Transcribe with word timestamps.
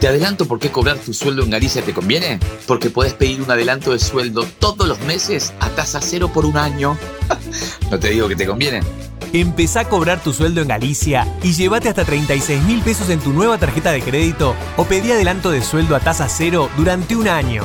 Te 0.00 0.08
adelanto 0.08 0.46
por 0.46 0.58
qué 0.58 0.70
cobrar 0.70 0.98
tu 0.98 1.14
sueldo 1.14 1.42
en 1.42 1.50
Galicia 1.50 1.82
te 1.82 1.94
conviene. 1.94 2.38
Porque 2.66 2.90
puedes 2.90 3.14
pedir 3.14 3.40
un 3.40 3.50
adelanto 3.50 3.92
de 3.92 3.98
sueldo 3.98 4.46
todos 4.58 4.86
los 4.86 5.00
meses 5.00 5.54
a 5.60 5.70
tasa 5.70 6.00
cero 6.02 6.30
por 6.32 6.44
un 6.44 6.56
año. 6.56 6.98
no 7.90 7.98
te 7.98 8.10
digo 8.10 8.28
que 8.28 8.36
te 8.36 8.46
conviene. 8.46 8.80
Empezá 9.32 9.80
a 9.80 9.88
cobrar 9.88 10.22
tu 10.22 10.32
sueldo 10.32 10.60
en 10.60 10.68
Galicia 10.68 11.26
y 11.42 11.52
llévate 11.52 11.88
hasta 11.88 12.04
36 12.04 12.62
mil 12.62 12.80
pesos 12.82 13.10
en 13.10 13.20
tu 13.20 13.32
nueva 13.32 13.58
tarjeta 13.58 13.90
de 13.90 14.02
crédito 14.02 14.54
o 14.76 14.84
pedí 14.84 15.10
adelanto 15.12 15.50
de 15.50 15.62
sueldo 15.62 15.96
a 15.96 16.00
tasa 16.00 16.28
cero 16.28 16.70
durante 16.76 17.16
un 17.16 17.28
año. 17.28 17.64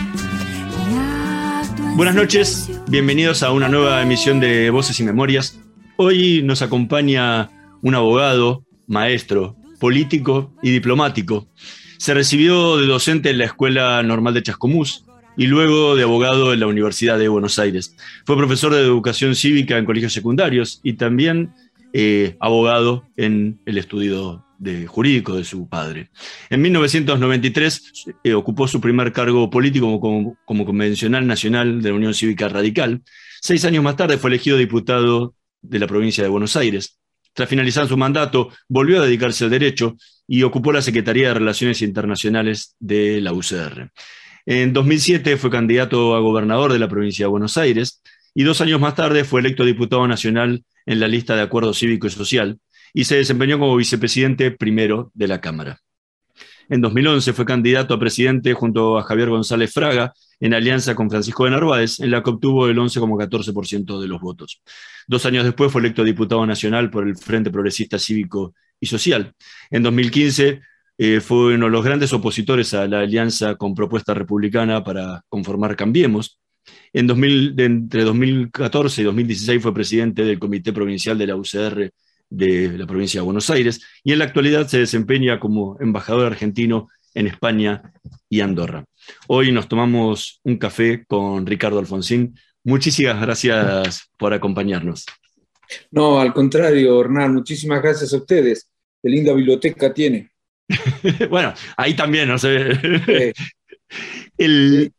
Buenas 1.95 2.15
noches, 2.15 2.69
bienvenidos 2.87 3.43
a 3.43 3.51
una 3.51 3.67
nueva 3.67 4.01
emisión 4.01 4.39
de 4.39 4.69
Voces 4.69 4.99
y 4.99 5.03
Memorias. 5.03 5.59
Hoy 5.97 6.41
nos 6.41 6.61
acompaña 6.61 7.49
un 7.81 7.95
abogado, 7.95 8.63
maestro, 8.87 9.55
político 9.79 10.53
y 10.63 10.71
diplomático. 10.71 11.47
Se 11.97 12.13
recibió 12.13 12.77
de 12.77 12.87
docente 12.87 13.29
en 13.29 13.37
la 13.37 13.45
Escuela 13.45 14.01
Normal 14.03 14.33
de 14.33 14.41
Chascomús 14.41 15.05
y 15.37 15.47
luego 15.47 15.95
de 15.95 16.03
abogado 16.03 16.53
en 16.53 16.61
la 16.61 16.67
Universidad 16.67 17.19
de 17.19 17.27
Buenos 17.27 17.59
Aires. 17.59 17.95
Fue 18.25 18.37
profesor 18.37 18.73
de 18.73 18.81
educación 18.81 19.35
cívica 19.35 19.77
en 19.77 19.85
colegios 19.85 20.13
secundarios 20.13 20.79
y 20.83 20.93
también 20.93 21.53
eh, 21.93 22.37
abogado 22.39 23.03
en 23.17 23.59
el 23.65 23.77
estudio 23.77 24.45
de 24.61 24.85
jurídico 24.85 25.35
de 25.35 25.43
su 25.43 25.67
padre. 25.67 26.11
En 26.51 26.61
1993 26.61 27.93
eh, 28.23 28.33
ocupó 28.35 28.67
su 28.67 28.79
primer 28.79 29.11
cargo 29.11 29.49
político 29.49 29.99
como, 29.99 30.37
como 30.45 30.65
convencional 30.65 31.25
nacional 31.25 31.81
de 31.81 31.89
la 31.89 31.95
Unión 31.95 32.13
Cívica 32.13 32.47
Radical. 32.47 33.01
Seis 33.41 33.65
años 33.65 33.83
más 33.83 33.95
tarde 33.95 34.19
fue 34.19 34.29
elegido 34.29 34.57
diputado 34.57 35.33
de 35.63 35.79
la 35.79 35.87
provincia 35.87 36.23
de 36.23 36.29
Buenos 36.29 36.55
Aires. 36.55 36.99
Tras 37.33 37.49
finalizar 37.49 37.87
su 37.87 37.97
mandato, 37.97 38.49
volvió 38.67 39.01
a 39.01 39.05
dedicarse 39.05 39.45
al 39.45 39.49
derecho 39.49 39.97
y 40.27 40.43
ocupó 40.43 40.71
la 40.71 40.83
Secretaría 40.83 41.29
de 41.29 41.33
Relaciones 41.33 41.81
Internacionales 41.81 42.75
de 42.79 43.19
la 43.19 43.33
UCR. 43.33 43.89
En 44.45 44.73
2007 44.73 45.37
fue 45.37 45.49
candidato 45.49 46.15
a 46.15 46.19
gobernador 46.19 46.71
de 46.71 46.79
la 46.79 46.87
provincia 46.87 47.25
de 47.25 47.29
Buenos 47.29 47.57
Aires 47.57 48.03
y 48.35 48.43
dos 48.43 48.61
años 48.61 48.79
más 48.79 48.93
tarde 48.93 49.23
fue 49.23 49.39
electo 49.39 49.65
diputado 49.65 50.07
nacional 50.07 50.63
en 50.85 50.99
la 50.99 51.07
lista 51.07 51.35
de 51.35 51.41
Acuerdo 51.41 51.73
Cívico 51.73 52.05
y 52.05 52.11
Social 52.11 52.59
y 52.93 53.03
se 53.05 53.15
desempeñó 53.15 53.59
como 53.59 53.75
vicepresidente 53.75 54.51
primero 54.51 55.11
de 55.13 55.27
la 55.27 55.41
Cámara. 55.41 55.79
En 56.69 56.79
2011 56.79 57.33
fue 57.33 57.45
candidato 57.45 57.93
a 57.93 57.99
presidente 57.99 58.53
junto 58.53 58.97
a 58.97 59.03
Javier 59.03 59.29
González 59.29 59.73
Fraga 59.73 60.13
en 60.39 60.53
alianza 60.53 60.95
con 60.95 61.09
Francisco 61.09 61.43
de 61.43 61.51
Narváez, 61.51 61.99
en 61.99 62.11
la 62.11 62.23
que 62.23 62.29
obtuvo 62.29 62.67
el 62.67 62.77
11,14% 62.77 63.99
de 63.99 64.07
los 64.07 64.21
votos. 64.21 64.61
Dos 65.05 65.25
años 65.25 65.43
después 65.43 65.71
fue 65.71 65.81
electo 65.81 66.03
diputado 66.03 66.45
nacional 66.45 66.89
por 66.89 67.05
el 67.05 67.17
Frente 67.17 67.51
Progresista 67.51 67.99
Cívico 67.99 68.55
y 68.79 68.85
Social. 68.85 69.33
En 69.69 69.83
2015 69.83 70.61
eh, 70.97 71.19
fue 71.19 71.55
uno 71.55 71.65
de 71.65 71.71
los 71.71 71.83
grandes 71.83 72.13
opositores 72.13 72.73
a 72.73 72.87
la 72.87 72.99
alianza 72.99 73.55
con 73.55 73.75
propuesta 73.75 74.13
republicana 74.13 74.83
para 74.83 75.23
conformar 75.27 75.75
Cambiemos. 75.75 76.39
En 76.93 77.05
2000, 77.05 77.55
de 77.55 77.65
entre 77.65 78.03
2014 78.03 79.01
y 79.01 79.05
2016 79.05 79.61
fue 79.61 79.73
presidente 79.73 80.23
del 80.23 80.39
Comité 80.39 80.71
Provincial 80.71 81.17
de 81.17 81.27
la 81.27 81.35
UCR 81.35 81.91
de 82.31 82.77
la 82.77 82.87
provincia 82.87 83.19
de 83.19 83.25
Buenos 83.25 83.49
Aires 83.51 83.81
y 84.03 84.13
en 84.13 84.19
la 84.19 84.25
actualidad 84.25 84.67
se 84.67 84.79
desempeña 84.79 85.39
como 85.39 85.77
embajador 85.79 86.25
argentino 86.25 86.87
en 87.13 87.27
España 87.27 87.93
y 88.29 88.39
Andorra. 88.39 88.85
Hoy 89.27 89.51
nos 89.51 89.67
tomamos 89.67 90.39
un 90.43 90.57
café 90.57 91.05
con 91.05 91.45
Ricardo 91.45 91.77
Alfonsín. 91.77 92.39
Muchísimas 92.63 93.21
gracias 93.21 94.09
por 94.17 94.33
acompañarnos. 94.33 95.05
No, 95.91 96.19
al 96.19 96.33
contrario, 96.33 97.01
Hernán, 97.01 97.33
muchísimas 97.33 97.81
gracias 97.81 98.13
a 98.13 98.17
ustedes. 98.17 98.67
Qué 99.03 99.09
linda 99.09 99.33
biblioteca 99.33 99.93
tiene. 99.93 100.31
bueno, 101.29 101.53
ahí 101.75 101.95
también, 101.95 102.29
no 102.29 102.37
sé. 102.37 103.33
El, 104.37 104.93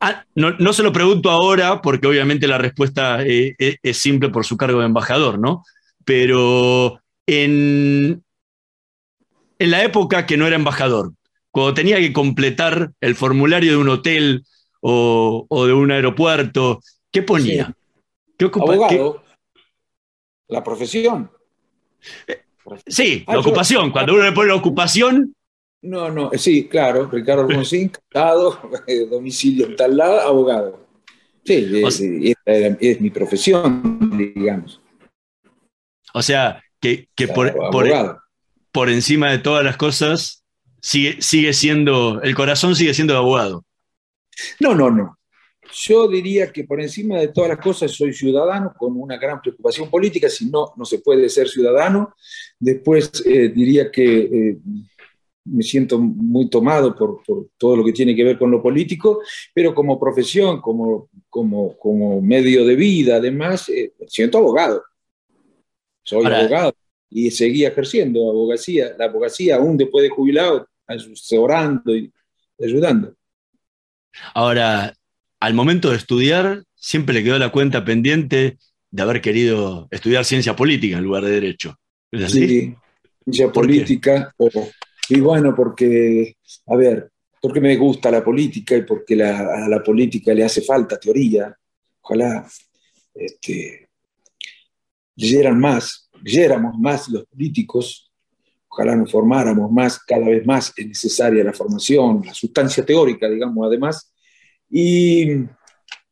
Ah, 0.00 0.24
no, 0.34 0.52
no, 0.58 0.72
se 0.72 0.82
lo 0.82 0.92
pregunto 0.92 1.30
ahora 1.30 1.82
porque 1.82 2.06
obviamente 2.06 2.46
la 2.46 2.58
respuesta 2.58 3.24
eh, 3.24 3.54
es, 3.58 3.76
es 3.82 3.98
simple 3.98 4.28
por 4.28 4.44
su 4.44 4.56
cargo 4.56 4.80
de 4.80 4.86
embajador, 4.86 5.38
¿no? 5.38 5.64
Pero 6.04 7.00
en, 7.26 8.22
en 9.58 9.70
la 9.70 9.82
época 9.82 10.24
que 10.24 10.36
no 10.36 10.46
era 10.46 10.56
embajador, 10.56 11.12
cuando 11.50 11.74
tenía 11.74 11.98
que 11.98 12.12
completar 12.12 12.92
el 13.00 13.16
formulario 13.16 13.72
de 13.72 13.78
un 13.78 13.88
hotel 13.88 14.44
o, 14.80 15.46
o 15.48 15.66
de 15.66 15.72
un 15.72 15.90
aeropuerto, 15.90 16.80
¿qué 17.10 17.22
ponía? 17.22 17.66
Sí. 17.66 17.72
¿Qué 18.38 18.44
ocupa, 18.44 18.72
Abogado, 18.72 19.22
¿qué? 19.24 19.28
la 20.48 20.62
profesión. 20.62 21.30
Sí, 22.86 23.24
ah, 23.26 23.32
la 23.32 23.34
yo, 23.34 23.40
ocupación. 23.40 23.90
Cuando 23.90 24.14
uno 24.14 24.24
le 24.24 24.32
pone 24.32 24.48
la 24.48 24.54
ocupación, 24.54 25.34
no, 25.82 26.10
no, 26.10 26.30
sí, 26.34 26.68
claro, 26.68 27.08
Ricardo 27.08 27.42
Alfonsín, 27.42 27.90
casado, 28.08 28.58
domicilio 29.10 29.66
en 29.66 29.76
tal 29.76 29.96
lado, 29.96 30.20
abogado. 30.20 30.86
Sí, 31.44 31.82
es, 31.82 32.00
es, 32.00 32.36
es, 32.44 33.00
mi 33.00 33.10
profesión, 33.10 34.10
digamos. 34.18 34.80
O 36.12 36.20
sea, 36.20 36.62
que, 36.80 37.08
que 37.14 37.28
por, 37.28 37.54
por, 37.70 37.88
por, 38.70 38.90
encima 38.90 39.30
de 39.30 39.38
todas 39.38 39.64
las 39.64 39.76
cosas 39.76 40.44
sigue, 40.82 41.22
sigue 41.22 41.52
siendo, 41.54 42.20
el 42.22 42.34
corazón 42.34 42.76
sigue 42.76 42.92
siendo 42.92 43.14
de 43.14 43.20
abogado. 43.20 43.64
No, 44.60 44.74
no, 44.74 44.90
no. 44.90 45.18
Yo 45.72 46.08
diría 46.08 46.50
que 46.50 46.64
por 46.64 46.80
encima 46.80 47.18
de 47.18 47.28
todas 47.28 47.50
las 47.50 47.58
cosas 47.58 47.92
soy 47.92 48.12
ciudadano 48.12 48.72
con 48.76 48.96
una 48.96 49.16
gran 49.16 49.40
preocupación 49.40 49.90
política, 49.90 50.28
si 50.28 50.46
no, 50.46 50.72
no 50.76 50.84
se 50.84 50.98
puede 50.98 51.28
ser 51.28 51.48
ciudadano. 51.48 52.14
Después 52.58 53.10
eh, 53.26 53.48
diría 53.48 53.90
que 53.90 54.18
eh, 54.18 54.58
me 55.50 55.62
siento 55.62 55.98
muy 55.98 56.48
tomado 56.48 56.94
por, 56.94 57.22
todo 57.56 57.76
lo 57.76 57.84
que 57.84 57.92
tiene 57.92 58.14
que 58.14 58.24
ver 58.24 58.38
con 58.38 58.50
lo 58.50 58.62
político, 58.62 59.20
pero 59.54 59.74
como 59.74 59.98
profesión, 59.98 60.60
como, 60.60 61.08
como, 61.28 61.76
como 61.78 62.20
medio 62.20 62.64
de 62.64 62.76
vida, 62.76 63.16
además, 63.16 63.68
eh, 63.68 63.92
siento 64.06 64.38
abogado. 64.38 64.82
Soy 66.02 66.24
abogado 66.24 66.74
y 67.10 67.30
seguí 67.30 67.64
ejerciendo 67.64 68.30
abogacía, 68.30 68.94
la 68.98 69.06
abogacía 69.06 69.56
aún 69.56 69.76
después 69.76 70.02
de 70.02 70.10
jubilado, 70.10 70.68
asesorando 70.86 71.96
y 71.96 72.12
ayudando. 72.60 73.14
Ahora, 74.34 74.94
al 75.40 75.54
momento 75.54 75.90
de 75.90 75.96
estudiar, 75.96 76.64
siempre 76.74 77.14
le 77.14 77.24
quedó 77.24 77.38
la 77.38 77.50
cuenta 77.50 77.84
pendiente 77.84 78.58
de 78.90 79.02
haber 79.02 79.20
querido 79.20 79.88
estudiar 79.90 80.24
ciencia 80.24 80.56
política 80.56 80.98
en 80.98 81.04
lugar 81.04 81.24
de 81.24 81.30
derecho. 81.30 81.76
¿Es 82.10 82.24
así? 82.24 82.48
Sí, 82.48 82.74
ciencia 83.24 83.52
política. 83.52 84.34
Y 85.08 85.20
bueno, 85.20 85.54
porque, 85.54 86.36
a 86.66 86.76
ver, 86.76 87.10
porque 87.40 87.60
me 87.60 87.76
gusta 87.76 88.10
la 88.10 88.22
política 88.22 88.76
y 88.76 88.82
porque 88.82 89.22
a 89.22 89.68
la 89.68 89.82
política 89.82 90.34
le 90.34 90.44
hace 90.44 90.62
falta 90.62 90.98
teoría. 90.98 91.56
Ojalá 92.00 92.46
este, 93.14 93.88
leyeran 95.16 95.58
más, 95.58 96.10
leyéramos 96.22 96.78
más 96.78 97.08
los 97.08 97.24
políticos, 97.26 98.12
ojalá 98.68 98.96
nos 98.96 99.10
formáramos 99.10 99.70
más, 99.70 99.98
cada 100.04 100.26
vez 100.26 100.44
más 100.46 100.72
es 100.76 100.86
necesaria 100.86 101.42
la 101.44 101.52
formación, 101.52 102.22
la 102.24 102.34
sustancia 102.34 102.84
teórica, 102.84 103.28
digamos, 103.28 103.66
además, 103.66 104.12
y, 104.70 105.44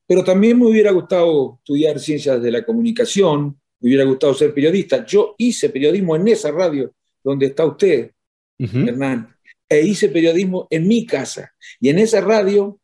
pero 0.06 0.24
también 0.24 0.58
me 0.58 0.66
hubiera 0.66 0.90
gustado 0.90 1.58
estudiar 1.58 1.98
ciencias 1.98 2.42
de 2.42 2.50
la 2.50 2.64
comunicación, 2.64 3.60
me 3.80 3.88
hubiera 3.88 4.04
gustado 4.04 4.34
ser 4.34 4.54
periodista. 4.54 5.04
Yo 5.04 5.34
hice 5.38 5.68
periodismo 5.68 6.16
en 6.16 6.28
esa 6.28 6.50
radio 6.50 6.92
donde 7.22 7.46
está 7.46 7.66
usted, 7.66 8.12
Hernán, 8.58 9.34
e 9.68 9.82
hice 9.82 10.08
periodismo 10.08 10.66
en 10.70 10.86
mi 10.86 11.04
casa. 11.04 11.52
Y 11.80 11.88
en 11.88 11.98
esa 11.98 12.20
radio, 12.20 12.78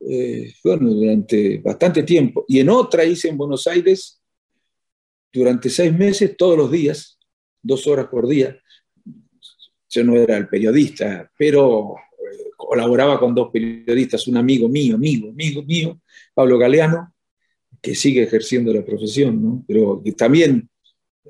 eh, 0.00 0.52
bueno, 0.62 0.90
durante 0.90 1.58
bastante 1.58 2.02
tiempo. 2.02 2.44
Y 2.48 2.60
en 2.60 2.68
otra 2.68 3.04
hice 3.04 3.28
en 3.28 3.36
Buenos 3.36 3.66
Aires 3.66 4.20
durante 5.32 5.70
seis 5.70 5.92
meses, 5.92 6.36
todos 6.36 6.56
los 6.56 6.70
días, 6.70 7.18
dos 7.62 7.86
horas 7.86 8.06
por 8.06 8.28
día. 8.28 8.58
Yo 9.88 10.04
no 10.04 10.16
era 10.16 10.36
el 10.36 10.48
periodista, 10.48 11.30
pero 11.36 11.94
colaboraba 12.56 13.18
con 13.18 13.34
dos 13.34 13.50
periodistas, 13.52 14.26
un 14.28 14.36
amigo 14.36 14.68
mío, 14.68 14.96
amigo, 14.96 15.30
amigo 15.30 15.62
mío, 15.62 16.00
Pablo 16.32 16.58
Galeano, 16.58 17.14
que 17.80 17.94
sigue 17.94 18.22
ejerciendo 18.22 18.72
la 18.72 18.84
profesión, 18.84 19.42
¿no? 19.42 19.64
pero 19.66 20.00
que 20.02 20.12
también 20.12 20.70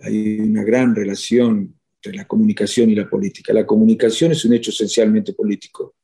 hay 0.02 0.40
una 0.40 0.62
gran 0.62 0.94
relación 0.94 1.74
entre 2.02 2.16
la 2.18 2.26
comunicación 2.26 2.90
y 2.90 2.94
la 2.94 3.08
política. 3.08 3.52
La 3.52 3.64
comunicación 3.64 4.32
es 4.32 4.44
un 4.44 4.54
hecho 4.54 4.70
esencialmente 4.70 5.32
político, 5.32 5.94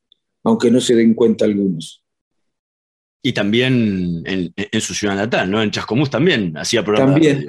aunque 0.45 0.71
no 0.71 0.81
se 0.81 0.95
den 0.95 1.15
cuenta 1.15 1.45
algunos. 1.45 2.05
Y 3.23 3.33
también 3.33 4.23
en, 4.25 4.81
su 4.81 4.95
ciudad 4.95 5.17
natal, 5.17 5.51
¿no? 5.51 5.61
En 5.61 5.73
Chascomús 5.73 6.09
también 6.09 6.57
hacía 6.57 6.85
programas 6.85 7.15
también, 7.15 7.47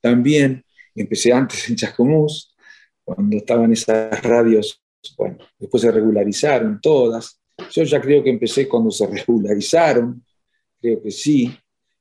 También, 0.00 0.64
empecé 0.94 1.32
antes 1.32 1.70
en 1.70 1.76
Chascomús, 1.76 2.54
cuando 3.02 3.36
estaban 3.38 3.72
esas 3.72 4.22
radios 4.22 4.82
bueno, 5.16 5.38
después 5.58 5.82
se 5.82 5.90
regularizaron 5.90 6.80
todas. 6.80 7.40
Yo 7.72 7.82
ya 7.84 8.00
creo 8.00 8.22
que 8.22 8.30
empecé 8.30 8.68
cuando 8.68 8.90
se 8.90 9.06
regularizaron, 9.26 10.24
creo 10.80 11.02
que 11.02 11.10
sí. 11.10 11.50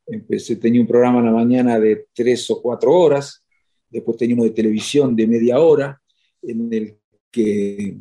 Empecé, 0.06 0.56
tenía 0.56 0.81
un 0.81 0.88
programa 0.88 1.20
en 1.20 1.26
la 1.26 1.31
mañana 1.31 1.80
de 1.80 2.08
tres 2.14 2.50
o 2.50 2.62
cuatro 2.62 2.92
horas, 2.92 3.44
después 3.90 4.18
tenía 4.18 4.36
uno 4.36 4.46
de 4.46 4.52
televisión 4.52 5.16
de 5.16 5.28
media 5.28 5.60
hora, 5.60 6.02
en 6.42 6.74
el 6.74 6.98
que 7.32 7.98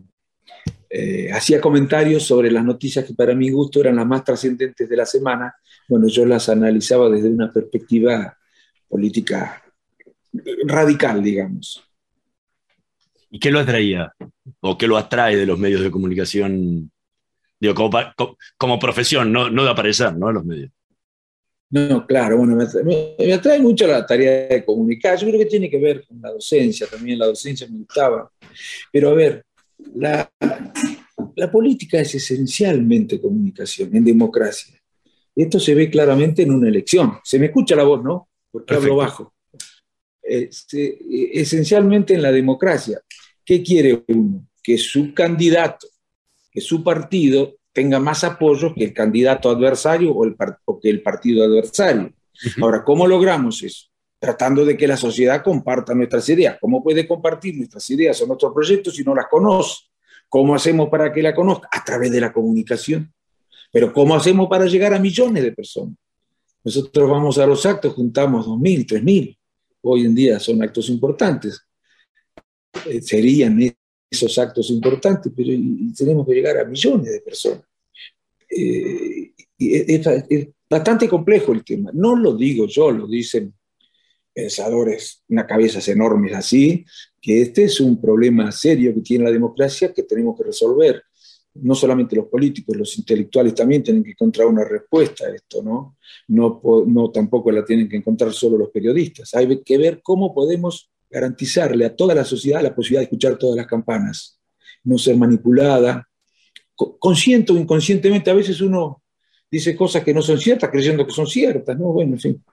eh, 0.90 1.30
hacía 1.32 1.60
comentarios 1.60 2.22
sobre 2.22 2.50
las 2.50 2.64
noticias 2.64 3.04
que 3.04 3.14
para 3.14 3.34
mi 3.34 3.50
gusto 3.50 3.80
eran 3.80 3.96
las 3.96 4.06
más 4.06 4.24
trascendentes 4.24 4.88
de 4.88 4.96
la 4.96 5.04
semana. 5.04 5.54
Bueno, 5.88 6.08
yo 6.08 6.24
las 6.24 6.48
analizaba 6.48 7.10
desde 7.10 7.28
una 7.28 7.52
perspectiva 7.52 8.36
política 8.88 9.62
radical, 10.66 11.22
digamos. 11.22 11.84
¿Y 13.30 13.38
qué 13.38 13.50
lo 13.50 13.60
atraía? 13.60 14.12
¿O 14.60 14.78
qué 14.78 14.86
lo 14.86 14.96
atrae 14.96 15.36
de 15.36 15.46
los 15.46 15.58
medios 15.58 15.82
de 15.82 15.90
comunicación? 15.90 16.90
Digo, 17.60 17.90
como, 18.56 18.78
profesión, 18.78 19.32
no, 19.32 19.50
no 19.50 19.64
de 19.64 19.70
aparecer, 19.70 20.16
¿no? 20.16 20.32
Los 20.32 20.44
medios. 20.44 20.70
No, 21.70 22.06
claro, 22.06 22.38
bueno, 22.38 22.56
me, 22.56 23.32
atrae 23.32 23.58
mucho 23.60 23.86
la 23.86 24.06
tarea 24.06 24.48
de 24.48 24.64
comunicar. 24.64 25.18
Yo 25.18 25.26
creo 25.26 25.40
que 25.40 25.46
tiene 25.46 25.68
que 25.68 25.78
ver 25.78 26.06
con 26.06 26.20
la 26.20 26.30
docencia, 26.30 26.86
también 26.86 27.18
la 27.18 27.26
docencia 27.26 27.66
me 27.68 27.78
gustaba. 27.78 28.30
Pero 28.90 29.10
a 29.10 29.14
ver, 29.14 29.44
la, 29.94 30.30
la 31.36 31.50
política 31.50 32.00
es 32.00 32.14
esencialmente 32.14 33.20
comunicación 33.20 33.94
en 33.94 34.04
democracia. 34.04 34.80
Esto 35.36 35.60
se 35.60 35.74
ve 35.74 35.90
claramente 35.90 36.42
en 36.42 36.52
una 36.52 36.68
elección. 36.68 37.18
Se 37.22 37.38
me 37.38 37.46
escucha 37.46 37.76
la 37.76 37.84
voz, 37.84 38.02
¿no? 38.02 38.28
Porque 38.50 38.74
hablo 38.74 38.96
bajo. 38.96 39.34
Este, 40.22 40.98
esencialmente 41.38 42.14
en 42.14 42.22
la 42.22 42.32
democracia. 42.32 43.00
¿Qué 43.44 43.62
quiere 43.62 44.04
uno? 44.08 44.48
Que 44.62 44.78
su 44.78 45.14
candidato, 45.14 45.86
que 46.50 46.60
su 46.60 46.82
partido 46.82 47.57
tenga 47.78 48.00
más 48.00 48.24
apoyo 48.24 48.74
que 48.74 48.82
el 48.82 48.92
candidato 48.92 49.48
adversario 49.48 50.10
o, 50.10 50.24
el, 50.24 50.34
que 50.82 50.90
el 50.90 51.00
partido 51.00 51.44
adversario. 51.44 52.12
Ahora, 52.60 52.82
¿cómo 52.82 53.06
logramos 53.06 53.62
eso? 53.62 53.86
Tratando 54.18 54.64
de 54.64 54.76
que 54.76 54.88
la 54.88 54.96
sociedad 54.96 55.44
comparta 55.44 55.94
nuestras 55.94 56.28
ideas. 56.28 56.58
¿Cómo 56.60 56.82
puede 56.82 57.06
compartir 57.06 57.56
nuestras 57.56 57.88
ideas 57.90 58.20
o 58.20 58.26
nuestros 58.26 58.52
proyectos 58.52 58.96
si 58.96 59.04
no 59.04 59.14
las 59.14 59.26
conoce? 59.28 59.76
¿Cómo 60.28 60.56
hacemos 60.56 60.88
para 60.88 61.12
que 61.12 61.22
la 61.22 61.32
conozca? 61.32 61.68
A 61.70 61.84
través 61.84 62.10
de 62.10 62.20
la 62.20 62.32
comunicación. 62.32 63.14
Pero 63.70 63.92
¿cómo 63.92 64.16
hacemos 64.16 64.48
para 64.48 64.66
llegar 64.66 64.92
a 64.92 64.98
millones 64.98 65.44
de 65.44 65.52
personas? 65.52 65.94
Nosotros 66.64 67.08
vamos 67.08 67.38
a 67.38 67.46
los 67.46 67.64
actos, 67.64 67.94
juntamos 67.94 68.44
2.000, 68.48 68.86
3.000. 68.86 69.38
Hoy 69.82 70.04
en 70.04 70.16
día 70.16 70.40
son 70.40 70.60
actos 70.64 70.88
importantes. 70.88 71.64
Eh, 72.86 73.00
serían 73.02 73.56
esos 74.10 74.36
actos 74.36 74.68
importantes, 74.70 75.32
pero 75.36 75.52
tenemos 75.96 76.26
que 76.26 76.34
llegar 76.34 76.58
a 76.58 76.64
millones 76.64 77.12
de 77.12 77.20
personas. 77.20 77.67
Eh, 78.50 79.32
es, 79.58 80.48
bastante 80.68 81.08
complejo 81.08 81.52
el 81.52 81.64
tema. 81.64 81.90
No 81.94 82.16
lo 82.16 82.36
digo 82.36 82.66
yo, 82.66 82.90
lo 82.90 83.06
dicen 83.06 83.54
pensadores, 84.32 85.24
una 85.28 85.46
cabezas 85.46 85.88
enormes 85.88 86.34
así, 86.34 86.84
que 87.20 87.42
este 87.42 87.64
es 87.64 87.80
un 87.80 88.00
problema 88.00 88.52
serio 88.52 88.94
que 88.94 89.00
tiene 89.00 89.24
la 89.24 89.32
democracia 89.32 89.92
que 89.92 90.04
tenemos 90.04 90.36
que 90.38 90.44
resolver. 90.44 91.02
No 91.54 91.74
solamente 91.74 92.14
los 92.14 92.26
políticos, 92.26 92.76
los 92.76 92.98
intelectuales 92.98 93.54
también 93.54 93.82
tienen 93.82 94.04
que 94.04 94.12
encontrar 94.12 94.46
una 94.46 94.64
respuesta 94.64 95.26
a 95.26 95.34
esto, 95.34 95.60
¿no? 95.62 95.96
No, 96.28 96.60
no 96.86 97.10
tampoco 97.10 97.50
la 97.50 97.64
tienen 97.64 97.88
que 97.88 97.96
encontrar 97.96 98.32
solo 98.32 98.56
los 98.56 98.70
periodistas. 98.70 99.34
Hay 99.34 99.60
que 99.64 99.78
ver 99.78 100.00
cómo 100.02 100.32
podemos 100.32 100.88
garantizarle 101.10 101.86
a 101.86 101.96
toda 101.96 102.14
la 102.14 102.24
sociedad 102.24 102.62
la 102.62 102.74
posibilidad 102.74 103.00
de 103.00 103.04
escuchar 103.04 103.38
todas 103.38 103.56
las 103.56 103.66
campanas, 103.66 104.38
no 104.84 104.98
ser 104.98 105.16
manipulada. 105.16 106.08
Consciente 106.98 107.52
o 107.52 107.56
inconscientemente, 107.56 108.30
a 108.30 108.34
veces 108.34 108.60
uno 108.60 109.02
dice 109.50 109.74
cosas 109.74 110.04
que 110.04 110.14
no 110.14 110.22
son 110.22 110.38
ciertas 110.38 110.70
creyendo 110.70 111.04
que 111.04 111.12
son 111.12 111.26
ciertas, 111.26 111.76
¿no? 111.76 111.86
Bueno, 111.86 112.12
en 112.12 112.20
fin. 112.20 112.44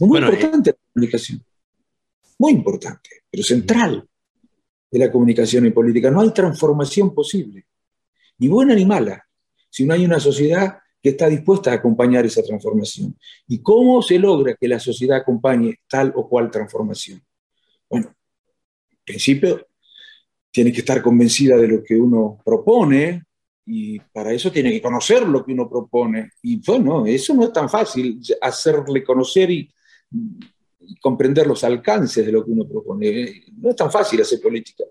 Muy 0.00 0.18
importante 0.18 0.70
la 0.70 0.76
comunicación. 0.92 1.44
Muy 2.38 2.52
importante, 2.52 3.10
pero 3.30 3.42
central 3.42 4.06
de 4.90 4.98
la 4.98 5.10
comunicación 5.10 5.66
y 5.66 5.70
política. 5.70 6.10
No 6.10 6.20
hay 6.20 6.30
transformación 6.30 7.14
posible, 7.14 7.66
ni 8.38 8.48
buena 8.48 8.74
ni 8.74 8.84
mala, 8.84 9.26
si 9.70 9.84
no 9.84 9.94
hay 9.94 10.04
una 10.04 10.20
sociedad 10.20 10.78
que 11.02 11.10
está 11.10 11.28
dispuesta 11.28 11.70
a 11.70 11.74
acompañar 11.74 12.26
esa 12.26 12.42
transformación. 12.42 13.16
¿Y 13.46 13.60
cómo 13.62 14.02
se 14.02 14.18
logra 14.18 14.54
que 14.54 14.68
la 14.68 14.80
sociedad 14.80 15.18
acompañe 15.18 15.80
tal 15.88 16.12
o 16.14 16.28
cual 16.28 16.50
transformación? 16.50 17.22
Bueno, 17.88 18.14
en 18.90 18.98
principio 19.04 19.66
tiene 20.50 20.72
que 20.72 20.80
estar 20.80 21.02
convencida 21.02 21.56
de 21.56 21.68
lo 21.68 21.82
que 21.82 21.94
uno 21.94 22.38
propone 22.44 23.24
y 23.66 23.98
para 24.00 24.32
eso 24.32 24.50
tiene 24.50 24.70
que 24.70 24.80
conocer 24.80 25.28
lo 25.28 25.44
que 25.44 25.52
uno 25.52 25.68
propone. 25.68 26.30
Y 26.42 26.56
bueno, 26.64 27.04
eso 27.06 27.34
no 27.34 27.44
es 27.44 27.52
tan 27.52 27.68
fácil, 27.68 28.20
hacerle 28.40 29.04
conocer 29.04 29.50
y, 29.50 29.70
comprender 31.02 31.46
los 31.46 31.64
alcances 31.64 32.24
de 32.24 32.32
lo 32.32 32.42
que 32.42 32.50
uno 32.50 32.66
propone. 32.66 33.44
No 33.58 33.68
es 33.68 33.76
tan 33.76 33.92
fácil 33.92 34.22
hacer 34.22 34.40
política. 34.40 34.84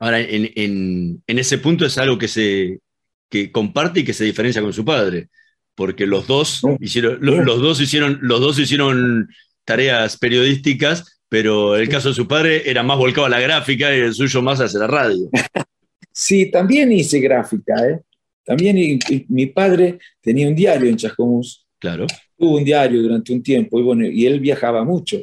Ahora, 0.00 0.18
en, 0.20 1.22
ese 1.24 1.58
punto 1.58 1.86
es 1.86 1.96
algo 1.98 2.18
que 2.18 2.26
se 2.26 2.80
que 3.28 3.52
comparte 3.52 4.00
y 4.00 4.04
que 4.04 4.12
se 4.12 4.24
diferencia 4.24 4.60
con 4.60 4.72
su 4.72 4.84
padre, 4.84 5.30
porque 5.74 6.06
los 6.06 6.26
dos 6.26 6.62
hicieron, 6.80 7.18
los, 7.20 7.62
dos 7.62 7.80
hicieron, 7.80 8.18
los 8.20 8.40
dos 8.40 8.58
hicieron 8.58 9.28
tareas 9.64 10.18
periodísticas 10.18 11.11
pero 11.32 11.76
el 11.76 11.88
caso 11.88 12.10
de 12.10 12.14
su 12.14 12.28
padre 12.28 12.68
era 12.70 12.82
más 12.82 12.98
volcado 12.98 13.24
a 13.26 13.30
la 13.30 13.40
gráfica 13.40 13.90
y 13.96 14.00
el 14.00 14.12
suyo 14.12 14.42
más 14.42 14.60
hacia 14.60 14.80
la 14.80 14.86
radio. 14.86 15.30
Sí, 16.14 16.50
también 16.50 16.92
hice 16.92 17.20
gráfica, 17.20 17.72
¿eh? 17.88 18.00
También 18.44 18.76
y- 18.76 18.98
y 19.08 19.24
mi 19.30 19.46
padre 19.46 19.98
tenía 20.20 20.46
un 20.46 20.54
diario 20.54 20.90
en 20.90 20.96
Chascomús, 20.98 21.66
Claro. 21.78 22.06
tuvo 22.36 22.58
un 22.58 22.64
diario 22.64 23.00
durante 23.00 23.32
un 23.32 23.42
tiempo 23.42 23.80
y, 23.80 23.82
bueno, 23.82 24.04
y 24.04 24.26
él 24.26 24.38
viajaba 24.38 24.84
mucho, 24.84 25.18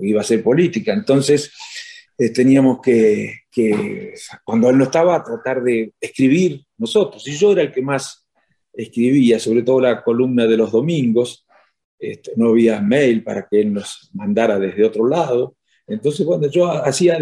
iba 0.00 0.20
a 0.20 0.22
hacer 0.22 0.42
política, 0.42 0.94
entonces 0.94 1.52
eh, 2.16 2.30
teníamos 2.30 2.80
que, 2.82 3.40
que, 3.52 4.14
cuando 4.42 4.70
él 4.70 4.78
no 4.78 4.84
estaba, 4.84 5.22
tratar 5.22 5.62
de 5.62 5.92
escribir 6.00 6.62
nosotros, 6.78 7.28
y 7.28 7.32
yo 7.36 7.52
era 7.52 7.60
el 7.60 7.72
que 7.72 7.82
más 7.82 8.26
escribía, 8.72 9.38
sobre 9.38 9.62
todo 9.64 9.80
la 9.82 10.02
columna 10.02 10.46
de 10.46 10.56
los 10.56 10.72
domingos, 10.72 11.45
este, 11.98 12.32
no 12.36 12.50
había 12.50 12.80
mail 12.80 13.22
para 13.22 13.46
que 13.46 13.60
él 13.60 13.72
nos 13.72 14.10
mandara 14.12 14.58
desde 14.58 14.84
otro 14.84 15.08
lado, 15.08 15.56
entonces 15.86 16.26
cuando 16.26 16.50
yo 16.50 16.66
hacía 16.66 17.18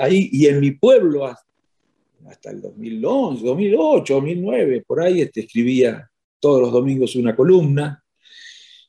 ahí, 0.00 0.28
y 0.32 0.46
en 0.46 0.60
mi 0.60 0.72
pueblo, 0.72 1.26
hasta, 1.26 2.50
el 2.50 2.60
2011, 2.60 3.44
2008, 3.44 4.14
2009, 4.14 4.84
por 4.86 5.00
ahí 5.00 5.20
este, 5.20 5.40
escribía 5.40 6.10
todos 6.40 6.60
los 6.60 6.72
domingos 6.72 7.14
una 7.16 7.36
columna, 7.36 8.02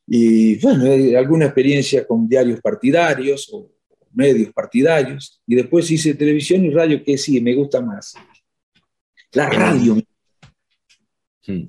y 0.08 0.58
bueno, 0.60 0.86
eh, 0.86 1.17
alguna 1.17 1.46
experiencia 1.46 2.08
con 2.08 2.27
diarios 2.29 2.62
partidarios 2.62 3.50
o 3.51 3.70
medios 4.13 4.53
partidarios. 4.53 5.41
Y 5.46 5.56
después 5.56 5.91
hice 5.91 6.15
televisión 6.15 6.63
y 6.63 6.70
radio, 6.72 7.03
que 7.03 7.17
sí, 7.17 7.41
me 7.41 7.53
gusta 7.53 7.82
más. 7.82 8.13
La 9.34 9.50
radio. 9.50 9.98
Hmm. 11.46 11.63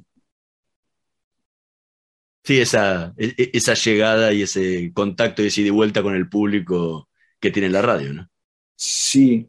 Sí, 2.49 2.59
esa, 2.62 3.12
e- 3.19 3.35
e- 3.37 3.50
esa 3.52 3.75
llegada 3.75 4.33
y 4.33 4.40
ese 4.40 4.90
contacto 4.95 5.43
y 5.43 5.49
ese 5.49 5.61
y 5.61 5.69
vuelta 5.69 6.02
con 6.02 6.14
el 6.14 6.31
público 6.31 7.11
que 7.38 7.50
tiene 7.50 7.69
la 7.69 7.83
radio, 7.83 8.14
¿no? 8.14 8.31
Sí. 8.75 9.47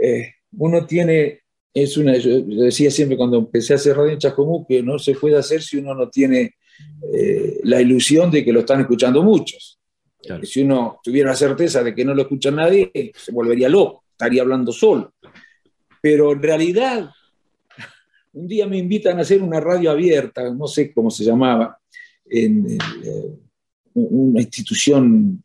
Eh, 0.00 0.34
uno 0.52 0.86
tiene, 0.86 1.40
es 1.74 1.96
una, 1.96 2.16
yo 2.18 2.38
yo 2.46 2.62
decía 2.62 2.88
siempre 2.92 3.16
cuando 3.16 3.38
empecé 3.38 3.72
a 3.72 3.76
hacer 3.76 3.96
radio 3.96 4.12
en 4.12 4.20
Chascomú 4.20 4.64
que 4.64 4.80
no 4.80 4.96
se 4.96 5.14
puede 5.14 5.36
hacer 5.38 5.60
si 5.60 5.78
uno 5.78 5.92
no 5.92 6.08
tiene 6.08 6.54
eh, 7.12 7.58
la 7.64 7.80
ilusión 7.80 8.30
de 8.30 8.44
que 8.44 8.52
lo 8.52 8.60
están 8.60 8.80
escuchando 8.80 9.24
muchos. 9.24 9.80
Claro. 10.22 10.44
Si 10.44 10.62
uno 10.62 11.00
tuviera 11.02 11.30
la 11.30 11.36
certeza 11.36 11.82
de 11.82 11.92
que 11.96 12.04
no 12.04 12.14
lo 12.14 12.22
escucha 12.22 12.52
nadie, 12.52 12.92
se 13.12 13.32
volvería 13.32 13.68
loco, 13.68 14.04
estaría 14.08 14.42
hablando 14.42 14.70
solo. 14.70 15.14
Pero 16.00 16.30
en 16.30 16.40
realidad, 16.40 17.10
un 18.34 18.46
día 18.46 18.68
me 18.68 18.78
invitan 18.78 19.18
a 19.18 19.22
hacer 19.22 19.42
una 19.42 19.58
radio 19.58 19.90
abierta, 19.90 20.48
no 20.54 20.68
sé 20.68 20.92
cómo 20.92 21.10
se 21.10 21.24
llamaba, 21.24 21.76
en 22.30 22.78
eh, 23.04 23.38
una 23.94 24.40
institución, 24.40 25.42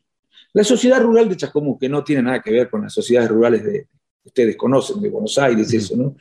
la 0.52 0.64
Sociedad 0.64 1.02
Rural 1.02 1.28
de 1.28 1.36
Chascomús, 1.36 1.78
que 1.78 1.88
no 1.88 2.02
tiene 2.02 2.22
nada 2.22 2.40
que 2.40 2.52
ver 2.52 2.70
con 2.70 2.82
las 2.82 2.92
sociedades 2.92 3.30
rurales 3.30 3.64
de 3.64 3.88
ustedes 4.24 4.56
conocen, 4.56 5.00
de 5.00 5.08
Buenos 5.08 5.38
Aires, 5.38 5.72
eso, 5.72 5.96
¿no? 5.96 6.16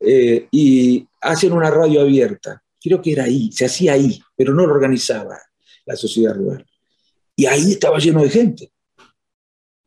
Eh, 0.00 0.46
y 0.50 1.06
hacen 1.20 1.52
una 1.52 1.70
radio 1.70 2.02
abierta. 2.02 2.62
Creo 2.80 3.02
que 3.02 3.12
era 3.12 3.24
ahí, 3.24 3.50
se 3.52 3.64
hacía 3.64 3.94
ahí, 3.94 4.20
pero 4.36 4.54
no 4.54 4.66
lo 4.66 4.74
organizaba 4.74 5.36
la 5.84 5.96
sociedad 5.96 6.34
rural. 6.34 6.64
Y 7.34 7.46
ahí 7.46 7.72
estaba 7.72 7.98
lleno 7.98 8.22
de 8.22 8.30
gente. 8.30 8.72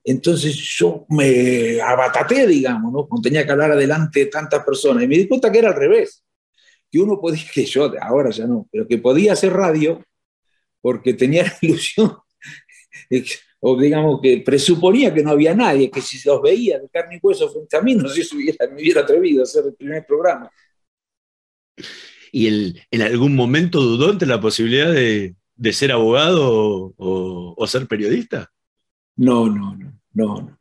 Entonces 0.03 0.55
yo 0.55 1.05
me 1.09 1.79
abataté, 1.79 2.47
digamos, 2.47 2.91
¿no? 2.91 3.07
Cuando 3.07 3.21
tenía 3.21 3.45
que 3.45 3.51
hablar 3.51 3.71
adelante 3.71 4.21
de 4.21 4.25
tantas 4.25 4.63
personas. 4.65 5.03
Y 5.03 5.07
me 5.07 5.17
di 5.17 5.27
cuenta 5.27 5.51
que 5.51 5.59
era 5.59 5.69
al 5.69 5.75
revés. 5.75 6.23
Que 6.89 6.99
uno 6.99 7.19
podía, 7.19 7.43
que 7.53 7.65
yo 7.65 7.91
ahora 8.01 8.31
ya 8.31 8.47
no, 8.47 8.67
pero 8.71 8.87
que 8.87 8.97
podía 8.97 9.33
hacer 9.33 9.53
radio 9.53 10.03
porque 10.81 11.13
tenía 11.13 11.43
la 11.43 11.53
ilusión, 11.61 12.15
o 13.59 13.79
digamos 13.79 14.19
que 14.21 14.39
presuponía 14.45 15.13
que 15.13 15.23
no 15.23 15.31
había 15.31 15.53
nadie, 15.53 15.91
que 15.91 16.01
si 16.01 16.17
los 16.27 16.41
veía 16.41 16.79
de 16.79 16.89
carne 16.89 17.17
y 17.17 17.19
hueso 17.21 17.49
frente 17.49 17.77
a 17.77 17.81
mí, 17.81 17.95
no 17.95 18.09
sé 18.09 18.23
si 18.23 18.35
hubiera, 18.35 18.67
me 18.67 18.81
hubiera 18.81 19.01
atrevido 19.01 19.41
a 19.41 19.43
hacer 19.43 19.65
el 19.67 19.75
primer 19.75 20.05
programa. 20.05 20.49
¿Y 22.31 22.47
el- 22.47 22.81
en 22.91 23.01
algún 23.01 23.35
momento 23.35 23.81
dudó 23.81 24.11
entre 24.11 24.27
la 24.27 24.39
posibilidad 24.39 24.91
de, 24.91 25.35
de 25.55 25.73
ser 25.73 25.91
abogado 25.91 26.93
o, 26.97 27.53
o- 27.57 27.67
ser 27.67 27.87
periodista? 27.87 28.51
No, 29.17 29.47
no, 29.47 29.75
no, 29.75 29.93
no. 30.13 30.35
no. 30.41 30.59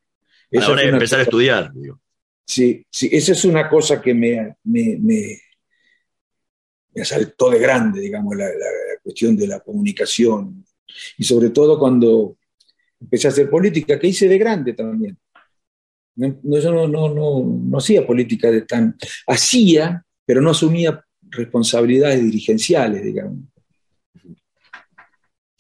Ahora 0.53 0.67
fue 0.67 0.73
una 0.75 0.97
empezar 0.97 1.21
a 1.21 1.23
estudiar. 1.23 1.73
digo. 1.73 2.01
Sí, 2.45 2.85
sí, 2.91 3.09
esa 3.13 3.33
es 3.33 3.45
una 3.45 3.69
cosa 3.69 4.03
que 4.03 4.13
me, 4.13 4.57
me, 4.65 4.97
me, 5.01 5.41
me 6.95 7.03
asaltó 7.03 7.51
de 7.51 7.59
grande, 7.59 8.01
digamos, 8.01 8.37
la, 8.37 8.45
la- 8.47 8.53
la 8.53 9.01
cuestión 9.03 9.37
de 9.37 9.47
la 9.47 9.61
comunicación. 9.61 10.65
Y 11.19 11.25
sobre 11.25 11.51
todo 11.51 11.79
cuando 11.79 12.37
empecé 13.01 13.29
a 13.29 13.31
hacer 13.31 13.49
política, 13.49 13.99
que 13.99 14.09
hice 14.09 14.29
de 14.29 14.39
grande 14.39 14.73
también. 14.75 15.17
No, 16.17 16.59
yo 16.59 16.73
no, 16.73 16.87
no, 16.89 17.09
no, 17.15 17.41
no 17.45 17.79
hacía 17.79 18.07
política 18.07 18.51
de 18.51 18.63
tan... 18.63 18.97
Hacía, 19.27 20.05
pero 20.27 20.41
no 20.43 20.51
asumía 20.51 21.03
responsabilidades 21.31 22.23
dirigenciales, 22.23 23.03
digamos. 23.05 23.39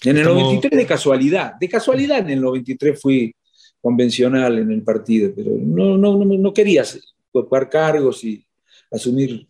En 0.02 0.16
el 0.16 0.26
Como- 0.26 0.40
93 0.40 0.78
de 0.80 0.86
casualidad, 0.86 1.54
de 1.60 1.68
casualidad 1.68 2.18
en 2.20 2.30
el 2.30 2.40
93 2.40 3.00
fui 3.00 3.34
convencional 3.80 4.58
en 4.58 4.70
el 4.70 4.82
partido, 4.82 5.32
pero 5.34 5.52
no, 5.58 5.96
no, 5.96 6.16
no, 6.16 6.24
no 6.36 6.52
quería 6.52 6.84
ocupar 7.32 7.68
cargos 7.70 8.24
y 8.24 8.44
asumir 8.90 9.46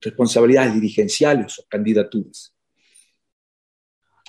responsabilidades 0.00 0.74
dirigenciales 0.74 1.58
o 1.58 1.64
candidaturas. 1.68 2.54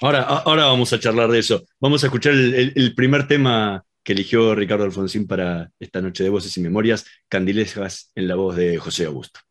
Ahora, 0.02 0.22
ahora 0.24 0.66
vamos 0.66 0.94
a 0.94 1.00
charlar 1.00 1.30
de 1.30 1.40
eso. 1.40 1.66
Vamos 1.80 2.04
a 2.04 2.08
escuchar 2.08 2.34
el, 2.34 2.54
el- 2.54 2.74
el 2.76 2.96
primer 2.96 3.28
tema 3.28 3.84
que 4.04 4.14
eligió 4.14 4.56
Ricardo 4.56 4.86
Alfonsín 4.86 5.28
para 5.28 5.72
esta 5.80 6.02
noche 6.02 6.24
de 6.24 6.30
Voces 6.30 6.56
y 6.58 6.62
Memorias, 6.62 7.06
Candilejas 7.28 8.12
en 8.16 8.28
la 8.28 8.36
voz 8.36 8.56
de 8.56 8.78
José 8.78 9.06
Augusto. 9.06 9.42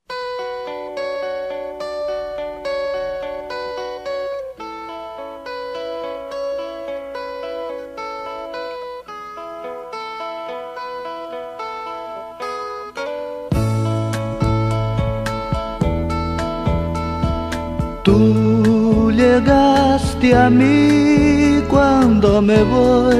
A 20.48 20.50
mí 20.50 21.62
cuando 21.68 22.40
me 22.40 22.60
voy. 22.74 23.16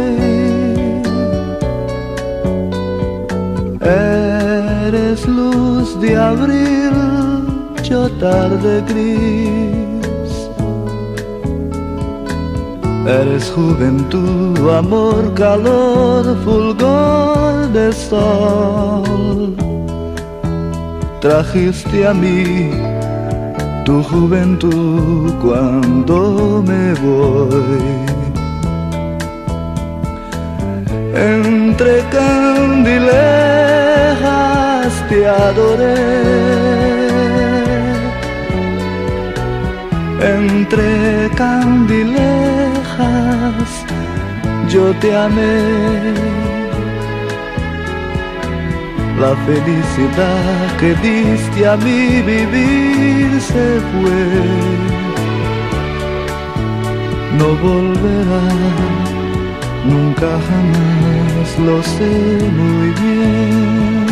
Eres 3.80 5.26
luz 5.28 6.00
de 6.00 6.11
abril, 6.16 6.97
yo 7.88 8.00
tarde 8.25 8.73
gris. 8.90 10.30
Eres 13.20 13.44
juventud, 13.56 14.58
amor, 14.82 15.23
calor, 15.35 16.25
fulgor 16.44 17.54
de 17.76 17.92
sol. 17.92 19.54
Trajiste 21.20 22.06
a 22.06 22.14
mí 22.14 22.88
tu 23.88 23.97
juventud 24.02 25.33
cuando 25.40 26.62
me 26.68 26.92
voy. 27.04 27.88
Entre 31.14 31.92
candilejas 32.16 33.02
te 35.09 35.18
adoré. 35.26 36.04
Entre 40.37 40.88
candilejas 41.42 42.26
yo 44.68 44.85
te 45.00 45.16
amé. 45.16 46.48
La 49.20 49.34
felicidad 49.46 50.76
que 50.78 50.94
diste 50.94 51.66
a 51.66 51.76
mi 51.76 52.22
vivir 52.22 53.40
se 53.40 53.80
fue. 53.90 54.22
No 57.37 57.48
volverá, 57.56 58.44
nunca 59.84 60.30
jamás, 60.48 61.58
lo 61.66 61.82
sé 61.82 62.12
muy 62.60 62.90
bien. 63.02 64.08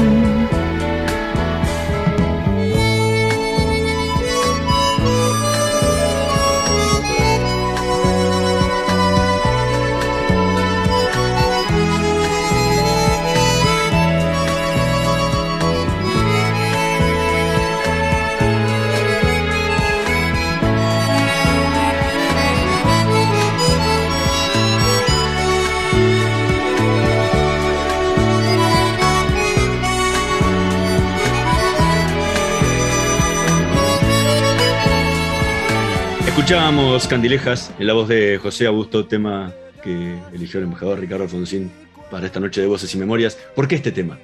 Escuchábamos 36.37 37.09
Candilejas 37.09 37.73
en 37.78 37.87
la 37.87 37.95
voz 37.95 38.09
de 38.09 38.37
José 38.37 38.66
Augusto, 38.66 39.07
tema 39.07 39.55
que 39.83 40.19
eligió 40.35 40.61
el 40.61 40.64
embajador 40.64 41.00
Ricardo 41.00 41.25
Alfonsín 41.25 41.73
para 42.11 42.26
esta 42.26 42.38
noche 42.38 42.61
de 42.61 42.66
Voces 42.66 42.95
y 42.95 42.99
Memorias. 42.99 43.38
¿Por 43.55 43.66
qué 43.66 43.76
este 43.76 43.90
tema? 43.90 44.19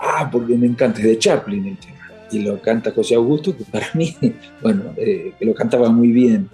Ah, 0.00 0.28
porque 0.30 0.56
me 0.56 0.66
encanta, 0.66 0.98
es 0.98 1.06
de 1.06 1.18
Chaplin 1.20 1.68
el 1.68 1.78
tema. 1.78 2.10
Y 2.32 2.40
lo 2.40 2.60
canta 2.60 2.90
José 2.90 3.14
Augusto, 3.14 3.56
que 3.56 3.62
para 3.62 3.86
mí, 3.94 4.16
bueno, 4.60 4.92
eh, 4.96 5.32
lo 5.38 5.54
cantaba 5.54 5.88
muy 5.88 6.08
bien. 6.08 6.50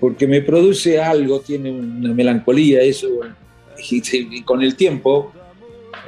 Porque 0.00 0.26
me 0.26 0.40
produce 0.40 0.98
algo, 0.98 1.40
tiene 1.40 1.70
una 1.70 2.14
melancolía, 2.14 2.80
eso. 2.80 3.08
Y, 3.90 4.42
con 4.42 4.62
el 4.62 4.74
tiempo 4.74 5.32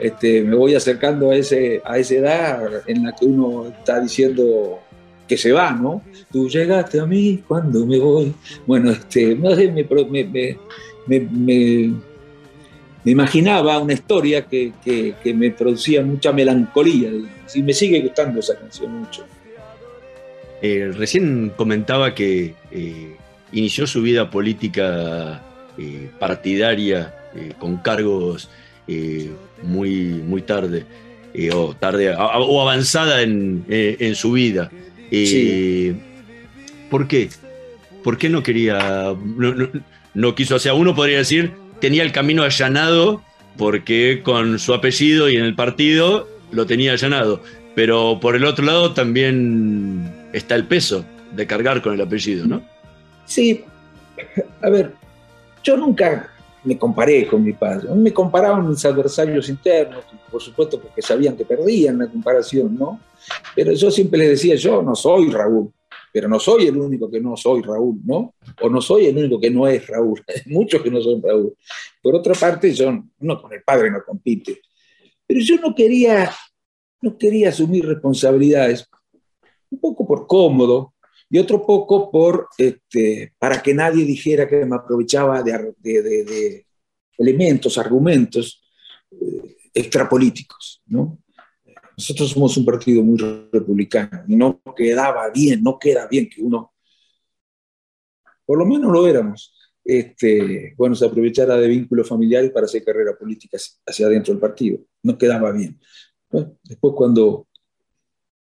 este, 0.01 0.43
me 0.43 0.57
voy 0.57 0.75
acercando 0.75 1.31
a, 1.31 1.37
ese, 1.37 1.83
a 1.85 1.99
esa 1.99 2.15
edad 2.15 2.83
en 2.87 3.05
la 3.05 3.13
que 3.15 3.27
uno 3.27 3.69
está 3.69 4.01
diciendo 4.01 4.81
que 5.33 5.39
se 5.39 5.51
va, 5.51 5.73
¿no? 5.73 6.03
Tú 6.31 6.47
llegaste 6.47 7.01
a 7.01 7.07
mí 7.07 7.43
cuando 7.49 7.87
me 7.87 7.99
voy. 7.99 8.35
Bueno, 8.67 8.91
este, 8.91 9.31
sé, 9.31 9.73
me, 9.73 10.59
me, 11.07 11.21
me, 11.31 11.95
imaginaba 13.07 13.79
una 13.79 13.95
historia 13.95 14.45
que, 14.45 14.75
que, 14.85 15.33
me 15.33 15.51
producía 15.53 16.03
mucha 16.03 16.35
melancolía. 16.35 17.09
Y 17.55 17.63
me 17.63 17.73
sigue 17.73 18.01
gustando 18.03 18.41
esa 18.41 18.59
canción 18.59 18.93
mucho. 18.93 19.25
Eh, 20.61 20.93
recién 20.95 21.51
comentaba 21.57 22.15
que 22.15 22.55
eh, 22.71 23.17
inició 23.53 23.87
su 23.87 24.03
vida 24.03 24.29
política 24.29 25.43
eh, 25.79 26.11
partidaria 26.19 27.15
con 27.59 27.79
cargos 27.79 28.51
muy, 29.63 30.09
muy 30.29 30.43
tarde, 30.43 30.85
o 31.55 31.75
tarde, 31.75 32.15
o 32.15 32.61
avanzada 32.61 33.23
en, 33.23 33.65
en 33.71 34.15
su 34.15 34.33
vida. 34.33 34.71
Eh, 35.15 35.95
¿Por 36.91 37.07
qué? 37.07 37.29
¿Por 38.03 38.17
qué 38.19 38.29
no 38.29 38.43
quería, 38.43 39.15
no, 40.15 40.35
quiso, 40.35 40.57
o 40.57 40.59
sea, 40.59 40.75
uno 40.75 40.95
podría 40.95 41.19
decir, 41.19 41.53
tenía 41.81 42.03
el 42.03 42.13
camino 42.13 42.43
allanado 42.43 43.23
porque 43.57 44.23
con 44.25 44.59
su 44.59 44.73
apellido 44.75 45.29
y 45.29 45.37
en 45.37 45.45
el 45.45 45.55
partido 45.55 46.29
lo 46.51 46.67
tenía 46.67 46.93
allanado, 46.93 47.43
pero 47.75 48.19
por 48.21 48.35
el 48.35 48.45
otro 48.45 48.65
lado 48.65 48.93
también 48.93 50.11
está 50.33 50.55
el 50.55 50.65
peso 50.65 51.05
de 51.33 51.47
cargar 51.47 51.83
con 51.83 51.95
el 51.95 52.01
apellido, 52.01 52.47
¿no? 52.47 52.63
Sí, 53.27 53.65
a 54.63 54.71
ver, 54.71 54.93
yo 55.63 55.77
nunca 55.77 56.31
me 56.65 56.79
comparé 56.79 57.27
con 57.27 57.43
mi 57.43 57.53
padre. 57.53 57.93
Me 57.95 58.13
comparaban 58.13 58.69
mis 58.69 58.85
adversarios 58.85 59.49
internos, 59.49 60.05
por 60.31 60.41
supuesto 60.41 60.81
porque 60.81 61.03
sabían 61.03 61.37
que 61.37 61.45
perdían 61.45 61.99
la 61.99 62.07
comparación, 62.09 62.77
¿no? 62.79 63.01
Pero 63.55 63.73
yo 63.73 63.91
siempre 63.91 64.19
les 64.21 64.31
decía, 64.31 64.55
yo 64.55 64.83
no 64.83 64.95
soy 64.95 65.31
Raúl, 65.31 65.73
pero 66.13 66.29
no 66.29 66.39
soy 66.39 66.67
el 66.67 66.77
único 66.77 67.11
que 67.11 67.21
no 67.21 67.37
soy 67.37 67.63
Raúl, 67.63 68.01
¿no? 68.05 68.35
O 68.61 68.69
no 68.69 68.81
soy 68.81 69.07
el 69.07 69.17
único 69.17 69.41
que 69.41 69.51
no 69.51 69.67
es 69.67 69.87
Raúl, 69.87 70.23
hay 70.29 70.53
muchos 70.53 70.83
que 70.83 70.91
no 70.91 71.01
son 71.01 71.23
Raúl. 71.23 71.55
Por 72.01 72.15
otra 72.15 72.35
parte, 72.35 72.73
yo 72.73 72.93
no 73.19 73.43
con 73.43 73.53
el 73.53 73.63
padre 73.63 73.91
no 73.91 74.05
compite. 74.05 74.61
Pero 75.27 75.41
yo 75.41 75.57
no 75.57 75.75
quería, 75.75 76.31
no 77.01 77.17
quería 77.17 77.49
asumir 77.49 77.87
responsabilidades, 77.87 78.87
un 79.71 79.81
poco 79.81 80.07
por 80.07 80.27
cómodo, 80.27 80.95
y 81.33 81.39
otro 81.39 81.65
poco 81.65 82.11
por, 82.11 82.49
este, 82.59 83.33
para 83.39 83.63
que 83.63 83.73
nadie 83.73 84.05
dijera 84.05 84.47
que 84.47 84.67
me 84.67 84.77
aprovechaba 84.77 85.43
de, 85.43 85.75
de, 85.81 86.67
elementos, 87.17 87.79
argumentos 87.79 88.63
eh, 89.11 89.57
extrapolíticos. 89.73 90.83
¿no? 90.85 91.19
Nosotros 91.97 92.29
somos 92.29 92.55
un 92.59 92.67
partido 92.67 93.03
muy 93.03 93.17
republicano 93.17 94.25
y 94.29 94.37
no 94.37 94.61
quedaba 94.77 95.31
bien, 95.31 95.63
no 95.63 95.79
queda 95.79 96.07
bien 96.07 96.29
que 96.29 96.43
uno, 96.43 96.75
por 98.45 98.59
lo 98.59 98.67
menos 98.67 98.93
lo 98.93 99.07
éramos, 99.07 99.55
este, 99.83 100.75
bueno, 100.77 100.95
se 100.95 101.07
aprovechara 101.07 101.57
de 101.57 101.67
vínculos 101.67 102.07
familiares 102.07 102.51
para 102.51 102.67
hacer 102.67 102.85
carrera 102.85 103.17
política 103.19 103.57
hacia 103.87 104.07
adentro 104.07 104.35
del 104.35 104.41
partido. 104.41 104.81
No 105.03 105.17
quedaba 105.17 105.51
bien. 105.51 105.81
después 106.63 106.93
cuando 106.95 107.49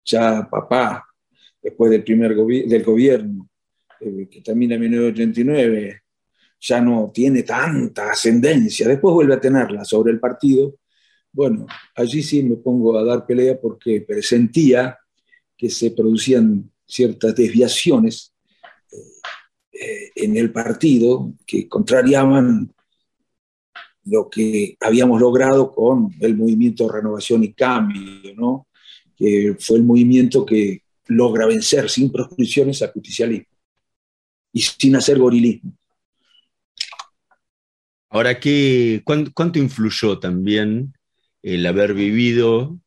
ya 0.04 0.46
papá 0.50 1.06
después 1.62 1.90
del 1.90 2.04
primer 2.04 2.34
del 2.34 2.82
gobierno, 2.82 3.49
eh, 4.00 4.28
que 4.30 4.41
termina 4.41 4.75
en 4.75 4.80
1989, 4.80 6.02
ya 6.60 6.80
no 6.80 7.10
tiene 7.13 7.43
tanta 7.43 8.10
ascendencia, 8.10 8.89
después 8.89 9.15
vuelve 9.15 9.34
a 9.34 9.41
tenerla 9.41 9.84
sobre 9.84 10.13
el 10.13 10.21
partido, 10.21 10.76
bueno, 11.32 11.67
allí 11.95 12.23
sí 12.23 12.43
me 12.43 12.56
pongo 12.56 12.99
a 12.99 13.04
dar 13.04 13.26
pelea 13.26 13.58
porque 13.60 14.02
presentía 14.02 14.99
que 15.56 15.71
se 15.71 15.93
producían 15.93 16.71
ciertas 16.84 17.34
desviaciones 17.34 18.34
eh, 19.73 20.10
en 20.15 20.36
el 20.36 20.52
partido 20.52 21.32
que 21.47 21.69
contrariaban 21.69 22.73
lo 24.04 24.28
que 24.28 24.76
habíamos 24.80 25.21
logrado 25.21 25.73
con 25.73 26.10
el 26.21 26.36
movimiento 26.36 26.91
Renovación 26.91 27.45
y 27.45 27.52
Cambio, 27.54 28.34
¿no? 28.36 28.67
que 29.17 29.56
fue 29.58 29.78
el 29.78 29.84
movimiento 29.84 30.45
que 30.45 30.82
logra 31.16 31.46
vencer 31.46 31.88
sin 31.88 32.10
proscripciones 32.10 32.82
al 32.82 32.92
justicialismo 32.92 33.46
y 34.52 34.60
sin 34.60 34.96
hacer 34.96 35.18
gorilismo. 35.18 35.72
Ahora, 38.10 38.38
¿qué, 38.38 39.02
cuánto, 39.04 39.58
influyó 39.58 40.18
también 40.18 40.92
el 41.42 41.66
haber 41.66 41.94
vivido 41.94 42.78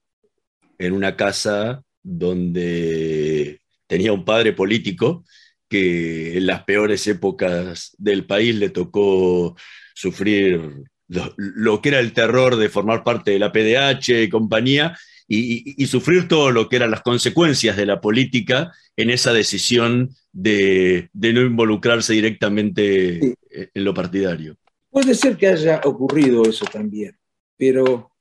en 0.78 0.94
una 0.94 1.16
casa 1.16 1.82
donde 2.04 3.60
tenía 3.88 4.14
un 4.14 4.24
padre 4.24 4.54
político 4.54 5.26
que 5.68 6.38
en 6.38 6.46
las 6.46 6.64
peores 6.64 7.08
épocas 7.08 7.96
del 7.98 8.28
país 8.28 8.54
le 8.56 8.70
tocó 8.70 9.58
sufrir 9.96 10.84
lo, 11.08 11.34
lo, 11.38 11.82
que 11.82 11.90
era 11.90 12.00
el 12.00 12.14
terror 12.14 12.56
de 12.56 12.70
formar 12.70 13.04
parte 13.04 13.32
de 13.32 13.40
la 13.40 13.52
PDH 13.52 14.24
y 14.24 14.30
compañía, 14.30 14.96
y, 15.28 15.86
sufrir 15.88 16.28
todo 16.28 16.52
lo 16.52 16.70
que 16.70 16.76
eran 16.76 16.92
las 16.92 17.02
consecuencias 17.02 17.76
de 17.78 17.86
la 17.86 18.00
política 18.00 18.72
en 18.96 19.10
esa 19.10 19.34
decisión 19.34 20.16
de, 20.32 21.10
no 21.14 21.42
involucrarse 21.42 22.14
directamente 22.14 23.36
en 23.52 23.84
lo 23.84 23.94
partidario. 23.94 24.58
Puede 24.90 25.16
ser 25.16 25.36
que 25.36 25.48
haya 25.48 25.82
ocurrido 25.84 26.44
eso 26.44 26.66
también, 26.66 27.18
pero 27.58 28.12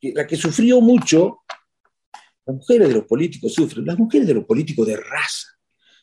la 0.00 0.26
que 0.26 0.36
sufrió 0.36 0.80
mucho, 0.80 1.40
las 2.46 2.56
mujeres 2.56 2.88
de 2.88 2.94
los 2.94 3.04
políticos 3.04 3.52
sufren, 3.54 3.84
las 3.84 3.98
mujeres 3.98 4.26
de 4.26 4.34
los 4.34 4.44
políticos 4.44 4.86
de 4.86 4.96
raza, 4.96 5.48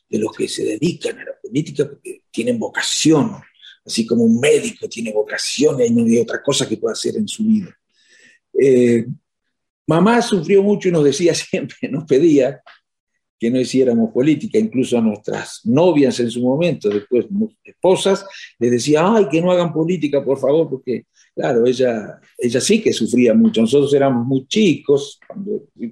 de 0.09 0.19
los 0.19 0.35
que 0.35 0.47
se 0.47 0.63
dedican 0.63 1.17
a 1.19 1.23
la 1.23 1.39
política 1.41 1.87
porque 1.87 2.23
tienen 2.31 2.59
vocación, 2.59 3.41
así 3.85 4.05
como 4.05 4.23
un 4.23 4.39
médico 4.39 4.89
tiene 4.89 5.13
vocación 5.13 5.81
y 5.81 5.89
no 5.89 6.03
hay 6.03 6.19
otra 6.19 6.41
cosa 6.43 6.67
que 6.67 6.77
pueda 6.77 6.93
hacer 6.93 7.15
en 7.15 7.27
su 7.27 7.43
vida. 7.43 7.75
Eh, 8.59 9.05
mamá 9.87 10.21
sufrió 10.21 10.63
mucho 10.63 10.89
y 10.89 10.91
nos 10.91 11.03
decía 11.03 11.33
siempre, 11.35 11.89
nos 11.89 12.05
pedía 12.05 12.61
que 13.39 13.51
no 13.51 13.59
hiciéramos 13.59 14.11
política, 14.11 14.57
incluso 14.57 14.97
a 14.97 15.01
nuestras 15.01 15.61
novias 15.65 16.19
en 16.19 16.31
su 16.31 16.41
momento, 16.41 16.89
después 16.89 17.25
esposas, 17.63 18.25
les 18.59 18.71
decía, 18.71 19.01
ay, 19.03 19.27
que 19.29 19.41
no 19.41 19.51
hagan 19.51 19.73
política, 19.73 20.23
por 20.23 20.39
favor, 20.39 20.69
porque, 20.69 21.05
claro, 21.35 21.65
ella, 21.65 22.19
ella 22.37 22.61
sí 22.61 22.81
que 22.81 22.93
sufría 22.93 23.33
mucho. 23.33 23.61
Nosotros 23.61 23.93
éramos 23.93 24.25
muy 24.25 24.47
chicos, 24.47 25.19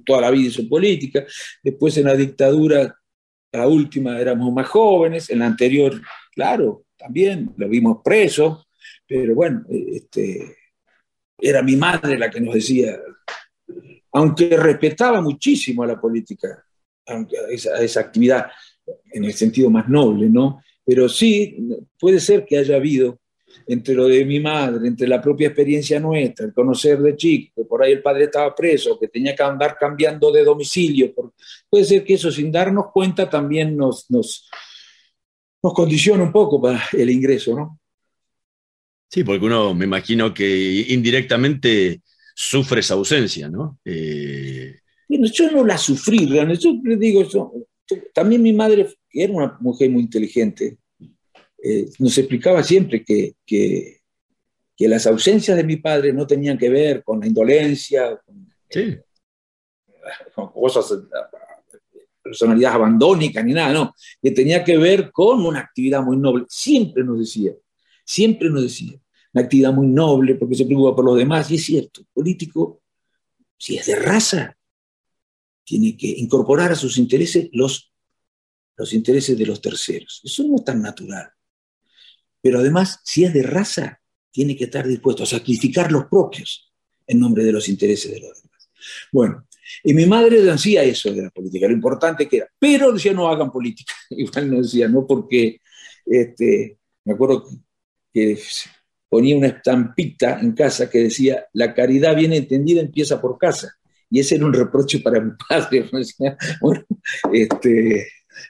toda 0.06 0.22
la 0.22 0.32
vida 0.32 0.48
hizo 0.48 0.68
política, 0.70 1.26
después 1.62 1.98
en 1.98 2.06
la 2.06 2.16
dictadura, 2.16 2.96
la 3.52 3.68
última 3.68 4.20
éramos 4.20 4.52
más 4.54 4.68
jóvenes, 4.68 5.30
en 5.30 5.40
la 5.40 5.48
anterior, 5.48 6.02
claro, 6.34 6.86
también 6.98 7.52
lo 7.58 7.68
vimos 7.68 7.98
preso, 8.04 8.66
pero 9.06 9.36
bueno, 9.36 9.64
este, 9.70 10.56
era 11.40 11.62
mi 11.62 11.76
madre 11.76 12.18
la 12.18 12.30
que 12.30 12.42
nos 12.42 12.54
decía, 12.54 13.00
aunque 14.12 14.56
respetaba 14.58 15.22
muchísimo 15.22 15.84
a 15.84 15.88
la 15.88 16.00
política, 16.00 16.64
a 17.08 17.26
esa, 17.50 18.00
actividad 18.00 18.48
en 19.12 19.26
el 19.26 19.34
sentido 19.34 19.70
más 19.70 19.90
noble, 19.90 20.30
¿no? 20.30 20.62
Pero 20.86 21.10
sí, 21.10 21.58
puede 22.00 22.20
ser 22.20 22.46
que 22.46 22.58
haya 22.58 22.76
habido 22.76 23.20
entre 23.68 23.94
lo 23.94 24.08
de 24.08 24.26
mi 24.26 24.40
madre, 24.40 24.88
entre 24.88 25.08
la 25.08 25.22
propia 25.22 25.48
experiencia 25.48 26.00
nuestra, 26.00 26.46
el 26.46 26.54
conocer 26.54 27.00
de 27.00 27.16
chico, 27.16 27.54
que 27.56 27.66
por 27.66 27.84
ahí 27.84 27.94
el 27.94 28.02
padre 28.02 28.26
estaba 28.26 28.54
preso, 28.54 29.00
que 29.00 29.08
tenía 29.08 29.36
que 29.36 29.44
andar 29.44 29.78
cambiando 29.80 30.32
de 30.32 30.44
domicilio, 30.44 31.14
puede 31.70 31.86
ser 31.86 32.04
que 32.04 32.16
eso 32.16 32.32
sin 32.32 32.52
darnos 32.52 32.86
cuenta 32.92 33.30
también 33.30 33.78
nos, 33.78 34.10
nos, 34.10 34.50
nos 35.62 35.74
condiciona 35.74 36.24
un 36.24 36.32
poco 36.32 36.62
para 36.62 36.84
el 36.94 37.10
ingreso, 37.10 37.56
¿no? 37.56 37.80
Sí, 39.14 39.24
porque 39.24 39.46
uno 39.46 39.76
me 39.76 39.86
imagino 39.86 40.34
que 40.34 40.88
indirectamente 40.90 42.02
sufre 42.34 42.80
esa 42.80 42.96
ausencia, 42.96 43.48
¿no? 43.48 43.78
Eh, 43.86 44.80
yo 45.08 45.52
no 45.52 45.64
la 45.64 45.78
sufrí, 45.78 46.26
realmente. 46.26 46.64
Yo 46.64 46.80
le 46.84 46.98
digo, 46.98 47.24
también 48.12 48.42
mi 48.42 48.54
madre, 48.54 48.88
que 49.08 49.24
era 49.24 49.34
una 49.34 49.56
mujer 49.60 49.92
muy 49.92 50.02
inteligente, 50.02 50.80
eh, 51.64 51.90
nos 52.00 52.18
explicaba 52.18 52.64
siempre 52.64 53.04
que, 53.04 53.36
que, 53.46 54.00
las 54.80 55.06
ausencias 55.06 55.56
de 55.56 55.64
mi 55.64 55.76
padre 55.76 56.12
no 56.12 56.26
tenían 56.26 56.58
que 56.58 56.70
ver 56.70 57.04
con 57.04 57.20
la 57.20 57.28
indolencia, 57.28 58.20
con, 58.26 58.52
sí. 58.68 58.98
cosas 60.34 60.92
personalidad 62.22 62.74
abandónica 62.74 63.44
ni 63.44 63.54
nada, 63.54 63.72
no, 63.72 63.94
que 64.20 64.32
tenía 64.32 64.64
que 64.64 64.76
ver 64.76 65.12
con 65.12 65.46
una 65.46 65.60
actividad 65.60 66.02
muy 66.02 66.18
noble. 66.18 66.46
Siempre 66.50 67.04
nos 67.04 67.20
decía, 67.20 67.54
siempre 68.04 68.50
nos 68.50 68.64
decía, 68.64 69.00
una 69.34 69.44
actividad 69.44 69.74
muy 69.74 69.88
noble 69.88 70.36
porque 70.36 70.56
se 70.56 70.66
preocupa 70.66 70.96
por 70.96 71.06
los 71.06 71.18
demás, 71.18 71.50
y 71.52 71.56
es 71.56 71.66
cierto, 71.66 72.06
político, 72.14 72.82
si 73.58 73.78
es 73.78 73.86
de 73.88 73.96
raza, 73.96 74.58
tiene 75.64 75.98
que 75.98 76.08
incorporar 76.08 76.72
a 76.72 76.76
sus 76.76 76.98
intereses 76.98 77.50
los, 77.54 77.92
los 78.76 78.94
intereses 78.94 79.38
de 79.38 79.46
los 79.46 79.62
terceros. 79.62 80.22
Eso 80.24 80.44
no 80.44 80.58
es 80.58 80.66
tan 80.66 80.82
natural. 80.82 81.32
Pero 82.42 82.60
además, 82.60 83.00
si 83.04 83.24
es 83.24 83.34
de 83.34 83.44
raza, 83.44 84.02
tiene 84.32 84.56
que 84.56 84.66
estar 84.66 84.86
dispuesto 84.88 85.24
a 85.24 85.28
sacrificar 85.28 85.92
los 85.92 86.06
propios 86.06 86.74
en 87.08 87.20
nombre 87.20 87.44
de 87.44 87.54
los 87.54 87.70
intereses 87.70 88.12
de 88.12 88.20
los 88.20 88.42
demás. 88.42 88.70
Bueno, 89.12 89.48
y 89.84 89.94
mi 89.94 90.06
madre 90.06 90.42
decía 90.42 90.84
eso 90.84 91.12
de 91.14 91.24
la 91.24 91.30
política, 91.30 91.68
lo 91.68 91.74
importante 91.74 92.28
que 92.28 92.38
era, 92.38 92.48
pero 92.60 92.92
decía 92.92 93.14
no 93.14 93.30
hagan 93.30 93.52
política. 93.52 93.94
Igual 94.10 94.52
no 94.52 94.62
decía, 94.62 94.88
no 94.88 95.08
porque, 95.08 95.62
este, 96.06 96.78
me 97.06 97.14
acuerdo 97.14 97.48
que 98.14 98.38
ponía 99.14 99.38
una 99.38 99.46
estampita 99.46 100.40
en 100.40 100.54
casa 100.54 100.90
que 100.90 101.04
decía, 101.04 101.46
la 101.54 101.72
caridad 101.76 102.16
bien 102.16 102.34
entendida 102.34 102.82
empieza 102.82 103.22
por 103.22 103.38
casa. 103.38 103.72
Y 104.10 104.20
ese 104.20 104.38
era 104.38 104.46
un 104.48 104.54
reproche 104.54 105.02
para 105.02 105.22
mi 105.22 105.34
padre. 105.50 105.88
Bueno, 106.60 106.84
este, 107.32 108.08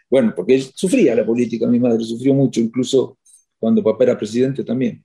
bueno, 0.10 0.34
porque 0.34 0.56
él 0.56 0.64
sufría 0.74 1.16
la 1.16 1.26
política, 1.26 1.68
mi 1.68 1.82
madre 1.82 2.06
sufrió 2.06 2.34
mucho, 2.34 2.62
incluso 2.62 3.18
cuando 3.60 3.84
papá 3.84 4.06
era 4.06 4.18
presidente 4.18 4.64
también. 4.64 5.04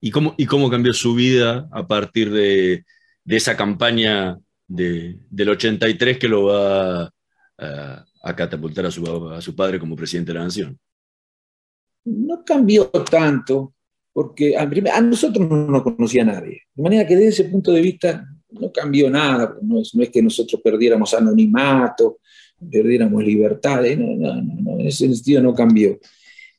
¿Y 0.00 0.10
cómo, 0.10 0.34
y 0.36 0.46
cómo 0.46 0.68
cambió 0.68 0.92
su 0.92 1.14
vida 1.14 1.68
a 1.70 1.86
partir 1.86 2.32
de, 2.32 2.84
de 3.22 3.36
esa 3.36 3.56
campaña 3.56 4.36
de, 4.66 5.16
del 5.30 5.50
83 5.50 6.18
que 6.18 6.26
lo 6.26 6.46
va 6.46 7.12
a, 7.56 8.04
a 8.20 8.34
catapultar 8.34 8.86
a 8.86 8.90
su, 8.90 9.30
a 9.30 9.40
su 9.40 9.54
padre 9.54 9.78
como 9.78 9.94
presidente 9.94 10.32
de 10.32 10.38
la 10.40 10.44
nación? 10.44 10.76
No 12.04 12.44
cambió 12.44 12.86
tanto, 12.88 13.75
porque 14.16 14.56
a, 14.56 14.62
a 14.62 15.00
nosotros 15.02 15.46
no 15.46 15.66
nos 15.66 15.82
conocía 15.82 16.24
nadie. 16.24 16.62
De 16.74 16.82
manera 16.82 17.06
que 17.06 17.16
desde 17.16 17.42
ese 17.42 17.44
punto 17.50 17.70
de 17.70 17.82
vista 17.82 18.26
no 18.48 18.72
cambió 18.72 19.10
nada, 19.10 19.58
no 19.60 19.78
es, 19.78 19.94
no 19.94 20.02
es 20.02 20.08
que 20.08 20.22
nosotros 20.22 20.62
perdiéramos 20.64 21.12
anonimato, 21.12 22.20
perdiéramos 22.72 23.22
libertades, 23.22 23.98
no, 23.98 24.16
no, 24.16 24.40
no, 24.40 24.80
en 24.80 24.86
ese 24.86 25.06
sentido 25.12 25.42
no 25.42 25.52
cambió. 25.52 25.98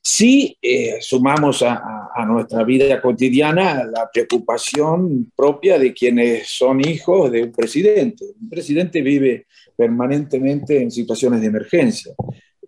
Sí 0.00 0.56
eh, 0.62 0.98
sumamos 1.00 1.62
a, 1.62 2.10
a, 2.14 2.24
nuestra 2.24 2.62
vida 2.62 3.02
cotidiana 3.02 3.82
la 3.82 4.08
preocupación 4.08 5.32
propia 5.34 5.80
de 5.80 5.92
quienes 5.92 6.46
son 6.46 6.80
hijos 6.88 7.32
de 7.32 7.42
un 7.42 7.50
presidente. 7.50 8.24
Un 8.40 8.48
presidente 8.48 9.02
vive 9.02 9.46
permanentemente 9.76 10.80
en 10.80 10.92
situaciones 10.92 11.40
de 11.40 11.48
emergencia. 11.48 12.14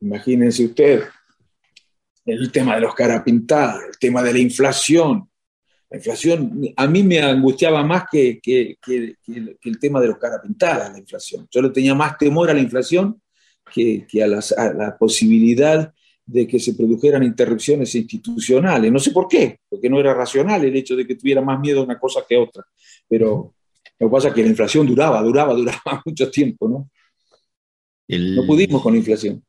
Imagínense 0.01 0.65
usted 0.65 1.03
el 2.25 2.53
tema 2.53 2.75
de 2.75 2.83
los 2.83 2.95
cara 2.95 3.23
pintadas, 3.25 3.83
el 3.89 3.99
tema 3.99 4.23
de 4.23 4.33
la 4.33 4.39
inflación. 4.39 5.29
La 5.91 5.97
inflación 5.97 6.61
a 6.77 6.87
mí 6.87 7.03
me 7.03 7.21
angustiaba 7.21 7.83
más 7.83 8.05
que, 8.11 8.39
que, 8.41 8.77
que, 8.81 9.17
que 9.25 9.69
el 9.69 9.79
tema 9.79 10.01
de 10.01 10.09
los 10.09 10.19
cara 10.19 10.41
pintadas, 10.41 10.93
la 10.93 10.99
inflación. 10.99 11.49
Yo 11.51 11.63
le 11.63 11.71
tenía 11.71 11.95
más 11.95 12.17
temor 12.17 12.51
a 12.51 12.55
la 12.55 12.61
inflación 12.61 13.21
que, 13.71 14.23
a, 14.23 14.27
las, 14.27 14.53
a 14.53 14.73
la 14.73 14.97
posibilidad 14.97 15.93
de 16.27 16.47
que 16.47 16.61
se 16.61 16.75
produjeran 16.75 17.23
interrupciones 17.23 17.95
institucionales. 17.95 18.93
No 18.93 18.99
sé 18.99 19.11
por 19.11 19.27
qué, 19.27 19.59
porque 19.69 19.89
no 19.89 19.99
era 19.99 20.15
racional 20.15 20.65
el 20.65 20.77
hecho 20.77 20.95
de 20.95 21.07
que 21.07 21.17
tuviera 21.17 21.41
más 21.41 21.59
miedo 21.59 21.81
a 21.81 21.85
una 21.85 21.99
cosa 21.99 22.21
que 22.29 22.37
a 22.37 22.41
otra. 22.41 22.65
Pero 23.09 23.55
lo 23.99 24.09
que 24.09 24.13
pasa 24.13 24.29
es 24.29 24.35
que 24.35 24.43
la 24.43 24.51
inflación 24.51 24.87
duraba, 24.87 25.23
duraba, 25.23 25.55
duraba 25.57 26.03
mucho 26.05 26.31
tiempo, 26.31 26.69
¿no? 26.69 26.91
El... 28.07 28.37
No 28.37 28.47
pudimos 28.47 28.83
con 28.83 28.93
la 28.93 28.99
inflación. 28.99 29.43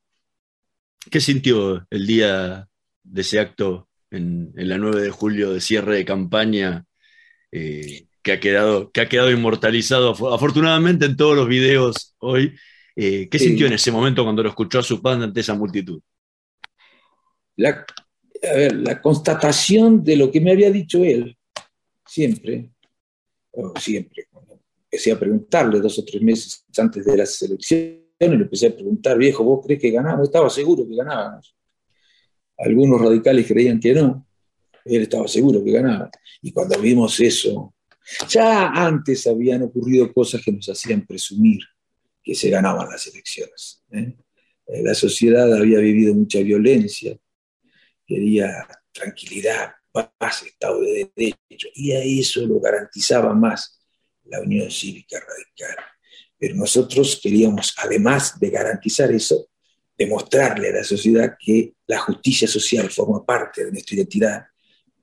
¿Qué 1.10 1.20
sintió 1.20 1.86
el 1.90 2.06
día 2.06 2.68
de 3.02 3.20
ese 3.20 3.40
acto 3.40 3.88
en, 4.10 4.52
en 4.56 4.68
la 4.68 4.78
9 4.78 5.02
de 5.02 5.10
julio 5.10 5.52
de 5.52 5.60
cierre 5.60 5.96
de 5.96 6.04
campaña 6.04 6.84
eh, 7.50 8.06
que, 8.22 8.32
ha 8.32 8.40
quedado, 8.40 8.90
que 8.92 9.00
ha 9.00 9.08
quedado 9.08 9.30
inmortalizado 9.30 10.10
afortunadamente 10.32 11.06
en 11.06 11.16
todos 11.16 11.36
los 11.36 11.48
videos 11.48 12.14
hoy? 12.18 12.54
Eh, 12.94 13.28
¿Qué 13.30 13.38
sintió 13.38 13.66
en 13.66 13.72
ese 13.72 13.90
momento 13.90 14.22
cuando 14.22 14.42
lo 14.42 14.50
escuchó 14.50 14.78
a 14.78 14.82
su 14.82 15.00
padre 15.00 15.24
ante 15.24 15.40
esa 15.40 15.54
multitud? 15.54 16.00
la, 17.56 17.84
a 18.42 18.56
ver, 18.56 18.74
la 18.74 19.00
constatación 19.00 20.02
de 20.02 20.16
lo 20.16 20.30
que 20.30 20.40
me 20.40 20.52
había 20.52 20.70
dicho 20.70 21.02
él, 21.04 21.36
siempre, 22.06 22.70
o 23.52 23.72
siempre, 23.78 24.26
cuando 24.30 24.60
empecé 24.84 25.12
a 25.12 25.18
preguntarle 25.18 25.80
dos 25.80 25.98
o 25.98 26.04
tres 26.04 26.22
meses 26.22 26.64
antes 26.76 27.04
de 27.04 27.16
las 27.16 27.40
elecciones, 27.42 28.01
le 28.28 28.44
empecé 28.44 28.68
a 28.68 28.74
preguntar, 28.74 29.18
viejo, 29.18 29.44
¿vos 29.44 29.64
crees 29.64 29.80
que 29.80 29.90
ganábamos? 29.90 30.28
Estaba 30.28 30.48
seguro 30.50 30.86
que 30.88 30.96
ganábamos. 30.96 31.54
Algunos 32.58 33.00
radicales 33.00 33.46
creían 33.46 33.80
que 33.80 33.94
no, 33.94 34.26
él 34.84 35.02
estaba 35.02 35.26
seguro 35.28 35.62
que 35.64 35.72
ganaba. 35.72 36.10
Y 36.40 36.52
cuando 36.52 36.78
vimos 36.80 37.18
eso, 37.20 37.74
ya 38.28 38.68
antes 38.68 39.26
habían 39.26 39.62
ocurrido 39.62 40.12
cosas 40.12 40.42
que 40.44 40.52
nos 40.52 40.68
hacían 40.68 41.06
presumir 41.06 41.60
que 42.22 42.34
se 42.34 42.50
ganaban 42.50 42.88
las 42.88 43.06
elecciones. 43.06 43.82
¿eh? 43.90 44.14
La 44.66 44.94
sociedad 44.94 45.52
había 45.52 45.78
vivido 45.78 46.14
mucha 46.14 46.40
violencia, 46.40 47.16
quería 48.06 48.66
tranquilidad, 48.92 49.72
paz, 49.90 50.42
Estado 50.42 50.80
de 50.80 51.10
Derecho, 51.14 51.68
y 51.74 51.92
a 51.92 52.02
eso 52.02 52.46
lo 52.46 52.60
garantizaba 52.60 53.34
más 53.34 53.80
la 54.24 54.40
Unión 54.40 54.70
Cívica 54.70 55.18
Radical. 55.20 55.84
Pero 56.42 56.56
nosotros 56.56 57.20
queríamos, 57.22 57.72
además 57.78 58.36
de 58.40 58.50
garantizar 58.50 59.12
eso, 59.12 59.46
demostrarle 59.96 60.70
a 60.70 60.72
la 60.72 60.82
sociedad 60.82 61.36
que 61.38 61.74
la 61.86 62.00
justicia 62.00 62.48
social 62.48 62.90
forma 62.90 63.24
parte 63.24 63.64
de 63.64 63.70
nuestra 63.70 63.94
identidad 63.94 64.42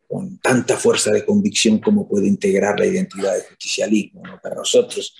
con 0.05 0.37
tanta 0.39 0.75
fuerza 0.75 1.11
de 1.11 1.23
convicción 1.23 1.79
como 1.79 2.09
puede 2.09 2.27
integrar 2.27 2.77
la 2.77 2.87
identidad 2.87 3.35
del 3.35 3.43
justicialismo. 3.43 4.21
¿no? 4.21 4.37
Para 4.43 4.55
nosotros, 4.55 5.15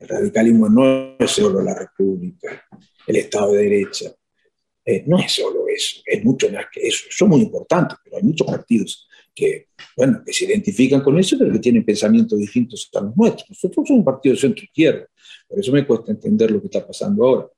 el 0.00 0.08
radicalismo 0.08 0.68
no 0.68 1.14
es 1.20 1.30
solo 1.30 1.62
la 1.62 1.78
república, 1.78 2.64
el 3.06 3.14
Estado 3.14 3.52
de 3.52 3.62
Derecho, 3.62 4.18
eh, 4.84 5.04
no 5.06 5.20
es 5.20 5.30
solo 5.30 5.68
eso, 5.68 6.00
es 6.04 6.24
mucho 6.24 6.50
más 6.50 6.66
que 6.72 6.84
eso. 6.84 7.04
Son 7.10 7.28
muy 7.28 7.42
importantes, 7.42 7.96
pero 8.02 8.16
hay 8.16 8.24
muchos 8.24 8.44
partidos 8.44 9.06
que, 9.34 9.68
bueno, 9.96 10.22
que 10.24 10.32
se 10.32 10.44
identifican 10.44 11.00
con 11.00 11.18
eso, 11.18 11.36
pero 11.38 11.52
que 11.52 11.58
tienen 11.58 11.84
pensamientos 11.84 12.38
distintos 12.38 12.88
a 12.94 13.00
los 13.00 13.16
nuestros. 13.16 13.50
Nosotros 13.50 13.86
somos 13.86 13.90
un 13.90 14.04
partido 14.04 14.34
de 14.34 14.40
centro-izquierda, 14.40 15.06
por 15.48 15.58
eso 15.58 15.72
me 15.72 15.86
cuesta 15.86 16.12
entender 16.12 16.50
lo 16.50 16.60
que 16.60 16.66
está 16.66 16.86
pasando 16.86 17.24
ahora. 17.24 17.48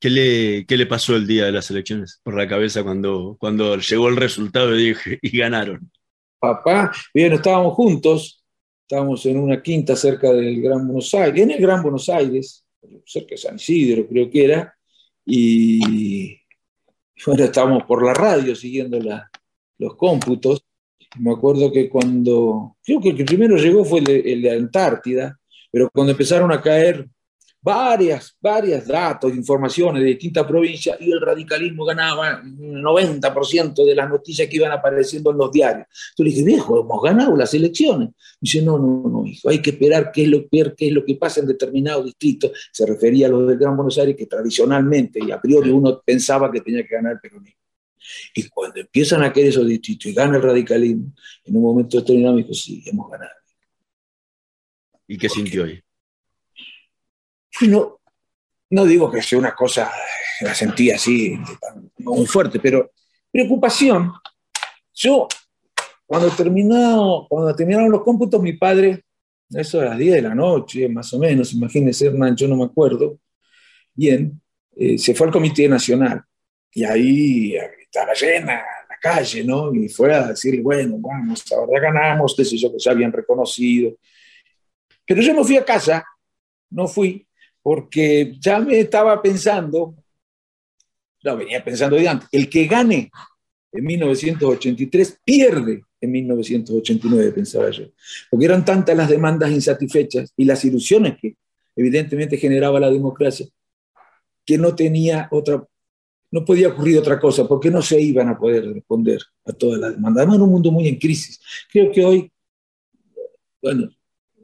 ¿Qué 0.00 0.10
le, 0.10 0.66
¿Qué 0.66 0.76
le 0.76 0.86
pasó 0.86 1.16
el 1.16 1.26
día 1.26 1.46
de 1.46 1.52
las 1.52 1.70
elecciones 1.70 2.20
por 2.22 2.36
la 2.36 2.46
cabeza 2.46 2.84
cuando, 2.84 3.36
cuando 3.40 3.76
llegó 3.78 4.08
el 4.08 4.16
resultado 4.16 4.78
y, 4.78 4.88
dije, 4.88 5.18
y 5.20 5.36
ganaron? 5.36 5.90
Papá, 6.38 6.92
bien, 7.12 7.32
estábamos 7.32 7.74
juntos, 7.74 8.44
estábamos 8.82 9.26
en 9.26 9.38
una 9.38 9.60
quinta 9.60 9.96
cerca 9.96 10.32
del 10.32 10.62
Gran 10.62 10.86
Buenos 10.86 11.12
Aires, 11.14 11.42
en 11.42 11.50
el 11.50 11.60
Gran 11.60 11.82
Buenos 11.82 12.08
Aires, 12.08 12.64
cerca 13.04 13.30
de 13.30 13.38
San 13.38 13.56
Isidro 13.56 14.06
creo 14.06 14.30
que 14.30 14.44
era, 14.44 14.74
y 15.26 16.38
bueno, 17.26 17.44
estábamos 17.44 17.82
por 17.82 18.04
la 18.06 18.14
radio 18.14 18.54
siguiendo 18.54 19.00
la, 19.00 19.28
los 19.78 19.96
cómputos. 19.96 20.64
Me 21.18 21.32
acuerdo 21.32 21.72
que 21.72 21.88
cuando, 21.88 22.76
creo 22.84 23.00
que 23.00 23.10
el 23.10 23.16
que 23.16 23.24
primero 23.24 23.56
llegó 23.56 23.84
fue 23.84 24.00
el 24.00 24.04
de, 24.04 24.20
el 24.32 24.42
de 24.42 24.50
Antártida, 24.50 25.38
pero 25.70 25.88
cuando 25.90 26.12
empezaron 26.12 26.52
a 26.52 26.60
caer 26.60 27.08
varias, 27.60 28.36
varias 28.40 28.86
datos, 28.86 29.34
informaciones 29.34 30.02
de 30.02 30.08
distintas 30.08 30.46
provincias 30.46 30.96
y 31.00 31.10
el 31.10 31.20
radicalismo 31.20 31.84
ganaba 31.84 32.40
un 32.42 32.82
90% 32.82 33.84
de 33.84 33.94
las 33.94 34.08
noticias 34.08 34.48
que 34.48 34.56
iban 34.56 34.72
apareciendo 34.72 35.30
en 35.30 35.38
los 35.38 35.50
diarios. 35.50 35.86
Yo 36.16 36.24
le 36.24 36.30
dije, 36.30 36.44
viejo, 36.44 36.80
hemos 36.80 37.02
ganado 37.02 37.36
las 37.36 37.52
elecciones. 37.54 38.10
dice, 38.40 38.62
no, 38.62 38.78
no, 38.78 39.08
no, 39.08 39.26
hijo, 39.26 39.48
hay 39.48 39.60
que 39.60 39.70
esperar 39.70 40.10
qué 40.12 40.22
es 40.24 40.28
lo, 40.28 40.48
qué 40.48 40.86
es 40.86 40.92
lo 40.92 41.04
que 41.04 41.16
pasa 41.16 41.40
en 41.40 41.46
determinado 41.46 42.02
distrito. 42.04 42.50
Se 42.72 42.86
refería 42.86 43.26
a 43.26 43.30
lo 43.30 43.46
del 43.46 43.58
Gran 43.58 43.76
Buenos 43.76 43.98
Aires, 43.98 44.16
que 44.16 44.26
tradicionalmente 44.26 45.20
y 45.22 45.30
a 45.30 45.40
priori 45.40 45.70
uno 45.70 46.00
pensaba 46.04 46.50
que 46.50 46.60
tenía 46.60 46.86
que 46.86 46.94
ganar 46.94 47.12
el 47.12 47.20
peronismo. 47.20 47.67
Y 48.34 48.48
cuando 48.48 48.80
empiezan 48.80 49.22
a 49.22 49.32
caer 49.32 49.46
esos 49.46 49.66
distritos 49.66 50.06
y 50.06 50.14
gana 50.14 50.36
el 50.36 50.42
radicalismo, 50.42 51.12
en 51.44 51.56
un 51.56 51.62
momento 51.62 52.00
dijo, 52.00 52.54
sí, 52.54 52.82
hemos 52.86 53.10
ganado. 53.10 53.30
¿Y 55.06 55.16
qué 55.16 55.28
sintió 55.28 55.64
ahí? 55.64 55.80
No, 57.62 58.00
no 58.70 58.84
digo 58.84 59.10
que 59.10 59.22
sea 59.22 59.38
una 59.38 59.54
cosa, 59.54 59.90
la 60.42 60.54
sentí 60.54 60.90
así, 60.90 61.38
muy 61.98 62.26
fuerte, 62.26 62.60
pero 62.60 62.92
preocupación. 63.32 64.12
Yo, 64.94 65.26
cuando, 66.06 66.30
terminó, 66.30 67.26
cuando 67.28 67.54
terminaron 67.54 67.90
los 67.90 68.02
cómputos, 68.02 68.40
mi 68.40 68.52
padre, 68.52 69.04
eso 69.50 69.80
a 69.80 69.86
las 69.86 69.98
10 69.98 70.16
de 70.16 70.22
la 70.22 70.34
noche, 70.34 70.88
más 70.88 71.12
o 71.14 71.18
menos, 71.18 71.52
imagínense, 71.54 72.06
Hernán, 72.06 72.36
yo 72.36 72.46
no 72.46 72.56
me 72.56 72.64
acuerdo, 72.64 73.18
bien, 73.94 74.40
eh, 74.76 74.98
se 74.98 75.14
fue 75.14 75.26
al 75.26 75.32
Comité 75.32 75.68
Nacional 75.68 76.22
y 76.72 76.84
ahí 76.84 77.56
estaba 77.80 78.12
llena 78.14 78.62
la 78.88 78.96
calle, 79.00 79.44
¿no? 79.44 79.74
Y 79.74 79.88
fue 79.88 80.14
a 80.14 80.28
decirle, 80.28 80.60
bueno, 80.60 80.96
vamos, 80.98 81.44
ahora 81.52 81.80
ganamos, 81.80 82.34
qué 82.36 82.44
sé 82.44 82.56
yo, 82.56 82.72
que 82.72 82.80
se 82.80 82.90
habían 82.90 83.12
reconocido. 83.12 83.96
Pero 85.06 85.22
yo 85.22 85.32
no 85.34 85.44
fui 85.44 85.56
a 85.56 85.64
casa, 85.64 86.04
no 86.70 86.86
fui, 86.86 87.26
porque 87.62 88.34
ya 88.38 88.58
me 88.58 88.80
estaba 88.80 89.20
pensando, 89.20 89.94
no, 91.22 91.36
venía 91.36 91.64
pensando 91.64 91.96
de 91.96 92.08
antes, 92.08 92.28
el 92.32 92.48
que 92.48 92.66
gane 92.66 93.10
en 93.72 93.84
1983 93.84 95.20
pierde 95.24 95.82
en 96.00 96.12
1989, 96.12 97.32
pensaba 97.32 97.70
yo, 97.70 97.86
porque 98.30 98.46
eran 98.46 98.64
tantas 98.64 98.96
las 98.96 99.08
demandas 99.08 99.50
insatisfechas 99.50 100.32
y 100.36 100.44
las 100.44 100.64
ilusiones 100.64 101.16
que 101.20 101.36
evidentemente 101.74 102.36
generaba 102.36 102.80
la 102.80 102.90
democracia, 102.90 103.46
que 104.44 104.58
no 104.58 104.74
tenía 104.74 105.28
otra, 105.30 105.64
no 106.30 106.44
podía 106.44 106.68
ocurrir 106.68 106.98
otra 106.98 107.18
cosa, 107.18 107.46
porque 107.46 107.70
no 107.70 107.80
se 107.80 108.00
iban 108.00 108.28
a 108.28 108.38
poder 108.38 108.72
responder 108.72 109.20
a 109.44 109.52
todas 109.52 109.80
las 109.80 109.92
demandas. 109.92 110.22
Además, 110.22 110.36
en 110.36 110.42
un 110.42 110.50
mundo 110.50 110.70
muy 110.70 110.88
en 110.88 110.96
crisis. 110.96 111.40
Creo 111.70 111.90
que 111.90 112.04
hoy, 112.04 112.32
bueno, 113.62 113.90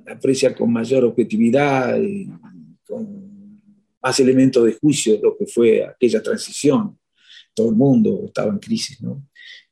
aprecia 0.07 0.55
con 0.55 0.73
mayor 0.73 1.05
objetividad 1.05 1.99
y 2.01 2.29
con 2.87 3.61
más 4.03 4.21
elementos 4.21 4.65
de 4.65 4.75
juicio 4.75 5.19
lo 5.23 5.37
que 5.37 5.47
fue 5.47 5.85
aquella 5.85 6.23
transición. 6.23 6.99
Todo 7.55 7.71
el 7.71 7.77
mundo 7.77 8.23
estaba 8.27 8.51
en 8.51 8.59
crisis, 8.59 9.01
¿no? 9.01 9.27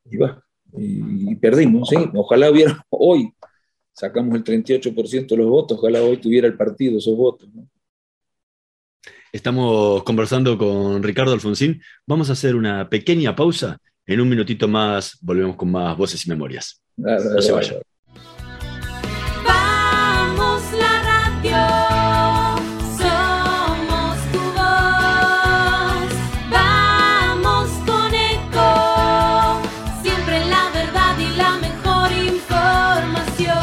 Y, 0.05 0.17
va, 0.17 0.43
y, 0.77 1.35
perdimos, 1.37 1.89
¿sí? 1.89 1.97
Ojalá 2.15 2.51
hubiera 2.51 2.85
hoy, 2.91 3.33
sacamos 3.93 4.35
el 4.37 4.45
38% 4.45 5.27
de 5.27 5.37
los 5.37 5.49
votos, 5.49 5.79
ojalá 5.79 6.03
hoy 6.03 6.19
tuviera 6.19 6.47
el 6.47 6.57
partido 6.57 6.99
esos 6.99 7.17
votos, 7.17 7.49
¿no? 7.55 7.69
Estamos 9.33 10.03
conversando 10.03 10.59
con 10.59 11.03
Ricardo 11.03 11.33
Alfonsín. 11.33 11.83
Vamos 12.07 12.29
a 12.29 12.35
hacer 12.35 12.55
una 12.55 12.91
pequeña 12.91 13.35
pausa. 13.35 13.79
En 14.05 14.21
un 14.21 14.29
minutito 14.29 14.69
más 14.69 15.17
volvemos 15.23 15.57
con 15.57 15.71
más 15.71 15.97
voces 15.97 16.27
y 16.27 16.29
memorias. 16.29 16.83
No 16.97 17.41
se 17.41 17.51
vayan. 17.51 17.77
Vamos 19.43 20.63
la 20.79 21.03
radio, 21.03 21.57
somos 22.99 24.19
tu 24.33 24.39
voz. 24.53 26.13
Vamos 26.51 27.71
con 27.87 28.15
eco, 28.15 29.63
siempre 30.03 30.45
la 30.45 30.69
verdad 30.75 31.19
y 31.19 31.35
la 31.39 31.57
mejor 31.57 32.13
información. 32.13 33.57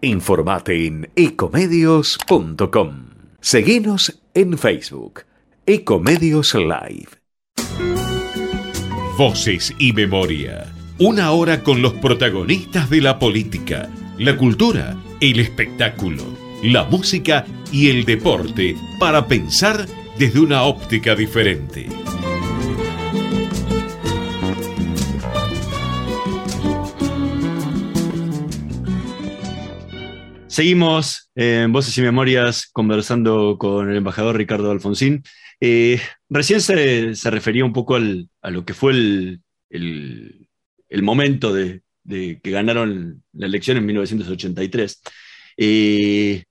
Informate 0.00 0.86
en 0.86 1.10
ecomedios.com. 1.16 3.11
Seguinos 3.44 4.20
en 4.34 4.56
Facebook, 4.56 5.24
Ecomedios 5.66 6.54
Live. 6.54 7.08
Voces 9.18 9.74
y 9.80 9.92
memoria. 9.92 10.72
Una 11.00 11.32
hora 11.32 11.64
con 11.64 11.82
los 11.82 11.92
protagonistas 11.94 12.88
de 12.88 13.00
la 13.00 13.18
política, 13.18 13.90
la 14.16 14.36
cultura, 14.36 14.96
el 15.20 15.40
espectáculo, 15.40 16.22
la 16.62 16.84
música 16.84 17.44
y 17.72 17.90
el 17.90 18.04
deporte 18.04 18.76
para 19.00 19.26
pensar 19.26 19.88
desde 20.16 20.38
una 20.38 20.62
óptica 20.62 21.16
diferente. 21.16 21.88
Seguimos 30.52 31.30
en 31.34 31.72
Voces 31.72 31.96
y 31.96 32.02
Memorias 32.02 32.66
conversando 32.70 33.56
con 33.56 33.88
el 33.88 33.96
embajador 33.96 34.36
Ricardo 34.36 34.70
Alfonsín. 34.70 35.22
Eh, 35.62 35.98
recién 36.28 36.60
se, 36.60 37.14
se, 37.14 37.30
refería 37.30 37.64
un 37.64 37.72
poco 37.72 37.96
a 37.96 38.50
lo 38.50 38.64
que 38.66 38.74
fue 38.74 38.92
el, 38.92 39.40
el, 39.70 41.02
momento 41.02 41.54
de, 41.54 41.80
de, 42.04 42.38
que 42.42 42.50
ganaron 42.50 43.24
la 43.32 43.46
elección 43.46 43.78
en 43.78 43.86
1983. 43.86 45.00
Eh, 45.56 46.44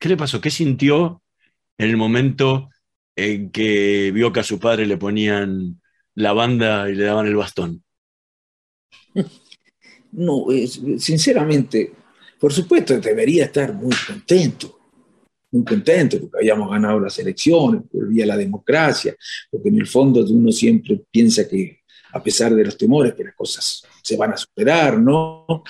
¿Qué 0.00 0.08
le 0.08 0.16
pasó? 0.16 0.40
¿Qué 0.40 0.50
sintió 0.50 1.22
en 1.76 1.90
el 1.90 1.98
momento 1.98 2.70
en 3.14 3.50
que 3.50 4.10
vio 4.14 4.32
que 4.32 4.40
a 4.40 4.44
su 4.44 4.58
padre 4.58 4.86
le 4.86 4.96
ponían 4.96 5.82
la 6.14 6.32
banda 6.32 6.88
y 6.88 6.94
le 6.94 7.04
daban 7.04 7.26
el 7.26 7.36
bastón? 7.36 7.84
No, 10.16 10.46
sinceramente, 10.96 11.92
por 12.44 12.52
supuesto, 12.52 13.00
debería 13.00 13.46
estar 13.46 13.72
muy 13.72 13.94
contento, 14.06 14.78
muy 15.50 15.64
contento 15.64 16.20
porque 16.20 16.36
habíamos 16.40 16.70
ganado 16.70 17.00
las 17.00 17.18
elecciones, 17.18 17.80
volvía 17.90 18.26
la 18.26 18.36
democracia, 18.36 19.16
porque 19.50 19.70
en 19.70 19.78
el 19.78 19.86
fondo 19.86 20.22
uno 20.28 20.52
siempre 20.52 21.00
piensa 21.10 21.48
que 21.48 21.78
a 22.12 22.22
pesar 22.22 22.54
de 22.54 22.62
los 22.62 22.76
temores, 22.76 23.14
que 23.14 23.24
las 23.24 23.34
cosas 23.34 23.82
se 24.02 24.18
van 24.18 24.34
a 24.34 24.36
superar, 24.36 24.98
¿no? 24.98 25.64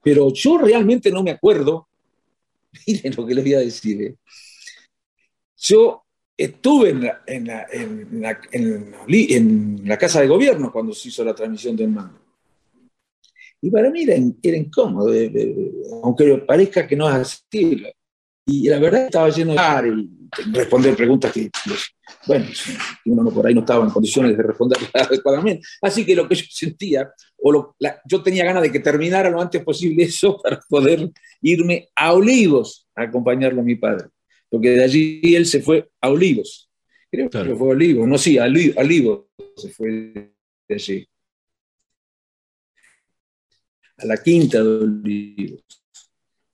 Pero 0.00 0.32
yo 0.32 0.58
realmente 0.58 1.10
no 1.10 1.24
me 1.24 1.32
acuerdo, 1.32 1.88
miren 2.86 3.12
lo 3.16 3.26
que 3.26 3.34
les 3.34 3.44
voy 3.44 3.54
a 3.54 3.58
decir, 3.58 4.00
¿eh? 4.00 4.14
yo 5.56 6.04
estuve 6.36 6.90
en 6.90 7.02
la, 7.02 7.20
en, 7.68 8.20
la, 9.88 9.98
casa 9.98 10.20
de 10.20 10.28
gobierno 10.28 10.70
cuando 10.70 10.94
se 10.94 11.08
hizo 11.08 11.24
la 11.24 11.34
transmisión 11.34 11.74
del 11.74 11.88
mando. 11.88 12.29
Y 13.62 13.70
para 13.70 13.90
mí 13.90 14.02
era, 14.02 14.14
era 14.42 14.56
incómodo, 14.56 15.12
eh, 15.12 15.30
eh, 15.34 15.72
aunque 16.02 16.38
parezca 16.38 16.86
que 16.86 16.96
no 16.96 17.08
es 17.08 17.14
así. 17.14 17.84
Y 18.46 18.68
la 18.68 18.78
verdad 18.78 19.04
estaba 19.04 19.28
lleno 19.28 19.52
de 19.52 19.88
y 19.88 20.52
responder 20.52 20.96
preguntas 20.96 21.32
que, 21.32 21.50
bueno, 22.26 22.46
uno 23.06 23.30
por 23.30 23.46
ahí 23.46 23.54
no 23.54 23.60
estaba 23.60 23.84
en 23.84 23.90
condiciones 23.90 24.36
de 24.36 24.42
responder 24.42 24.78
adecuadamente. 24.94 25.66
Así 25.82 26.06
que 26.06 26.16
lo 26.16 26.28
que 26.28 26.36
yo 26.36 26.44
sentía, 26.48 27.12
o 27.38 27.52
lo, 27.52 27.76
la, 27.78 28.00
yo 28.06 28.22
tenía 28.22 28.44
ganas 28.44 28.62
de 28.62 28.72
que 28.72 28.80
terminara 28.80 29.30
lo 29.30 29.40
antes 29.40 29.62
posible 29.62 30.04
eso 30.04 30.40
para 30.42 30.60
poder 30.68 31.10
irme 31.42 31.88
a 31.94 32.12
Olivos 32.12 32.88
a 32.94 33.02
acompañarlo 33.02 33.60
a 33.60 33.64
mi 33.64 33.76
padre. 33.76 34.06
Porque 34.48 34.70
de 34.70 34.84
allí 34.84 35.20
él 35.36 35.46
se 35.46 35.60
fue 35.60 35.88
a 36.00 36.08
Olivos. 36.08 36.68
Creo 37.10 37.28
claro. 37.28 37.50
que 37.50 37.56
fue 37.56 37.68
a 37.68 37.70
Olivos, 37.72 38.08
no, 38.08 38.18
sí, 38.18 38.38
a 38.38 38.44
Olivos 38.44 39.26
se 39.56 39.68
fue 39.68 40.32
de 40.68 40.74
allí 40.74 41.09
a 44.00 44.06
la 44.06 44.16
quinta 44.16 44.62
de 44.62 44.68
Olivos. 44.68 45.64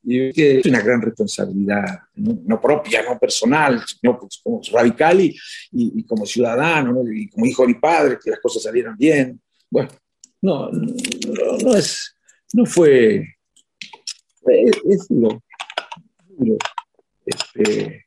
Y 0.08 0.40
es 0.40 0.66
una 0.66 0.80
gran 0.82 1.02
responsabilidad, 1.02 1.98
no, 2.14 2.60
propia, 2.60 3.02
no 3.02 3.18
personal, 3.18 3.82
sino 3.84 4.16
pues 4.16 4.40
como 4.40 4.60
radical 4.72 5.20
y, 5.20 6.04
como 6.04 6.24
ciudadano, 6.24 6.92
¿no? 6.92 7.12
y 7.12 7.28
como 7.28 7.44
hijo 7.44 7.62
de 7.62 7.68
mi 7.68 7.74
padre, 7.74 8.16
que 8.22 8.30
las 8.30 8.38
cosas 8.38 8.62
salieran 8.62 8.96
bien. 8.96 9.40
Bueno, 9.68 9.88
no, 10.40 10.70
no, 10.70 11.76
es, 11.76 12.14
no 12.52 12.64
fue, 12.66 13.16
es, 14.46 14.76
es 14.88 15.08
duro. 15.08 15.42
Este, 17.24 18.06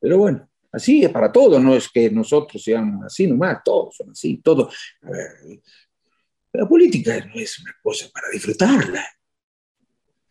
pero 0.00 0.18
bueno, 0.18 0.48
así 0.72 1.04
es 1.04 1.10
para 1.10 1.30
todos, 1.30 1.62
no 1.62 1.74
es 1.76 1.88
que 1.88 2.10
nosotros 2.10 2.60
seamos 2.60 3.04
así 3.04 3.28
nomás, 3.28 3.58
todos 3.64 3.94
son 3.96 4.10
así, 4.10 4.38
todos. 4.38 4.74
A 5.02 5.10
ver, 5.10 5.60
la 6.52 6.68
política 6.68 7.24
no 7.26 7.40
es 7.40 7.58
una 7.60 7.74
cosa 7.82 8.08
para 8.12 8.28
disfrutarla. 8.30 9.04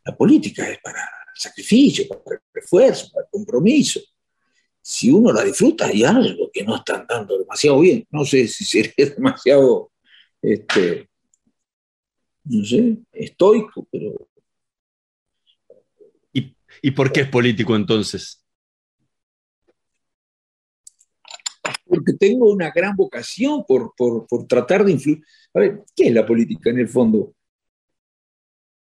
La 0.06 0.16
política 0.16 0.70
es 0.70 0.80
para 0.80 1.02
el 1.02 1.40
sacrificio, 1.40 2.08
para 2.08 2.38
el 2.38 2.62
esfuerzo, 2.62 3.10
para 3.14 3.26
el 3.26 3.30
compromiso. 3.32 4.00
Si 4.82 5.12
uno 5.12 5.32
la 5.32 5.44
disfruta, 5.44 5.88
hay 5.88 6.04
algo 6.04 6.50
que 6.52 6.64
no 6.64 6.78
está 6.78 7.02
andando 7.02 7.38
demasiado 7.38 7.80
bien. 7.82 8.06
No 8.10 8.26
sé 8.26 8.48
si 8.48 8.66
sería 8.66 8.94
demasiado, 9.16 9.92
este, 10.42 11.10
no 12.46 12.66
sé, 12.66 12.98
estoico, 13.12 13.88
pero... 13.92 14.30
¿Y, 16.34 16.56
¿Y 16.82 16.92
por 16.92 17.12
qué 17.12 17.22
es 17.22 17.30
político 17.30 17.76
entonces? 17.76 18.47
Porque 21.88 22.14
tengo 22.14 22.52
una 22.52 22.72
gran 22.72 22.96
vocación 22.96 23.64
por, 23.68 23.94
por, 23.96 24.28
por, 24.28 24.48
tratar 24.48 24.84
de 24.86 24.92
influir. 24.92 25.22
A 25.54 25.60
ver, 25.60 25.84
¿qué 25.96 26.08
es 26.08 26.14
la 26.14 26.26
política 26.26 26.70
en 26.70 26.80
el 26.80 26.88
fondo? 26.88 27.34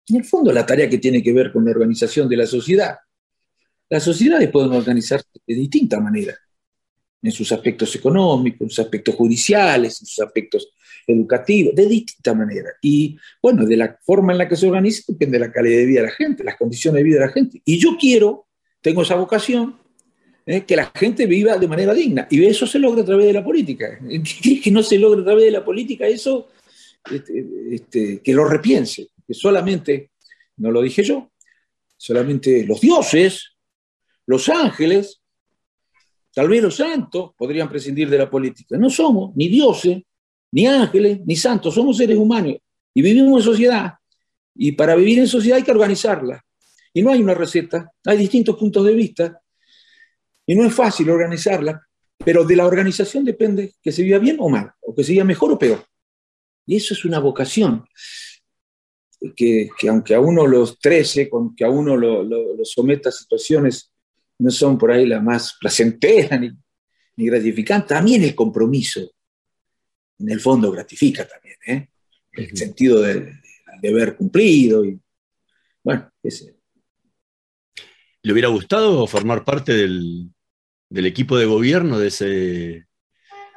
En 0.08 0.16
el 0.16 0.24
fondo, 0.24 0.52
la 0.52 0.66
tarea 0.66 0.88
que 0.88 0.98
tiene 0.98 1.22
que 1.22 1.32
ver 1.32 1.52
con 1.52 1.64
la 1.64 1.70
organización 1.70 2.28
de 2.28 2.36
la 2.36 2.46
sociedad. 2.46 2.96
Las 3.88 4.02
sociedades 4.02 4.50
pueden 4.50 4.72
organizarse 4.72 5.26
de 5.46 5.54
distintas 5.54 6.00
maneras, 6.00 6.38
en 7.22 7.32
sus 7.32 7.50
aspectos 7.52 7.94
económicos, 7.96 8.60
en 8.62 8.70
sus 8.70 8.80
aspectos 8.80 9.14
judiciales, 9.14 10.00
en 10.00 10.06
sus 10.06 10.20
aspectos 10.20 10.68
educativos, 11.06 11.74
de 11.74 11.86
distintas 11.86 12.36
maneras. 12.36 12.74
Y 12.82 13.18
bueno, 13.42 13.64
de 13.64 13.76
la 13.76 13.98
forma 14.04 14.32
en 14.32 14.38
la 14.38 14.48
que 14.48 14.56
se 14.56 14.66
organiza 14.66 15.04
depende 15.08 15.38
de 15.38 15.46
la 15.46 15.52
calidad 15.52 15.78
de 15.78 15.86
vida 15.86 16.00
de 16.00 16.06
la 16.06 16.12
gente, 16.12 16.44
las 16.44 16.56
condiciones 16.56 16.98
de 16.98 17.04
vida 17.04 17.20
de 17.20 17.26
la 17.26 17.32
gente. 17.32 17.62
Y 17.64 17.78
yo 17.78 17.96
quiero, 17.98 18.46
tengo 18.80 19.02
esa 19.02 19.14
vocación, 19.14 19.78
¿eh? 20.46 20.64
que 20.64 20.76
la 20.76 20.90
gente 20.94 21.26
viva 21.26 21.56
de 21.56 21.68
manera 21.68 21.94
digna. 21.94 22.26
Y 22.30 22.44
eso 22.44 22.66
se 22.66 22.78
logra 22.78 23.02
a 23.02 23.04
través 23.04 23.26
de 23.26 23.32
la 23.32 23.44
política. 23.44 23.98
¿Crees 23.98 24.60
que 24.64 24.70
no 24.70 24.82
se 24.82 24.98
logra 24.98 25.20
a 25.20 25.24
través 25.24 25.44
de 25.44 25.50
la 25.50 25.64
política 25.64 26.06
eso? 26.06 26.48
Este, 27.10 27.46
este, 27.70 28.22
que 28.22 28.32
lo 28.32 28.44
repiense. 28.44 29.08
Que 29.26 29.34
solamente, 29.34 30.10
no 30.56 30.70
lo 30.70 30.82
dije 30.82 31.02
yo, 31.02 31.32
solamente 31.96 32.64
los 32.66 32.80
dioses, 32.80 33.52
los 34.26 34.48
ángeles, 34.48 35.22
tal 36.32 36.48
vez 36.48 36.62
los 36.62 36.76
santos 36.76 37.32
podrían 37.36 37.68
prescindir 37.68 38.08
de 38.10 38.18
la 38.18 38.28
política. 38.28 38.76
No 38.76 38.90
somos 38.90 39.34
ni 39.36 39.48
dioses, 39.48 40.02
ni 40.52 40.66
ángeles, 40.66 41.20
ni 41.24 41.36
santos, 41.36 41.74
somos 41.74 41.96
seres 41.96 42.16
humanos 42.16 42.56
y 42.92 43.02
vivimos 43.02 43.40
en 43.40 43.44
sociedad. 43.44 43.94
Y 44.54 44.72
para 44.72 44.94
vivir 44.94 45.18
en 45.18 45.26
sociedad 45.26 45.58
hay 45.58 45.64
que 45.64 45.72
organizarla. 45.72 46.44
Y 46.92 47.02
no 47.02 47.10
hay 47.10 47.20
una 47.20 47.34
receta, 47.34 47.90
hay 48.04 48.16
distintos 48.16 48.56
puntos 48.56 48.86
de 48.86 48.94
vista 48.94 49.40
Y 50.46 50.54
no 50.54 50.64
es 50.64 50.74
fácil 50.74 51.08
organizarla, 51.10 51.80
pero 52.24 52.44
de 52.44 52.56
la 52.56 52.66
organización 52.66 53.24
depende 53.24 53.74
que 53.82 53.92
se 53.92 54.02
viva 54.02 54.18
bien 54.18 54.36
o 54.40 54.48
mal, 54.48 54.70
o 54.80 54.94
que 54.94 55.02
se 55.04 55.12
viva 55.12 55.24
mejor 55.24 55.52
o 55.52 55.58
peor. 55.58 55.84
Y 56.66 56.76
eso 56.76 56.94
es 56.94 57.04
una 57.04 57.18
vocación 57.18 57.84
que, 59.36 59.68
que 59.78 59.88
aunque 59.88 60.14
a 60.14 60.20
uno 60.20 60.46
los 60.46 60.78
trece, 60.78 61.28
con 61.28 61.54
que 61.54 61.64
a 61.64 61.70
uno 61.70 61.96
lo, 61.96 62.22
lo- 62.22 62.54
lo 62.54 62.64
someta 62.64 63.08
a 63.08 63.12
situaciones 63.12 63.90
no 64.38 64.50
son 64.50 64.76
por 64.78 64.90
ahí 64.90 65.06
las 65.06 65.22
más 65.22 65.56
placenteras 65.60 66.40
ni, 66.40 66.50
ni 67.16 67.26
gratificantes, 67.26 67.88
también 67.88 68.22
el 68.22 68.34
compromiso, 68.34 69.00
en 70.18 70.30
el 70.30 70.40
fondo 70.40 70.70
gratifica 70.70 71.26
también, 71.26 71.56
¿eh? 71.66 71.88
el 72.32 72.56
sentido 72.56 73.00
de, 73.00 73.14
de 73.20 73.32
deber 73.80 74.16
cumplido. 74.16 74.84
Y, 74.84 74.98
bueno, 75.82 76.10
ese, 76.22 76.56
¿Le 78.24 78.32
hubiera 78.32 78.48
gustado 78.48 79.06
formar 79.06 79.44
parte 79.44 79.74
del, 79.74 80.30
del 80.88 81.06
equipo 81.06 81.36
de 81.36 81.44
gobierno 81.44 81.98
de, 81.98 82.08
ese, 82.08 82.86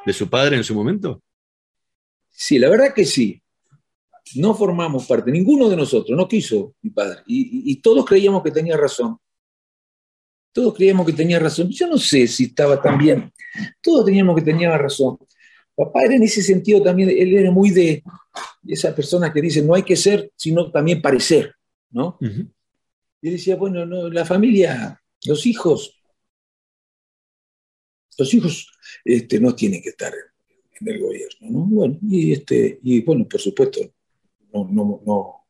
de 0.05 0.13
su 0.13 0.29
padre 0.29 0.57
en 0.57 0.65
su 0.65 0.75
momento? 0.75 1.23
Sí, 2.29 2.59
la 2.59 2.69
verdad 2.69 2.93
que 2.93 3.05
sí. 3.05 3.41
No 4.35 4.53
formamos 4.53 5.07
parte, 5.07 5.31
ninguno 5.31 5.69
de 5.69 5.77
nosotros, 5.77 6.17
no 6.17 6.27
quiso 6.27 6.75
mi 6.81 6.89
padre. 6.89 7.21
Y, 7.27 7.43
y- 7.43 7.71
y 7.71 7.75
todos 7.77 8.05
creíamos 8.05 8.43
que 8.43 8.51
tenía 8.51 8.75
razón. 8.75 9.17
Todos 10.51 10.73
creíamos 10.73 11.05
que 11.05 11.13
tenía 11.13 11.39
razón. 11.39 11.69
Yo 11.69 11.87
no 11.87 11.97
sé 11.97 12.27
si 12.27 12.43
estaba 12.45 12.81
tan 12.81 12.97
bien. 12.97 13.31
Todos 13.81 14.03
teníamos 14.03 14.35
que 14.35 14.41
tenía 14.41 14.77
razón. 14.77 15.17
Papá 15.75 16.01
era 16.03 16.15
en 16.15 16.23
ese 16.23 16.41
sentido 16.41 16.81
también, 16.83 17.09
él 17.09 17.37
era 17.37 17.51
muy 17.51 17.69
de, 17.69 18.03
esas 18.67 18.93
personas 18.93 19.31
que 19.31 19.41
dicen, 19.41 19.65
no 19.65 19.75
hay 19.75 19.83
que 19.83 19.95
ser, 19.95 20.29
sino 20.35 20.69
también 20.71 21.01
parecer, 21.01 21.55
¿no? 21.91 22.17
Y 23.21 23.31
decía, 23.31 23.55
bueno, 23.55 23.85
no, 23.85 24.09
la 24.09 24.25
familia, 24.25 25.01
los 25.25 25.45
hijos, 25.45 25.93
los 28.17 28.33
hijos 28.33 28.71
este, 29.05 29.39
no 29.39 29.55
tienen 29.55 29.81
que 29.81 29.89
estar 29.89 30.13
en 30.79 30.87
el 30.87 30.99
gobierno, 31.01 31.47
¿no? 31.49 31.59
Bueno, 31.65 31.97
y, 32.03 32.31
este, 32.33 32.79
y 32.83 33.01
bueno, 33.01 33.27
por 33.27 33.39
supuesto, 33.39 33.79
no, 34.53 34.67
no, 34.71 35.01
no, 35.05 35.47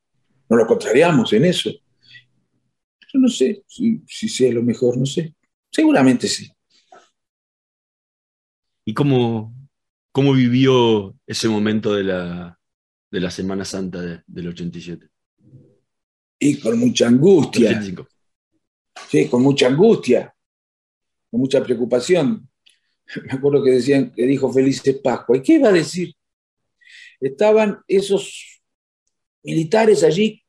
no 0.50 0.58
lo 0.58 0.68
contrariamos 0.68 1.32
en 1.34 1.46
eso. 1.46 1.72
Yo 3.14 3.20
no 3.20 3.28
sé 3.30 3.64
si, 3.68 4.02
si 4.08 4.30
sea 4.30 4.52
lo 4.54 4.62
mejor, 4.64 4.98
no 4.98 5.06
sé. 5.06 5.36
Seguramente 5.72 6.28
sí. 6.28 6.48
¿Y 8.86 8.94
cómo, 8.94 9.54
cómo 10.12 10.34
vivió 10.34 11.16
ese 11.28 11.50
momento 11.50 11.94
de 11.94 12.04
la, 12.04 12.60
de 13.12 13.20
la 13.20 13.32
Semana 13.32 13.66
Santa 13.66 14.02
de- 14.02 14.24
del 14.28 14.48
87? 14.50 15.08
Y 16.40 16.60
con 16.60 16.80
mucha 16.80 17.08
angustia. 17.08 17.70
85. 17.70 18.08
Sí, 19.10 19.28
con 19.28 19.42
mucha 19.42 19.68
angustia, 19.68 20.34
con 21.30 21.40
mucha 21.40 21.64
preocupación. 21.64 22.50
Me 23.24 23.34
acuerdo 23.34 23.64
que 23.64 23.72
decían, 23.72 24.12
que 24.12 24.26
dijo 24.26 24.52
Felices 24.52 24.98
Pascua. 24.98 25.38
¿Y 25.38 25.42
qué 25.42 25.54
iba 25.54 25.70
a 25.70 25.74
decir? 25.74 26.14
Estaban 27.20 27.80
esos 27.88 28.62
militares 29.44 30.04
allí 30.04 30.44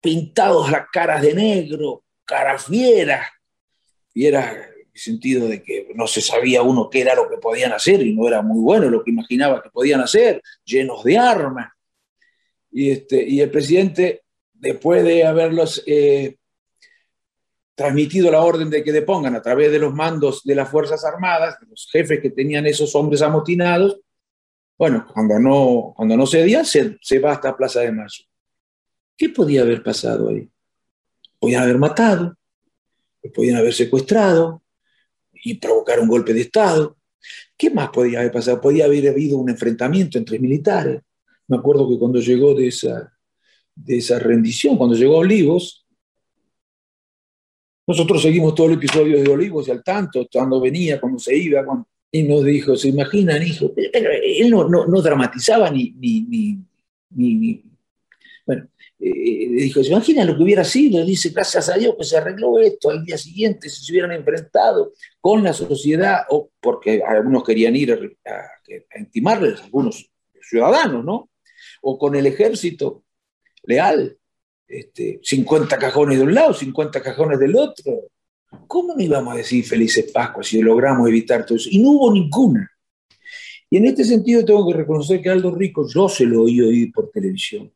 pintados 0.00 0.70
las 0.70 0.86
caras 0.92 1.22
de 1.22 1.34
negro, 1.34 2.04
caras 2.24 2.66
fieras, 2.66 3.26
fieras 4.12 4.52
en 4.52 4.88
el 4.92 5.00
sentido 5.00 5.48
de 5.48 5.62
que 5.62 5.88
no 5.94 6.06
se 6.06 6.20
sabía 6.20 6.62
uno 6.62 6.90
qué 6.90 7.00
era 7.00 7.14
lo 7.14 7.28
que 7.28 7.38
podían 7.38 7.72
hacer 7.72 8.02
y 8.02 8.14
no 8.14 8.28
era 8.28 8.42
muy 8.42 8.60
bueno 8.60 8.90
lo 8.90 9.02
que 9.02 9.10
imaginaba 9.10 9.62
que 9.62 9.70
podían 9.70 10.02
hacer, 10.02 10.42
llenos 10.62 11.02
de 11.04 11.16
armas. 11.16 11.72
Y, 12.70 12.90
este, 12.90 13.26
y 13.26 13.40
el 13.40 13.50
presidente, 13.50 14.23
después 14.54 15.04
de 15.04 15.24
haberlos 15.24 15.82
eh, 15.86 16.36
transmitido 17.74 18.30
la 18.30 18.40
orden 18.40 18.70
de 18.70 18.82
que 18.82 18.92
depongan 18.92 19.34
a 19.34 19.42
través 19.42 19.70
de 19.70 19.78
los 19.78 19.92
mandos 19.92 20.42
de 20.44 20.54
las 20.54 20.68
Fuerzas 20.68 21.04
Armadas, 21.04 21.56
los 21.68 21.88
jefes 21.90 22.20
que 22.20 22.30
tenían 22.30 22.66
esos 22.66 22.94
hombres 22.94 23.20
amotinados, 23.22 24.00
bueno, 24.76 25.06
cuando 25.12 25.38
no, 25.38 25.92
cuando 25.96 26.16
no 26.16 26.26
cedía, 26.26 26.64
se, 26.64 26.98
se 27.00 27.18
va 27.18 27.32
hasta 27.32 27.56
Plaza 27.56 27.80
de 27.80 27.92
Mayo. 27.92 28.24
¿Qué 29.16 29.28
podía 29.28 29.62
haber 29.62 29.82
pasado 29.82 30.28
ahí? 30.28 30.50
Podían 31.38 31.62
haber 31.62 31.78
matado, 31.78 32.36
podían 33.32 33.56
haber 33.56 33.72
secuestrado 33.72 34.62
y 35.32 35.54
provocar 35.54 36.00
un 36.00 36.08
golpe 36.08 36.32
de 36.32 36.40
Estado. 36.40 36.96
¿Qué 37.56 37.70
más 37.70 37.90
podía 37.90 38.20
haber 38.20 38.32
pasado? 38.32 38.60
Podía 38.60 38.86
haber 38.86 39.08
habido 39.08 39.38
un 39.38 39.48
enfrentamiento 39.48 40.18
entre 40.18 40.38
militares. 40.38 41.02
Me 41.46 41.56
acuerdo 41.56 41.88
que 41.88 41.98
cuando 41.98 42.18
llegó 42.18 42.54
de 42.54 42.68
esa, 42.68 43.13
de 43.74 43.98
esa 43.98 44.18
rendición, 44.18 44.76
cuando 44.76 44.96
llegó 44.96 45.18
Olivos, 45.18 45.84
nosotros 47.86 48.22
seguimos 48.22 48.54
todo 48.54 48.68
el 48.68 48.74
episodio 48.74 49.22
de 49.22 49.28
Olivos 49.28 49.68
y 49.68 49.70
al 49.70 49.82
tanto, 49.82 50.26
cuando 50.32 50.60
venía, 50.60 51.00
cuando 51.00 51.18
se 51.18 51.36
iba, 51.36 51.62
y 52.10 52.22
nos 52.22 52.44
dijo, 52.44 52.76
¿se 52.76 52.88
imaginan, 52.88 53.42
hijo? 53.42 53.72
Pero, 53.74 54.10
él 54.10 54.50
no, 54.50 54.68
no, 54.68 54.86
no 54.86 55.02
dramatizaba 55.02 55.70
ni, 55.70 55.90
ni, 55.98 56.58
ni, 57.10 57.62
bueno, 58.46 58.68
eh, 59.00 59.48
dijo, 59.50 59.82
¿se 59.82 59.90
imaginan 59.90 60.28
lo 60.28 60.36
que 60.36 60.42
hubiera 60.44 60.64
sido? 60.64 61.04
Dice, 61.04 61.30
gracias 61.30 61.68
a 61.68 61.76
Dios 61.76 61.94
que 61.98 62.04
se 62.04 62.16
arregló 62.16 62.58
esto, 62.58 62.90
al 62.90 63.04
día 63.04 63.18
siguiente 63.18 63.68
si 63.68 63.84
se 63.84 63.92
hubieran 63.92 64.12
enfrentado 64.12 64.92
con 65.20 65.42
la 65.42 65.52
sociedad, 65.52 66.22
o 66.30 66.50
porque 66.60 67.02
algunos 67.06 67.44
querían 67.44 67.76
ir 67.76 67.92
a 67.92 68.98
intimarles, 68.98 69.60
algunos 69.60 70.10
ciudadanos, 70.40 71.04
¿no? 71.04 71.30
O 71.82 71.98
con 71.98 72.14
el 72.14 72.26
ejército 72.26 73.03
leal, 73.66 74.16
este, 74.66 75.20
50 75.22 75.78
cajones 75.78 76.18
de 76.18 76.24
un 76.24 76.34
lado, 76.34 76.54
50 76.54 77.02
cajones 77.02 77.38
del 77.38 77.56
otro. 77.56 78.10
¿Cómo 78.66 78.94
no 78.94 79.02
íbamos 79.02 79.34
a 79.34 79.36
decir 79.38 79.64
felices 79.64 80.10
Pascuas 80.12 80.46
si 80.46 80.62
logramos 80.62 81.08
evitar 81.08 81.44
todo 81.44 81.56
eso? 81.56 81.68
Y 81.70 81.78
no 81.78 81.90
hubo 81.90 82.12
ninguna. 82.12 82.70
Y 83.70 83.78
en 83.78 83.86
este 83.86 84.04
sentido 84.04 84.44
tengo 84.44 84.66
que 84.68 84.76
reconocer 84.78 85.20
que 85.20 85.30
Aldo 85.30 85.54
Rico 85.54 85.86
yo 85.88 86.08
se 86.08 86.24
lo 86.24 86.42
oí 86.42 86.60
oír 86.60 86.92
por 86.92 87.10
televisión. 87.10 87.72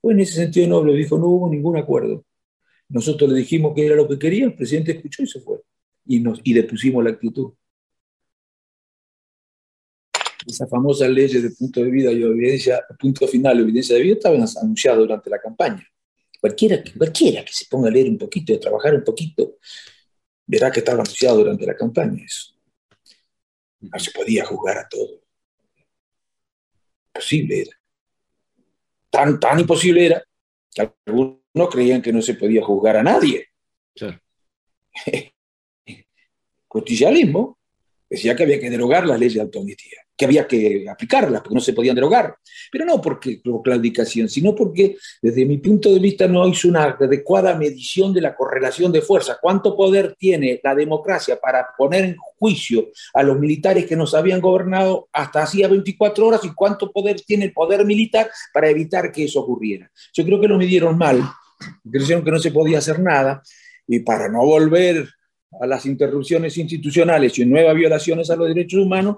Pues 0.00 0.14
en 0.14 0.20
ese 0.20 0.34
sentido 0.34 0.66
noble 0.66 0.94
dijo, 0.94 1.18
no 1.18 1.26
hubo 1.26 1.48
ningún 1.48 1.76
acuerdo. 1.76 2.24
Nosotros 2.88 3.30
le 3.30 3.38
dijimos 3.38 3.72
que 3.74 3.86
era 3.86 3.94
lo 3.94 4.08
que 4.08 4.18
quería, 4.18 4.46
el 4.46 4.54
presidente 4.54 4.92
escuchó 4.92 5.22
y 5.22 5.26
se 5.26 5.40
fue. 5.40 5.58
Y, 6.06 6.18
nos, 6.18 6.40
y 6.42 6.54
depusimos 6.54 7.04
la 7.04 7.10
actitud. 7.10 7.52
Esa 10.46 10.66
famosa 10.66 11.06
ley 11.08 11.28
de 11.28 11.50
punto 11.50 11.80
de 11.80 11.90
vida 11.90 12.12
y 12.12 12.22
evidencia, 12.22 12.84
punto 12.98 13.28
final 13.28 13.58
y 13.58 13.62
evidencia 13.62 13.96
de 13.96 14.02
vida 14.02 14.14
estaban 14.14 14.42
anunciadas 14.62 15.00
durante 15.00 15.28
la 15.30 15.38
campaña. 15.38 15.86
Cualquiera, 16.40 16.82
cualquiera 16.96 17.44
que 17.44 17.52
se 17.52 17.66
ponga 17.66 17.88
a 17.88 17.90
leer 17.90 18.08
un 18.08 18.16
poquito 18.16 18.52
y 18.52 18.56
a 18.56 18.60
trabajar 18.60 18.94
un 18.94 19.04
poquito, 19.04 19.58
verá 20.46 20.70
que 20.70 20.80
estaba 20.80 21.02
anunciado 21.02 21.38
durante 21.38 21.66
la 21.66 21.76
campaña 21.76 22.24
eso. 22.24 22.54
No 23.80 23.98
se 23.98 24.10
podía 24.10 24.44
juzgar 24.44 24.78
a 24.78 24.88
todo. 24.88 25.20
Imposible 27.14 27.60
era. 27.60 27.80
Tan, 29.10 29.38
tan 29.38 29.60
imposible 29.60 30.06
era 30.06 30.24
que 30.72 30.90
algunos 31.06 31.68
creían 31.70 32.00
que 32.00 32.12
no 32.12 32.22
se 32.22 32.34
podía 32.34 32.62
juzgar 32.62 32.96
a 32.96 33.02
nadie. 33.02 33.48
Claro. 33.94 34.20
Justicialismo 36.68 37.59
decía 38.10 38.34
que 38.34 38.42
había 38.42 38.58
que 38.58 38.68
derogar 38.68 39.06
las 39.06 39.18
leyes 39.18 39.34
de 39.34 39.42
autoamnistía, 39.42 39.98
que 40.16 40.24
había 40.24 40.46
que 40.46 40.84
aplicarlas 40.90 41.40
porque 41.40 41.54
no 41.54 41.60
se 41.60 41.72
podían 41.72 41.94
derogar. 41.94 42.34
Pero 42.70 42.84
no 42.84 43.00
porque 43.00 43.40
por 43.42 43.62
claudicación, 43.62 44.28
sino 44.28 44.54
porque 44.54 44.96
desde 45.22 45.46
mi 45.46 45.58
punto 45.58 45.92
de 45.92 46.00
vista 46.00 46.26
no 46.26 46.46
hizo 46.48 46.68
una 46.68 46.82
adecuada 46.84 47.54
medición 47.54 48.12
de 48.12 48.20
la 48.20 48.34
correlación 48.34 48.90
de 48.90 49.00
fuerzas. 49.00 49.38
¿Cuánto 49.40 49.76
poder 49.76 50.16
tiene 50.18 50.60
la 50.62 50.74
democracia 50.74 51.38
para 51.40 51.68
poner 51.78 52.04
en 52.04 52.16
juicio 52.38 52.88
a 53.14 53.22
los 53.22 53.38
militares 53.38 53.86
que 53.86 53.96
nos 53.96 54.14
habían 54.14 54.40
gobernado 54.40 55.08
hasta 55.12 55.44
hacía 55.44 55.68
24 55.68 56.26
horas 56.26 56.44
y 56.44 56.52
cuánto 56.52 56.90
poder 56.90 57.20
tiene 57.20 57.44
el 57.44 57.52
poder 57.52 57.84
militar 57.84 58.28
para 58.52 58.68
evitar 58.68 59.12
que 59.12 59.24
eso 59.24 59.40
ocurriera? 59.40 59.90
Yo 60.12 60.24
creo 60.24 60.40
que 60.40 60.48
lo 60.48 60.58
midieron 60.58 60.98
mal, 60.98 61.22
creyeron 61.88 62.24
que 62.24 62.30
no 62.32 62.40
se 62.40 62.50
podía 62.50 62.78
hacer 62.78 62.98
nada 62.98 63.40
y 63.86 64.00
para 64.00 64.28
no 64.28 64.44
volver 64.44 65.08
a 65.60 65.66
las 65.66 65.86
interrupciones 65.86 66.56
institucionales 66.58 67.38
y 67.38 67.44
nuevas 67.46 67.74
violaciones 67.74 68.30
a 68.30 68.36
los 68.36 68.48
derechos 68.48 68.80
humanos, 68.80 69.16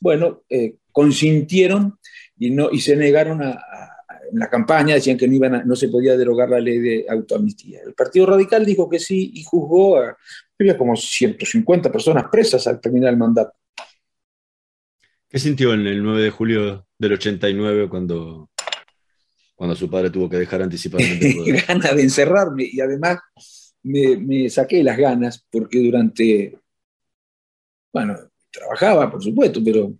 bueno, 0.00 0.42
eh, 0.48 0.76
consintieron 0.92 1.98
y, 2.38 2.50
no, 2.50 2.70
y 2.70 2.80
se 2.80 2.96
negaron 2.96 3.42
a, 3.42 3.50
a- 3.50 3.90
en 4.32 4.38
la 4.38 4.48
campaña, 4.48 4.94
decían 4.94 5.18
que 5.18 5.28
no, 5.28 5.34
iban 5.34 5.54
a- 5.54 5.64
no 5.64 5.76
se 5.76 5.88
podía 5.88 6.16
derogar 6.16 6.48
la 6.48 6.58
ley 6.60 6.78
de 6.78 7.06
autoamnistía. 7.08 7.80
El 7.86 7.94
Partido 7.94 8.26
Radical 8.26 8.64
dijo 8.64 8.88
que 8.88 8.98
sí 8.98 9.30
y 9.34 9.44
juzgó 9.44 9.98
a, 9.98 10.16
había 10.58 10.78
como 10.78 10.96
150 10.96 11.92
personas 11.92 12.24
presas 12.30 12.66
al 12.66 12.80
terminar 12.80 13.10
el 13.12 13.18
mandato. 13.18 13.52
¿Qué 15.28 15.38
sintió 15.38 15.74
en 15.74 15.86
el 15.86 16.02
9 16.02 16.22
de 16.22 16.30
julio 16.30 16.86
del 16.98 17.12
89 17.14 17.88
cuando, 17.88 18.50
cuando 19.54 19.74
su 19.76 19.90
padre 19.90 20.10
tuvo 20.10 20.28
que 20.28 20.36
dejar 20.36 20.62
anticipadamente 20.62 21.28
el 21.28 21.36
poder? 21.36 21.64
ganas 21.66 21.96
de 21.96 22.02
encerrarme 22.02 22.64
y 22.70 22.80
además 22.80 23.18
me, 23.84 24.50
saqué 24.50 24.82
las 24.82 24.96
ganas 24.98 25.46
porque 25.50 25.78
durante, 25.80 26.58
bueno, 27.92 28.16
trabajaba 28.50 29.10
por 29.10 29.22
supuesto, 29.22 29.60
pero 29.64 29.94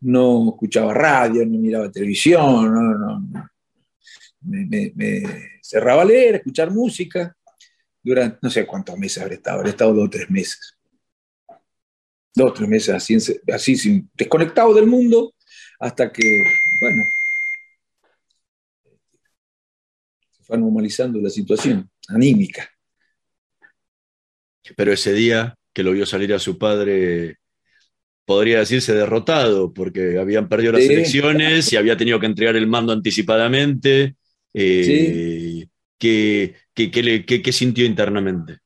no 0.00 0.50
escuchaba 0.50 0.94
radio, 0.94 1.44
no 1.46 1.58
miraba 1.58 1.90
televisión, 1.90 2.72
no, 2.72 2.82
no, 2.82 3.20
no. 3.20 3.48
Me, 4.42 5.22
cerraba 5.62 6.02
a 6.02 6.04
leer, 6.04 6.34
a 6.34 6.36
escuchar 6.38 6.70
música 6.70 7.36
durante 8.02 8.38
no 8.42 8.50
sé 8.50 8.66
cuántos 8.66 8.98
meses 8.98 9.22
habré 9.22 9.36
estado, 9.36 9.58
habré 9.58 9.70
estado 9.70 9.94
dos 9.94 10.06
o 10.06 10.10
tres 10.10 10.30
meses. 10.30 10.76
dos, 12.34 12.54
tres 12.54 12.68
meses 12.68 12.94
así, 12.94 13.16
así 13.52 13.76
sin- 13.76 14.10
desconectado 14.14 14.74
del 14.74 14.86
mundo, 14.86 15.34
hasta 15.78 16.12
que, 16.12 16.42
bueno, 16.80 17.02
se 20.30 20.42
fue 20.44 20.58
normalizando 20.58 21.20
la 21.20 21.30
situación 21.30 21.90
anímica. 22.08 22.68
Pero 24.76 24.92
ese 24.92 25.12
día 25.12 25.54
que 25.72 25.82
lo 25.82 25.92
vio 25.92 26.06
salir 26.06 26.32
a 26.34 26.38
su 26.38 26.58
padre, 26.58 27.36
podría 28.24 28.60
decirse 28.60 28.94
derrotado, 28.94 29.72
porque 29.72 30.18
habían 30.18 30.48
perdido 30.48 30.72
las 30.72 30.84
Sí. 30.84 30.92
elecciones 30.92 31.72
y 31.72 31.76
había 31.76 31.96
tenido 31.96 32.20
que 32.20 32.26
entregar 32.26 32.56
el 32.56 32.66
mando 32.66 32.92
anticipadamente. 32.92 34.16
eh, 34.54 35.66
¿qué, 35.98 36.54
qué- 36.74 36.90
qué 36.90 37.02
le- 37.02 37.24
qué- 37.24 37.40
qué 37.40 37.52
sintió 37.52 37.86
internamente? 37.86 38.58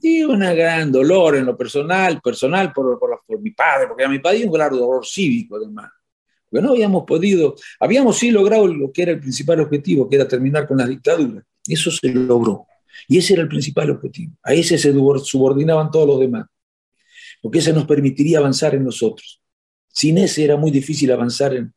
Y 0.00 0.22
un 0.22 0.38
gran 0.38 0.92
dolor 0.92 1.36
en 1.36 1.46
lo 1.46 1.56
personal, 1.56 2.20
personal 2.22 2.72
por, 2.72 2.96
por, 2.98 3.10
la- 3.10 3.18
por 3.26 3.40
mi 3.40 3.50
padre, 3.50 3.88
porque 3.88 4.04
a 4.04 4.08
mi 4.08 4.20
padre 4.20 4.44
un 4.44 4.52
gran 4.52 4.70
dolor 4.70 5.04
cívico 5.04 5.56
además. 5.56 5.90
Porque 6.48 6.64
no 6.64 6.72
habíamos 6.72 7.04
podido, 7.04 7.56
habíamos 7.80 8.18
sí 8.18 8.30
logrado 8.30 8.68
lo 8.68 8.92
que 8.92 9.02
era 9.02 9.12
el 9.12 9.20
principal 9.20 9.58
objetivo, 9.60 10.08
que 10.08 10.16
era 10.16 10.28
terminar 10.28 10.66
con 10.68 10.76
la 10.78 10.86
dictadura. 10.86 11.42
Eso 11.66 11.90
se 11.90 12.08
logró. 12.12 12.66
Y 13.08 13.18
ese 13.18 13.34
era 13.34 13.42
el 13.42 13.48
principal 13.48 13.90
objetivo. 13.90 14.32
A 14.42 14.54
ese 14.54 14.78
se 14.78 14.92
subordinaban 14.92 15.90
todos 15.90 16.06
los 16.06 16.20
demás. 16.20 16.46
Porque 17.40 17.58
ese 17.58 17.72
nos 17.72 17.86
permitiría 17.86 18.38
avanzar 18.38 18.74
en 18.74 18.84
nosotros. 18.84 19.40
Sin 19.88 20.18
ese 20.18 20.44
era 20.44 20.56
muy 20.56 20.70
difícil 20.70 21.10
avanzar 21.12 21.54
en, 21.54 21.74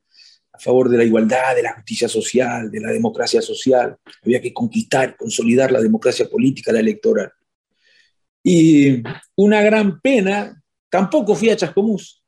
a 0.52 0.60
favor 0.60 0.90
de 0.90 0.98
la 0.98 1.04
igualdad, 1.04 1.56
de 1.56 1.64
la 1.64 1.74
justicia 1.74 2.08
social, 2.08 2.72
de 2.72 2.80
la 2.80 2.92
democracia 2.92 3.42
social. 3.42 3.98
Había 4.24 4.42
que 4.42 4.54
conquistar, 4.54 5.18
consolidar 5.18 5.72
la 5.72 5.82
democracia 5.82 6.30
política, 6.30 6.72
la 6.72 6.80
electoral. 6.80 7.32
Y 8.44 9.02
una 9.36 9.62
gran 9.64 10.00
pena, 10.00 10.62
tampoco 10.90 11.36
fui 11.36 11.50
a 11.50 11.58
Chascomús. 11.58 12.24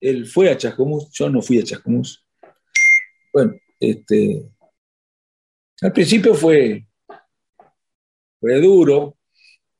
Él 0.00 0.26
fue 0.26 0.50
a 0.50 0.56
Chascomús, 0.56 1.10
yo 1.12 1.28
no 1.28 1.42
fui 1.42 1.60
a 1.60 1.64
Chascomús. 1.64 2.26
Bueno, 3.32 3.52
este, 3.78 4.42
al 5.82 5.92
principio 5.92 6.34
fue, 6.34 6.86
fue 8.44 8.60
duro, 8.60 9.16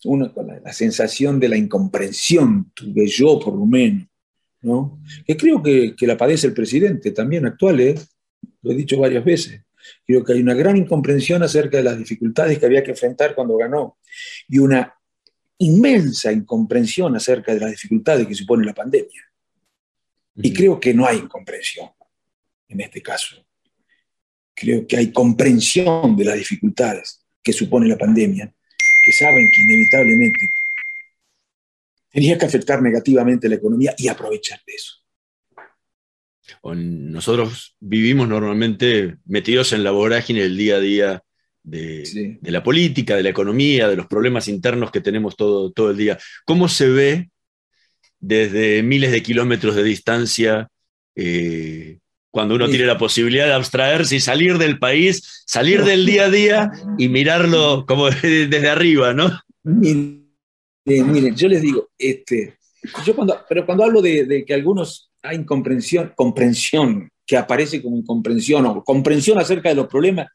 uno 0.04 0.32
con 0.32 0.46
la, 0.46 0.58
la 0.58 0.72
sensación 0.72 1.38
de 1.38 1.50
la 1.50 1.56
incomprensión, 1.58 2.72
tuve 2.72 3.06
yo 3.06 3.38
por 3.38 3.54
lo 3.54 3.66
menos, 3.66 4.06
¿no? 4.62 5.02
Que 5.26 5.36
creo 5.36 5.62
que, 5.62 5.94
que 5.94 6.06
la 6.06 6.16
padece 6.16 6.46
el 6.46 6.54
presidente 6.54 7.10
también 7.10 7.44
actual, 7.44 7.78
¿eh? 7.80 7.94
lo 8.62 8.72
he 8.72 8.74
dicho 8.74 8.98
varias 8.98 9.22
veces. 9.22 9.60
Creo 10.06 10.24
que 10.24 10.32
hay 10.32 10.40
una 10.40 10.54
gran 10.54 10.78
incomprensión 10.78 11.42
acerca 11.42 11.76
de 11.76 11.82
las 11.82 11.98
dificultades 11.98 12.58
que 12.58 12.64
había 12.64 12.82
que 12.82 12.92
enfrentar 12.92 13.34
cuando 13.34 13.54
ganó 13.58 13.98
y 14.48 14.56
una 14.56 14.94
inmensa 15.58 16.32
incomprensión 16.32 17.14
acerca 17.16 17.52
de 17.52 17.60
las 17.60 17.70
dificultades 17.70 18.26
que 18.26 18.34
supone 18.34 18.64
la 18.64 18.72
pandemia. 18.72 19.30
Y 20.36 20.54
creo 20.54 20.80
que 20.80 20.94
no 20.94 21.06
hay 21.06 21.18
incomprensión 21.18 21.90
en 22.68 22.80
este 22.80 23.02
caso. 23.02 23.46
Creo 24.54 24.86
que 24.86 24.96
hay 24.96 25.12
comprensión 25.12 26.16
de 26.16 26.24
las 26.24 26.36
dificultades 26.36 27.24
que 27.45 27.53
supone 27.53 27.86
la 27.86 27.99
pandemia, 27.99 28.53
que 29.05 29.12
saben 29.12 29.47
que 29.55 29.62
inevitablemente 29.62 30.49
tenía 32.11 32.38
que 32.38 32.47
afectar 32.47 32.80
negativamente 32.80 33.49
la 33.49 33.57
economía 33.57 33.95
y 33.99 34.09
aprovechar 34.09 34.61
de 34.66 34.72
eso. 34.72 34.95
Nosotros 36.62 37.76
vivimos 37.80 38.28
normalmente 38.28 39.16
metidos 39.26 39.72
en 39.72 39.84
la 39.84 39.90
vorágine 39.90 40.42
del 40.42 40.57
día 40.57 40.76
a 40.76 40.80
día 40.80 41.22
de, 41.62 42.05
Sí. 42.07 42.38
de 42.40 42.51
la 42.51 42.62
política, 42.62 43.16
de 43.16 43.22
la 43.22 43.30
economía, 43.30 43.88
de 43.88 43.97
los 43.97 44.07
problemas 44.07 44.49
internos 44.49 44.90
que 44.90 45.01
tenemos 45.01 45.36
todo, 45.36 45.70
todo 45.72 45.90
el 45.90 45.97
día. 45.97 46.18
¿Cómo 46.45 46.68
se 46.68 46.88
ve 46.88 47.30
desde 48.20 48.82
miles 48.82 49.12
de 49.12 49.22
kilómetros 49.22 49.74
de 49.74 49.82
distancia 49.82 50.68
eh, 51.16 51.99
cuando 52.35 52.57
uno 52.57 52.66
Sí. 52.66 52.72
tiene 52.72 52.87
la 52.87 52.99
posibilidad 52.99 53.47
de 53.47 53.53
abstraerse 53.53 54.16
y 54.16 54.20
salir 54.20 54.59
del 54.59 54.80
país, 54.80 55.45
salir 55.47 55.85
del 55.85 56.05
día 56.05 56.24
a 56.24 56.30
día 56.30 56.72
y 56.99 57.09
mirarlo 57.09 57.87
como 57.87 58.07
desde 58.51 58.68
arriba, 58.68 59.14
¿no? 59.14 59.30
Miren, 59.62 60.26
miren, 60.85 61.37
yo 61.37 61.47
les 61.47 61.62
digo, 61.62 61.91
este, 61.97 62.59
yo 63.07 63.14
cuando, 63.14 63.39
pero 63.49 63.64
cuando 63.64 63.85
hablo 63.85 64.03
de, 64.03 64.24
de 64.24 64.45
que 64.45 64.53
algunos 64.53 65.12
hay 65.22 65.37
incomprensión, 65.37 66.12
comprensión, 66.16 67.09
que 67.24 67.37
aparece 67.37 67.80
como 67.80 67.97
incomprensión 67.97 68.66
o 68.66 68.82
comprensión 68.82 69.39
acerca 69.39 69.68
de 69.68 69.76
los 69.76 69.87
problemas 69.87 70.26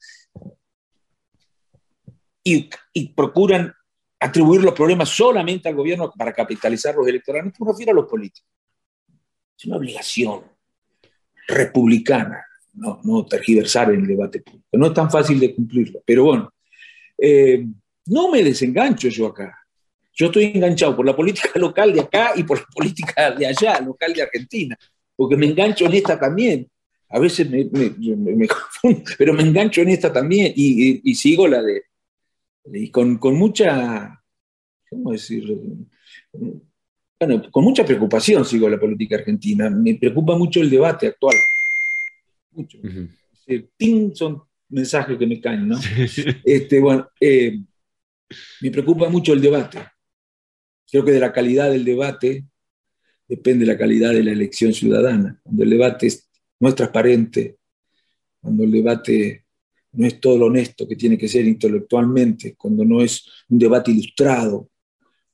y, 2.42 2.70
y 2.94 3.10
procuran 3.10 3.74
atribuir 4.22 4.62
los 4.62 4.74
problemas 4.74 5.10
solamente 5.10 5.68
al 5.68 5.76
gobierno 5.76 6.14
para 6.18 6.32
capitalizarlos 6.32 7.06
electoralmente, 7.06 7.58
me 7.60 7.70
refiero 7.72 7.92
a 7.92 7.96
los 7.96 8.06
políticos. 8.06 8.50
Es 9.58 9.66
una 9.66 9.76
obligación 9.76 10.44
republicana, 11.50 12.46
no, 12.74 13.00
no 13.04 13.26
tergiversar 13.26 13.92
el 13.92 14.06
debate 14.08 14.42
público. 14.42 14.68
No 14.74 14.88
es 14.88 14.94
tan 14.94 15.10
fácil 15.12 15.40
de 15.40 15.54
cumplirlo, 15.56 16.02
pero 16.06 16.26
bueno, 16.26 16.54
eh, 17.18 17.66
no 18.08 18.32
me 18.32 18.44
desengancho 18.44 19.10
yo 19.10 19.28
acá. 19.28 19.56
Yo 20.14 20.28
estoy 20.28 20.46
enganchado 20.46 20.96
por 20.96 21.06
la 21.06 21.16
política 21.16 21.50
local 21.60 21.94
de 21.94 22.02
acá 22.02 22.32
y 22.36 22.44
por 22.44 22.60
la 22.60 22.66
política 22.74 23.32
de 23.32 23.48
allá, 23.48 23.80
local 23.82 24.14
de 24.14 24.22
Argentina, 24.24 24.78
porque 25.16 25.36
me 25.38 25.48
engancho 25.48 25.86
en 25.86 25.94
esta 25.94 26.20
también. 26.20 26.68
A 27.10 27.20
veces 27.20 27.50
me, 27.50 27.68
confundo, 28.48 29.12
pero 29.18 29.34
me 29.34 29.44
engancho 29.44 29.82
en 29.82 29.90
esta 29.90 30.14
también 30.14 30.54
y, 30.56 30.90
y- 30.92 31.02
y 31.04 31.16
sigo 31.16 31.48
la 31.48 31.62
de. 31.62 31.84
Y 32.72 32.92
con, 32.92 33.18
con 33.18 33.36
mucha. 33.36 34.22
¿Cómo 34.90 35.12
decir? 35.12 35.46
Bueno, 37.20 37.52
con 37.52 37.64
mucha 37.66 37.86
preocupación 37.86 38.46
sigo 38.46 38.70
la 38.70 38.80
política 38.80 39.18
argentina. 39.18 39.70
Me 39.70 39.96
preocupa 39.96 40.38
mucho 40.38 40.62
el 40.62 40.70
debate 40.70 41.08
actual. 41.08 41.36
Mucho. 42.52 42.78
Ujú. 42.78 43.10
Es 43.34 43.46
decir, 43.46 43.70
ting, 43.76 44.14
son 44.14 44.42
mensajes 44.70 45.18
que 45.18 45.28
me 45.28 45.42
caen, 45.42 45.68
¿no? 45.68 45.80
Este, 46.46 46.80
bueno, 46.80 47.10
eh, 47.20 47.60
me 48.62 48.72
preocupa 48.72 49.10
mucho 49.10 49.34
el 49.34 49.42
debate. 49.42 49.80
Creo 50.90 51.04
que 51.04 51.12
de 51.12 51.20
la 51.20 51.34
calidad 51.34 51.70
del 51.70 51.84
debate 51.84 52.46
depende 53.28 53.66
la 53.66 53.78
calidad 53.78 54.12
de 54.12 54.24
la 54.24 54.32
elección 54.32 54.74
ciudadana. 54.74 55.40
Cuando 55.44 55.64
el 55.64 55.70
debate 55.70 56.12
no 56.60 56.70
es 56.70 56.76
transparente, 56.76 57.58
cuando 58.42 58.64
el 58.64 58.72
debate 58.72 59.46
no 59.92 60.06
es 60.06 60.20
todo 60.20 60.38
lo 60.38 60.46
honesto 60.46 60.88
que 60.88 60.96
tiene 60.96 61.18
que 61.18 61.28
ser 61.28 61.46
intelectualmente, 61.46 62.56
cuando 62.56 62.86
no 62.86 63.02
es 63.02 63.28
un 63.50 63.60
debate 63.60 63.92
ilustrado, 63.92 64.69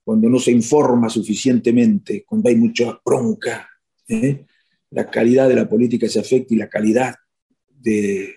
cuando 0.06 0.30
no 0.30 0.40
se 0.40 0.52
informa 0.52 1.10
suficientemente, 1.10 2.24
cuando 2.24 2.48
hay 2.50 2.56
mucha 2.56 3.02
bronca, 3.04 3.68
¿eh? 4.08 4.46
la 4.92 5.10
calidad 5.10 5.50
de 5.50 5.56
la 5.56 5.68
política 5.68 6.08
se 6.08 6.20
afecta 6.20 6.54
y 6.54 6.58
la 6.58 6.70
calidad 6.70 7.16
de, 7.68 8.36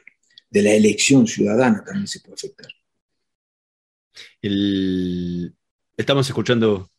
de 0.51 0.63
la 0.63 0.73
elección 0.73 1.27
ciudadana 1.27 1.85
también 1.85 2.09
se 2.09 2.21
puede 2.21 2.35
afectar. 2.35 2.69
El- 4.41 5.55
estamos 5.97 6.27
escuchando, 6.27 6.91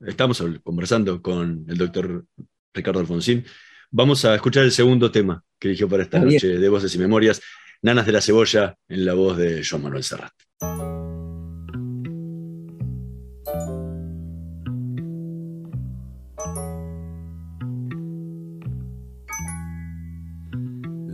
estamos 0.00 0.42
conversando 0.62 1.22
con 1.22 1.64
el 1.68 1.78
doctor 1.78 2.26
Ricardo 2.74 3.00
Alfonsín. 3.00 3.44
Vamos 3.90 4.24
a 4.24 4.34
escuchar 4.34 4.64
el 4.64 4.72
segundo 4.72 5.10
tema 5.10 5.42
que 5.58 5.68
eligió 5.68 5.88
para 5.88 6.02
esta 6.02 6.18
bien. 6.18 6.34
noche 6.34 6.48
de 6.58 6.68
Voces 6.68 6.94
y 6.94 6.98
Memorias, 6.98 7.40
Nanas 7.82 8.04
de 8.04 8.12
la 8.12 8.20
Cebolla, 8.20 8.76
en 8.88 9.04
la 9.06 9.14
voz 9.14 9.38
de 9.38 9.64
Joan 9.64 9.84
Manuel 9.84 10.02
Serrat. 10.02 10.32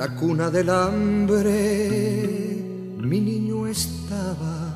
la 0.00 0.08
cuna 0.16 0.48
del 0.48 0.70
hambre 0.70 1.52
mi 3.10 3.20
niño 3.20 3.66
estaba. 3.66 4.74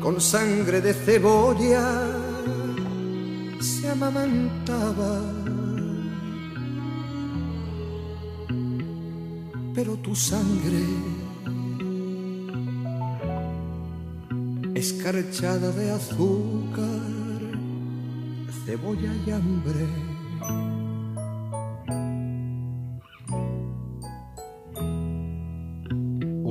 Con 0.00 0.18
sangre 0.18 0.80
de 0.80 0.94
cebolla 0.94 1.86
se 3.60 3.86
amamantaba. 3.90 5.20
Pero 9.74 9.92
tu 9.98 10.14
sangre, 10.14 10.84
escarchada 14.74 15.70
de 15.72 15.90
azúcar, 15.90 17.42
cebolla 18.64 19.12
y 19.26 19.30
hambre 19.32 20.17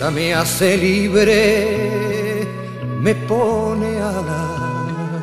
Tu 0.00 0.06
risa 0.06 0.10
me 0.12 0.32
hace 0.32 0.78
libre, 0.78 2.46
me 3.02 3.14
pone 3.14 3.98
alas. 3.98 5.20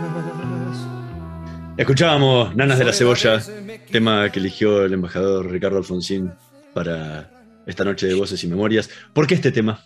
Escuchábamos 1.77 2.55
Nanas 2.55 2.77
de 2.77 2.85
la 2.85 2.93
Cebolla, 2.93 3.41
tema 3.91 4.31
que 4.31 4.37
eligió 4.39 4.85
el 4.85 4.93
embajador 4.93 5.49
Ricardo 5.49 5.77
Alfonsín 5.77 6.31
para 6.75 7.31
esta 7.65 7.83
noche 7.85 8.05
de 8.05 8.13
voces 8.13 8.43
y 8.43 8.47
memorias. 8.47 8.87
¿Por 9.13 9.25
qué 9.25 9.33
este 9.33 9.51
tema? 9.51 9.83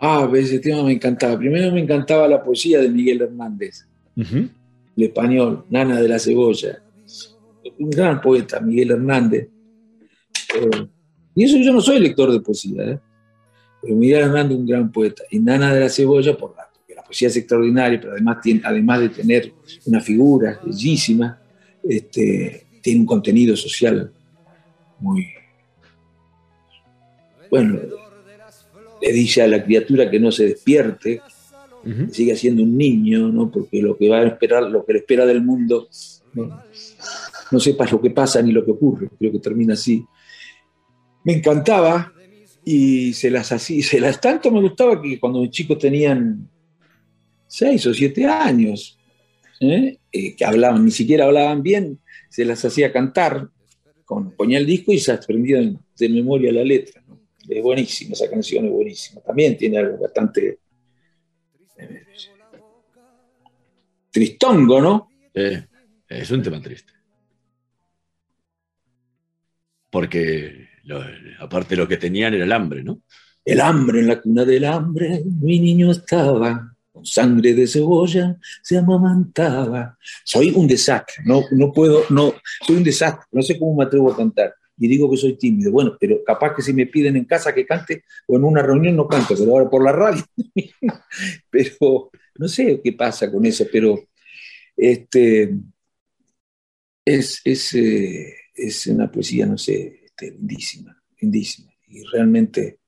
Ah, 0.00 0.28
ese 0.34 0.58
tema 0.58 0.82
me 0.82 0.94
encantaba. 0.94 1.38
Primero 1.38 1.70
me 1.70 1.82
encantaba 1.82 2.26
la 2.26 2.42
poesía 2.42 2.80
de 2.80 2.88
Miguel 2.88 3.22
Hernández, 3.22 3.86
el 4.16 4.50
español, 4.96 5.66
Nana 5.70 6.00
de 6.00 6.08
la 6.08 6.18
Cebolla. 6.18 6.82
Un 7.78 7.90
gran 7.90 8.20
poeta, 8.20 8.58
Miguel 8.58 8.90
Hernández. 8.90 9.50
Eh, 10.56 10.88
y 11.36 11.44
eso 11.44 11.58
yo 11.58 11.72
no 11.72 11.80
soy 11.80 11.98
lector 11.98 12.32
de 12.32 12.40
poesía, 12.40 12.82
¿eh? 12.82 13.00
Pero 13.84 13.96
Miguel 13.96 14.22
Hernández 14.22 14.56
un 14.56 14.66
gran 14.66 14.90
poeta. 14.90 15.22
Y 15.30 15.38
Nana 15.38 15.74
de 15.74 15.80
la 15.80 15.88
Cebolla, 15.90 16.36
por 16.36 16.56
la, 16.56 16.66
porque 16.72 16.94
la 16.94 17.02
poesía 17.02 17.28
es 17.28 17.36
extraordinaria, 17.36 18.00
pero 18.00 18.12
además, 18.12 18.38
tiene, 18.42 18.62
además 18.64 19.00
de 19.00 19.08
tener 19.10 19.52
una 19.84 20.00
figura 20.00 20.58
bellísima, 20.64 21.38
este, 21.82 22.66
tiene 22.80 23.00
un 23.00 23.06
contenido 23.06 23.56
social 23.56 24.10
muy... 25.00 25.26
Bueno, 27.50 27.78
le 29.02 29.12
dice 29.12 29.42
a 29.42 29.46
la 29.46 29.62
criatura 29.62 30.10
que 30.10 30.18
no 30.18 30.32
se 30.32 30.46
despierte, 30.46 31.20
Ujú. 31.84 32.06
que 32.06 32.14
siga 32.14 32.34
siendo 32.34 32.62
un 32.62 32.76
niño, 32.76 33.28
¿no? 33.28 33.50
porque 33.50 33.82
lo 33.82 33.96
que 33.98 34.08
va 34.08 34.20
a 34.20 34.26
esperar, 34.26 34.62
lo 34.62 34.84
que 34.86 34.94
le 34.94 34.98
espera 35.00 35.26
del 35.26 35.42
mundo, 35.42 35.88
no, 36.32 36.62
no 37.50 37.60
sepas 37.60 37.92
lo 37.92 38.00
que 38.00 38.10
pasa 38.10 38.40
ni 38.40 38.50
lo 38.50 38.64
que 38.64 38.70
ocurre, 38.70 39.10
creo 39.18 39.30
que 39.30 39.38
termina 39.38 39.74
así. 39.74 40.04
Me 41.24 41.34
encantaba 41.34 42.14
y 42.64 43.12
se 43.12 43.30
las 43.30 43.52
hacía, 43.52 43.82
se 43.82 44.00
las 44.00 44.20
tanto 44.20 44.50
me 44.50 44.60
gustaba 44.60 45.00
que 45.00 45.20
cuando 45.20 45.40
mis 45.40 45.50
chicos 45.50 45.78
tenían 45.78 46.48
seis 47.46 47.86
o 47.86 47.92
siete 47.92 48.24
años, 48.24 48.98
¿eh? 49.60 49.98
Eh, 50.10 50.34
que 50.34 50.44
hablaban, 50.44 50.84
ni 50.84 50.90
siquiera 50.90 51.26
hablaban 51.26 51.62
bien, 51.62 52.00
se 52.30 52.44
las 52.44 52.64
hacía 52.64 52.92
cantar, 52.92 53.48
con, 54.04 54.32
ponía 54.32 54.58
el 54.58 54.66
disco 54.66 54.92
y 54.92 54.98
se 54.98 55.12
aprendía 55.12 55.60
de 55.60 56.08
memoria 56.08 56.52
la 56.52 56.64
letra. 56.64 57.02
Es 57.48 57.62
buenísima, 57.62 58.12
esa 58.12 58.30
canción 58.30 58.64
es 58.66 58.72
buenísima. 58.72 59.20
También 59.20 59.56
tiene 59.56 59.78
algo 59.78 59.98
bastante 59.98 60.58
eh, 61.76 62.04
tristongo, 64.10 64.80
¿no? 64.80 65.10
Eh, 65.34 65.66
es 66.08 66.30
un 66.30 66.42
tema 66.42 66.60
triste. 66.62 66.92
Porque 69.90 70.73
aparte 71.38 71.76
lo 71.76 71.88
que 71.88 71.96
tenían 71.96 72.34
era 72.34 72.44
el 72.44 72.52
hambre, 72.52 72.82
¿no? 72.82 73.02
El 73.44 73.60
hambre 73.60 74.00
en 74.00 74.08
la 74.08 74.20
cuna 74.20 74.44
del 74.44 74.64
hambre, 74.64 75.22
mi 75.24 75.60
niño 75.60 75.90
estaba, 75.90 76.74
con 76.90 77.04
sangre 77.04 77.52
de 77.54 77.66
cebolla 77.66 78.38
se 78.62 78.78
amamantaba. 78.78 79.98
Soy 80.24 80.50
un 80.50 80.66
desastre, 80.66 81.24
no, 81.26 81.42
no 81.50 81.72
puedo, 81.72 82.04
no, 82.10 82.34
soy 82.64 82.76
un 82.76 82.84
desastre, 82.84 83.26
no 83.32 83.42
sé 83.42 83.58
cómo 83.58 83.76
me 83.76 83.84
atrevo 83.84 84.12
a 84.12 84.16
cantar. 84.16 84.54
Y 84.78 84.88
digo 84.88 85.10
que 85.10 85.16
soy 85.16 85.36
tímido. 85.36 85.70
Bueno, 85.70 85.96
pero 86.00 86.22
capaz 86.24 86.54
que 86.54 86.62
si 86.62 86.72
me 86.72 86.86
piden 86.86 87.16
en 87.16 87.24
casa 87.24 87.54
que 87.54 87.66
cante 87.66 88.04
o 88.26 88.36
en 88.36 88.44
una 88.44 88.62
reunión 88.62 88.96
no 88.96 89.06
canto, 89.06 89.34
pero 89.36 89.50
ahora 89.52 89.70
por 89.70 89.84
la 89.84 89.92
radio. 89.92 90.24
pero 91.50 92.10
no 92.36 92.48
sé 92.48 92.80
qué 92.82 92.92
pasa 92.92 93.30
con 93.30 93.44
eso, 93.46 93.66
pero 93.70 94.08
este, 94.76 95.54
es, 97.04 97.40
es, 97.44 97.74
eh, 97.74 98.34
es 98.54 98.86
una 98.86 99.10
poesía, 99.10 99.46
no 99.46 99.58
sé, 99.58 100.03
este, 100.16 100.30
lindísima, 100.32 100.96
lindísima. 101.20 101.72
Y 101.88 102.02
realmente 102.04 102.78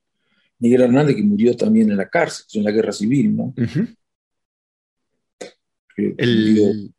Miguel 0.59 0.83
Hernández, 0.83 1.17
que 1.17 1.23
murió 1.23 1.57
también 1.57 1.91
en 1.91 1.97
la 1.97 2.09
cárcel, 2.09 2.47
en 2.55 2.65
la 2.65 2.71
guerra 2.71 2.93
civil, 2.93 3.37
¿no? 3.37 3.55
Ujú. 3.57 3.87
Que 5.95 6.03
murió- 6.19 6.71
El, 6.71 6.95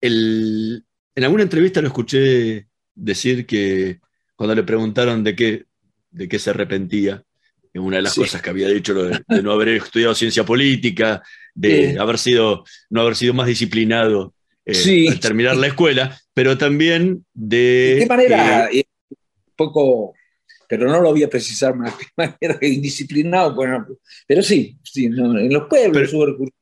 el- 0.00 0.84
en 1.14 1.24
alguna 1.24 1.42
entrevista 1.44 1.80
lo 1.80 1.88
escuché 1.88 2.68
decir 2.94 3.46
que 3.46 4.00
cuando 4.34 4.54
le 4.54 4.62
preguntaron 4.64 5.24
de 5.24 5.34
qué, 5.34 5.64
de 6.10 6.28
qué 6.28 6.38
se 6.38 6.50
arrepentía, 6.50 7.22
una 7.74 7.96
de 7.96 8.02
las 8.02 8.14
Sí. 8.14 8.20
cosas 8.22 8.40
que 8.40 8.48
había 8.48 8.68
dicho 8.68 8.94
de, 8.94 9.20
de 9.28 9.42
no 9.42 9.52
haber 9.52 9.68
estudiado 9.68 10.14
ciencia 10.14 10.44
política, 10.44 11.22
de 11.54 11.92
Sí. 11.92 11.98
haber 11.98 12.16
sido, 12.18 12.64
no 12.88 13.02
haber 13.02 13.16
sido 13.16 13.34
más 13.34 13.46
disciplinado 13.46 14.34
eh, 14.66 14.74
Sí. 14.74 15.08
al 15.08 15.18
terminar 15.20 15.56
la 15.56 15.68
escuela, 15.68 16.20
pero 16.34 16.58
también 16.58 17.24
de... 17.32 17.94
¿De 17.94 17.98
qué 18.00 18.06
manera? 18.06 18.68
eh, 18.70 18.84
Un 19.10 19.54
poco, 19.56 20.14
pero 20.68 20.86
no 20.88 21.00
lo 21.00 21.10
voy 21.12 21.22
a 21.22 21.30
precisar 21.30 21.74
más, 21.74 21.96
de 21.96 22.04
qué 22.04 22.10
manera 22.16 22.58
indisciplinado, 22.60 23.54
bueno, 23.54 23.86
pero 24.26 24.42
sí, 24.42 24.76
sí 24.82 25.08
no, 25.08 25.38
en 25.38 25.52
los 25.52 25.68
pueblos 25.68 25.92
Pero- 26.10 26.16
hubo 26.18 26.26
recursos. 26.26 26.54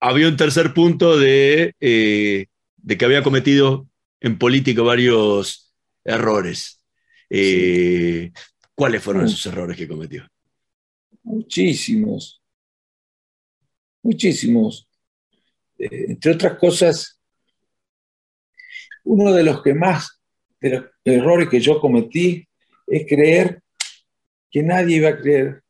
había 0.00 0.28
un 0.28 0.36
tercer 0.36 0.72
punto 0.74 1.18
de, 1.18 1.74
eh, 1.80 2.46
de 2.76 2.96
que 2.98 3.04
había 3.04 3.22
cometido 3.22 3.88
en 4.20 4.38
política 4.38 4.82
varios 4.82 5.72
errores. 6.04 6.78
¿Cuáles 8.74 9.02
fueron 9.02 9.22
Mm. 9.22 9.26
esos 9.26 9.46
errores 9.46 9.76
que 9.76 9.88
cometió? 9.88 10.26
Muchísimos. 11.22 12.42
Muchísimos. 14.02 14.88
Eh, 15.82 16.06
entre 16.10 16.30
otras 16.30 16.56
cosas, 16.58 17.20
uno 19.02 19.32
de 19.32 19.42
los 19.42 19.62
que 19.62 19.74
más, 19.74 20.22
de 20.60 20.70
los 20.70 20.84
errores 21.04 21.48
que 21.48 21.58
yo 21.58 21.80
cometí, 21.80 22.46
es 22.86 23.04
creer 23.08 23.60
que 24.48 24.62
nadie 24.62 24.98
iba 24.98 25.08
a 25.08 25.18
creer, 25.18 25.62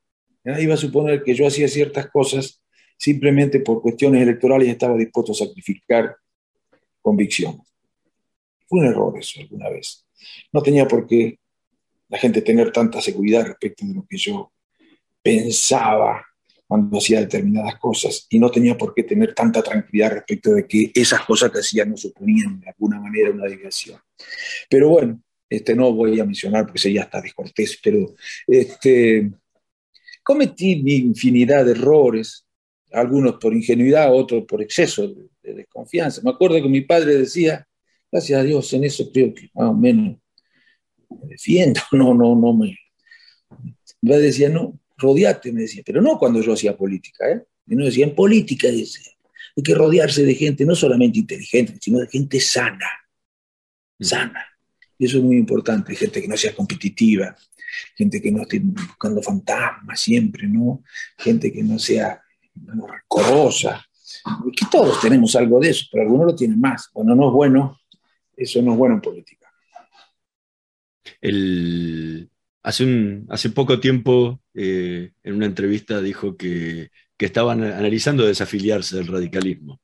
que 0.45 0.51
nadie 0.51 0.65
iba 0.65 0.75
a 0.75 0.77
suponer 0.77 1.23
que 1.23 1.35
yo 1.35 1.47
hacía 1.47 1.67
ciertas 1.67 2.11
cosas 2.11 2.63
simplemente 2.99 3.61
por 3.61 3.81
cuestiones 3.81 4.23
electorales 4.23 4.69
estaba 4.69 4.99
dispuesto 4.99 5.33
a 5.33 5.35
sacrificar 5.35 6.15
convicciones. 7.01 7.67
Fue 8.69 8.81
un 8.81 8.87
error 8.87 9.19
eso 9.19 9.41
alguna 9.41 9.71
vez. 9.71 10.07
No 10.53 10.63
tenía 10.63 10.87
por 10.87 11.07
qué 11.07 11.39
la 12.09 12.19
gente 12.19 12.43
tener 12.43 12.71
tanta 12.71 13.01
seguridad 13.01 13.47
respecto 13.47 13.87
de 13.87 13.95
lo 13.95 14.07
que 14.07 14.19
yo 14.19 14.53
pensaba 15.23 16.23
cuando 16.73 16.97
hacía 16.97 17.21
determinadas 17.21 17.79
cosas 17.79 18.27
y 18.31 18.39
no 18.39 18.51
tenía 18.51 18.79
por 18.79 18.95
qué 18.95 19.03
tener 19.03 19.35
tanta 19.35 19.63
tranquilidad 19.63 20.13
respecto 20.13 20.55
de 20.55 20.67
que 20.67 20.91
esas 20.95 21.21
cosas 21.27 21.51
que 21.51 21.59
hacía 21.59 21.85
no 21.85 21.99
suponían 21.99 22.61
de 22.61 22.71
alguna 22.71 22.99
manera 22.99 23.31
una 23.31 23.45
desviación. 23.45 24.01
Pero 24.71 24.89
bueno, 24.89 25.23
este, 25.51 25.77
no 25.77 25.93
voy 25.93 26.19
a 26.19 26.25
mencionar 26.25 26.65
porque 26.65 26.79
sería 26.79 27.03
hasta 27.03 27.21
descortés, 27.21 27.79
pero 27.85 28.15
este, 28.47 29.31
cometí 30.23 30.83
mi 30.83 30.95
infinidad 30.95 31.67
de 31.67 31.73
errores, 31.73 32.47
algunos 32.91 33.35
por 33.35 33.53
ingenuidad, 33.53 34.11
otros 34.11 34.45
por 34.49 34.63
exceso 34.63 35.09
de, 35.09 35.29
de 35.43 35.55
desconfianza. 35.55 36.23
Me 36.25 36.31
acuerdo 36.31 36.57
que 36.57 36.71
mi 36.71 36.81
padre 36.81 37.19
decía, 37.19 37.69
gracias 38.11 38.41
a 38.41 38.45
Dios, 38.45 38.73
en 38.73 38.85
eso 38.85 39.13
creo 39.13 39.35
que 39.35 39.51
más 39.53 39.69
o 39.69 39.75
menos 39.75 40.17
me 41.11 41.29
defiendo, 41.29 41.83
no, 41.93 42.15
no, 42.15 42.35
no 42.35 42.55
me... 42.55 42.75
Padre 44.01 44.23
decía, 44.23 44.49
no, 44.49 44.81
rodeate, 45.03 45.53
me 45.53 45.63
decía, 45.63 45.83
pero 45.85 46.01
no 46.01 46.19
cuando 46.19 46.41
yo 46.41 46.53
hacía 46.55 46.77
política, 46.77 47.29
¿eh? 47.29 47.43
Y 47.67 47.77
no 47.77 47.85
decía, 47.85 48.07
en 48.07 48.15
política 48.15 48.69
dice, 48.69 49.01
hay 49.57 49.63
que 49.63 49.75
rodearse 49.75 50.25
de 50.25 50.35
gente 50.35 50.65
no 50.65 50.75
solamente 50.75 51.19
inteligente, 51.19 51.77
sino 51.81 51.99
de 52.01 52.07
gente 52.09 52.41
sana, 52.41 52.89
sana. 54.01 54.47
Y 54.99 55.07
eso 55.07 55.19
es 55.19 55.25
muy 55.25 55.37
importante, 55.37 55.95
gente 55.95 56.23
que 56.23 56.29
no 56.29 56.37
sea 56.37 56.55
competitiva, 56.55 57.37
gente 57.97 58.21
que 58.23 58.31
no 58.31 58.43
esté 58.43 58.61
buscando 58.61 59.21
fantasmas 59.23 60.01
siempre, 60.01 60.47
¿no? 60.47 60.83
Gente 61.19 61.53
que 61.53 61.63
no 61.63 61.79
sea 61.79 62.23
bueno, 62.55 62.87
rencorosa. 62.87 63.85
Que 64.57 64.67
todos 64.71 65.01
tenemos 65.01 65.35
algo 65.37 65.59
de 65.59 65.71
eso, 65.71 65.87
pero 65.91 66.05
algunos 66.05 66.27
lo 66.29 66.35
tienen 66.37 66.61
más. 66.61 66.89
Cuando 66.89 67.15
no 67.15 67.29
es 67.29 67.33
bueno, 67.33 67.79
Eso 68.37 68.63
no 68.63 68.73
es 68.73 68.79
bueno 68.79 68.95
en 68.95 69.01
política. 69.03 69.53
El- 71.21 72.32
hace, 72.63 72.85
un, 72.85 73.27
hace 73.31 73.51
poco 73.51 73.81
tiempo, 73.81 74.41
eh, 74.55 75.13
en 75.23 75.35
una 75.35 75.47
entrevista, 75.47 76.01
dijo 76.01 76.37
que, 76.37 76.91
que 77.17 77.27
estaban 77.27 77.63
analizando 77.63 78.27
desafiliarse 78.27 78.97
del 78.97 79.07
radicalismo. 79.09 79.81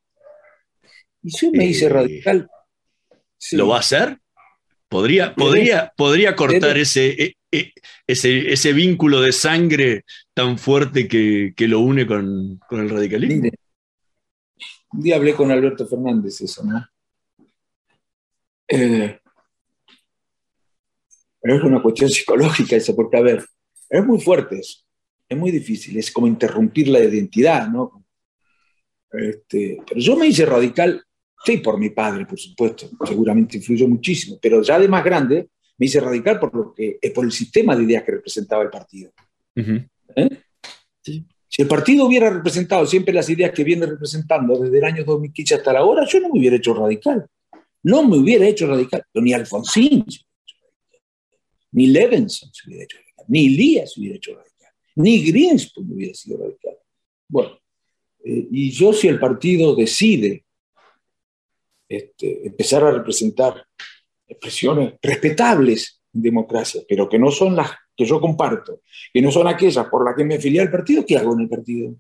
Y 1.23 1.37
yo 1.37 1.51
me 1.53 1.67
hice 1.67 1.87
Eh, 1.87 1.89
radical. 1.89 2.49
sí. 3.37 3.57
¿Lo 3.57 3.69
va 3.69 3.77
a 3.77 3.81
hacer? 3.81 4.19
¿Podría, 4.89 5.35
podría, 5.35 5.93
podría 5.97 6.35
cortar 6.35 6.79
ese, 6.79 7.09
e- 7.23 7.35
e- 7.53 7.73
ese, 8.07 8.51
ese 8.53 8.73
vínculo 8.73 9.21
de 9.21 9.33
sangre 9.33 10.05
tan 10.33 10.57
fuerte 10.57 11.07
que, 11.07 11.53
que 11.55 11.69
lo 11.69 11.81
une 11.81 12.07
con, 12.07 12.59
con 12.69 12.81
el 12.81 12.89
radicalismo? 12.89 13.43
Mire, 13.43 13.59
un 14.93 15.03
día 15.03 15.17
hablé 15.17 15.35
con 15.35 15.51
Alberto 15.51 15.87
Fernández 15.87 16.41
eso, 16.41 16.65
¿no? 16.65 16.87
Eh, 18.69 19.18
pero 21.49 21.61
es 21.61 21.65
una 21.65 21.81
cuestión 21.81 22.11
psicológica 22.11 22.77
eso, 22.77 22.95
porque 22.95 23.17
a 23.17 23.23
ver, 23.23 23.43
es 23.89 24.05
muy 24.05 24.21
fuerte 24.21 24.59
eso, 24.59 24.81
es 25.27 25.39
muy 25.39 25.51
difícil, 25.51 25.97
es 25.97 26.11
como 26.11 26.27
interrumpir 26.27 26.89
la 26.89 27.03
identidad, 27.03 27.67
¿no? 27.71 28.05
Este, 29.11 29.79
pero 29.89 29.99
yo 29.99 30.15
me 30.15 30.27
hice 30.27 30.45
radical, 30.45 31.03
sí, 31.43 31.57
por 31.57 31.79
mi 31.79 31.89
padre, 31.89 32.27
por 32.27 32.39
supuesto, 32.39 32.91
seguramente 33.07 33.57
influyó 33.57 33.89
muchísimo, 33.89 34.39
pero 34.43 34.61
ya 34.61 34.79
de 34.79 34.89
más 34.89 35.03
grande 35.03 35.49
me 35.79 35.87
hice 35.87 36.01
radical 36.01 36.39
por, 36.39 36.55
lo 36.55 36.75
que, 36.75 36.99
eh, 37.01 37.11
por 37.13 37.25
el 37.25 37.33
sistema 37.33 37.75
de 37.75 37.85
ideas 37.85 38.03
que 38.03 38.13
representaba 38.13 38.63
el 38.63 38.69
partido. 38.69 39.11
Ujú. 39.57 39.81
¿eh? 40.17 40.43
Si 41.01 41.63
el 41.63 41.67
partido 41.67 42.05
hubiera 42.05 42.29
representado 42.29 42.85
siempre 42.85 43.15
las 43.15 43.31
ideas 43.31 43.53
que 43.53 43.65
viene 43.65 43.87
representando 43.87 44.59
desde 44.59 44.77
el 44.77 44.85
año 44.85 45.03
2015 45.03 45.55
hasta 45.55 45.73
la 45.73 45.83
hora, 45.83 46.05
yo 46.07 46.21
no 46.21 46.29
me 46.29 46.41
hubiera 46.41 46.57
hecho 46.57 46.75
radical. 46.75 47.27
No 47.85 48.07
me 48.07 48.19
hubiera 48.19 48.47
hecho 48.47 48.67
radical. 48.67 49.03
Pero 49.11 49.25
ni 49.25 49.33
Alfonsín, 49.33 50.05
se 50.11 50.19
hubiera 50.19 50.43
hecho 50.43 50.57
radical. 50.61 50.79
Ni 51.73 51.87
Levenson 51.89 52.51
se 52.53 52.69
hubiera 52.69 52.85
hecho 52.85 52.99
radical, 52.99 53.25
ni 53.29 53.47
Elías 53.47 53.93
se 53.93 54.01
hubiera 54.01 54.17
hecho 54.17 54.35
radical, 54.35 54.73
ni 54.97 55.23
Greenspan 55.25 55.93
hubiera 55.93 56.15
sido 56.15 56.39
radical. 56.39 56.77
Bueno, 57.29 57.59
eh, 58.25 58.49
y 58.51 58.71
yo 58.71 58.93
si 58.93 59.09
el 59.09 59.19
partido 59.19 59.75
decide 59.75 60.45
este, 61.89 62.47
empezar 62.47 62.85
a 62.85 62.91
representar 62.91 63.65
expresiones 64.27 64.95
respetables 65.01 66.03
en 66.13 66.23
democracia, 66.23 66.83
pero 66.89 67.09
que 67.09 67.19
no 67.19 67.31
son 67.31 67.57
las 67.57 67.71
que 67.97 68.05
yo 68.05 68.21
comparto, 68.21 68.83
que 69.13 69.23
no 69.23 69.31
son 69.31 69.49
aquellas 69.49 69.87
por 69.89 70.05
las 70.05 70.15
que 70.15 70.25
me 70.25 70.37
afilié 70.37 70.61
al 70.61 70.71
partido, 70.71 71.05
¿qué 71.07 71.17
hago 71.17 71.35
en 71.35 71.41
el 71.41 71.49
partido? 71.49 71.95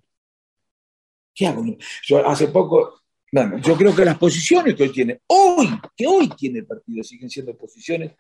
¿Qué 1.35 1.47
hago? 1.47 1.65
Yo 2.05 2.27
hace 2.29 2.49
poco, 2.49 3.01
yo 3.33 3.77
creo 3.77 3.95
que 3.95 4.05
las 4.05 4.19
posiciones 4.19 4.75
que 4.75 4.85
hoy 4.85 4.93
tiene, 4.93 5.21
hoy, 5.27 5.69
que 5.97 6.07
hoy 6.07 6.29
tiene 6.37 6.61
el 6.61 6.67
partido, 6.67 7.03
siguen 7.03 7.31
siendo 7.31 7.57
posiciones, 7.57 8.13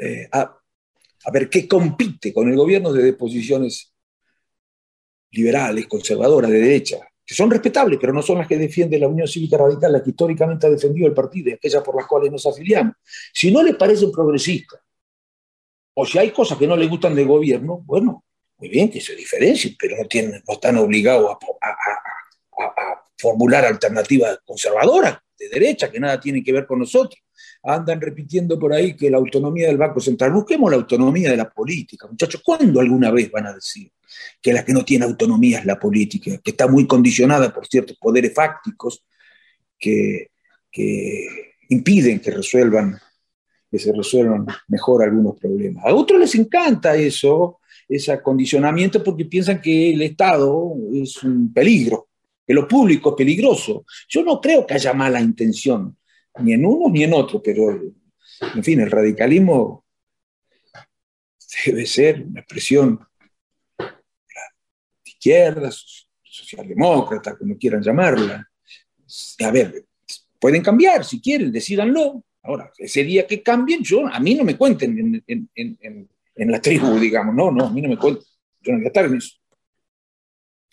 eh, 0.00 0.28
a 1.24 1.30
ver, 1.30 1.48
que 1.48 1.68
compite 1.68 2.32
con 2.32 2.48
el 2.48 2.56
gobierno 2.56 2.92
desde 2.92 3.12
posiciones 3.12 3.92
liberales, 5.30 5.86
conservadoras, 5.86 6.50
de 6.50 6.60
derecha, 6.60 6.98
que 7.24 7.34
son 7.34 7.50
respetables, 7.50 7.98
pero 8.00 8.12
no 8.12 8.22
son 8.22 8.38
las 8.38 8.48
que 8.48 8.58
defiende 8.58 8.98
la 8.98 9.08
Unión 9.08 9.26
Cívica 9.26 9.56
Radical, 9.56 9.92
la 9.92 10.02
que 10.02 10.10
históricamente 10.10 10.66
ha 10.66 10.70
defendido 10.70 11.06
el 11.06 11.14
partido 11.14 11.50
y 11.50 11.54
aquellas 11.54 11.82
por 11.82 11.96
las 11.96 12.06
cuales 12.06 12.30
nos 12.30 12.44
afiliamos. 12.46 12.94
Si 13.32 13.50
no 13.50 13.62
les 13.62 13.76
parecen 13.76 14.10
progresistas, 14.10 14.80
o 15.94 16.06
si 16.06 16.18
hay 16.18 16.30
cosas 16.30 16.58
que 16.58 16.66
no 16.66 16.76
les 16.76 16.88
gustan 16.88 17.14
del 17.14 17.26
gobierno, 17.26 17.82
bueno, 17.84 18.24
muy 18.58 18.68
bien 18.68 18.90
que 18.90 19.00
se 19.00 19.14
diferencien, 19.14 19.76
pero 19.78 19.96
no, 19.96 20.06
tienen, 20.06 20.42
no 20.46 20.54
están 20.54 20.76
obligados 20.78 21.30
a 21.30 21.38
formular 23.18 23.64
alternativas 23.64 24.38
conservadoras 24.44 25.18
de 25.42 25.60
derecha 25.60 25.90
que 25.90 26.00
nada 26.00 26.20
tienen 26.20 26.42
que 26.42 26.52
ver 26.52 26.66
con 26.66 26.78
nosotros. 26.78 27.20
Andan 27.62 28.00
repitiendo 28.00 28.58
por 28.58 28.72
ahí 28.72 28.94
que 28.94 29.10
la 29.10 29.18
autonomía 29.18 29.68
del 29.68 29.76
Banco 29.76 30.00
Central, 30.00 30.32
busquemos 30.32 30.70
la 30.70 30.76
autonomía 30.76 31.30
de 31.30 31.36
la 31.36 31.50
política, 31.50 32.06
muchachos, 32.08 32.40
¿cuándo 32.44 32.80
alguna 32.80 33.10
vez 33.10 33.30
van 33.30 33.46
a 33.46 33.52
decir 33.52 33.90
que 34.40 34.52
la 34.52 34.64
que 34.64 34.72
no 34.72 34.84
tiene 34.84 35.04
autonomía 35.04 35.60
es 35.60 35.66
la 35.66 35.78
política, 35.78 36.38
que 36.42 36.50
está 36.50 36.66
muy 36.66 36.86
condicionada 36.86 37.52
por 37.52 37.66
ciertos 37.66 37.96
poderes 37.98 38.34
fácticos 38.34 39.04
que, 39.78 40.28
que 40.70 41.54
impiden 41.68 42.20
que 42.20 42.30
resuelvan 42.30 42.98
que 43.72 43.78
se 43.78 43.90
resuelvan 43.90 44.46
mejor 44.68 45.02
algunos 45.02 45.40
problemas. 45.40 45.82
A 45.86 45.94
otros 45.94 46.20
les 46.20 46.34
encanta 46.34 46.94
eso, 46.94 47.60
ese 47.88 48.12
acondicionamiento, 48.12 49.02
porque 49.02 49.24
piensan 49.24 49.62
que 49.62 49.94
el 49.94 50.02
Estado 50.02 50.74
es 50.92 51.22
un 51.22 51.50
peligro, 51.54 52.10
lo 52.52 52.66
público 52.68 53.10
es 53.10 53.16
peligroso. 53.16 53.84
Yo 54.08 54.22
no 54.24 54.40
creo 54.40 54.66
que 54.66 54.74
haya 54.74 54.92
mala 54.92 55.20
intención, 55.20 55.96
ni 56.40 56.52
en 56.54 56.64
uno 56.66 56.88
ni 56.90 57.04
en 57.04 57.12
otro, 57.14 57.42
pero, 57.42 57.70
en 58.54 58.64
fin, 58.64 58.80
el 58.80 58.90
radicalismo 58.90 59.84
debe 61.66 61.86
ser 61.86 62.22
una 62.22 62.40
expresión 62.40 62.98
de 63.78 65.10
izquierda, 65.10 65.70
so- 65.70 66.06
socialdemócrata, 66.22 67.36
como 67.36 67.56
quieran 67.58 67.82
llamarla. 67.82 68.48
A 69.44 69.50
ver, 69.50 69.84
pueden 70.40 70.62
cambiar 70.62 71.04
si 71.04 71.20
quieren, 71.20 71.52
decídanlo. 71.52 72.24
Ahora, 72.44 72.72
ese 72.78 73.04
día 73.04 73.26
que 73.26 73.42
cambien, 73.42 73.82
yo, 73.84 74.06
a 74.08 74.18
mí 74.18 74.34
no 74.34 74.42
me 74.44 74.56
cuenten 74.56 74.98
en, 74.98 75.24
en- 75.26 75.50
en- 75.54 75.78
en- 75.80 76.08
en 76.34 76.50
la 76.50 76.60
tribu, 76.60 76.98
digamos, 76.98 77.34
no, 77.34 77.50
no, 77.52 77.66
a 77.66 77.70
mí 77.70 77.82
no 77.82 77.88
me 77.90 77.98
cuenten. 77.98 78.24
Yo 78.62 78.72
no 78.72 78.78
voy 78.78 78.86
a 78.86 78.88
estar 78.88 79.04
en 79.04 79.16
eso. 79.16 79.36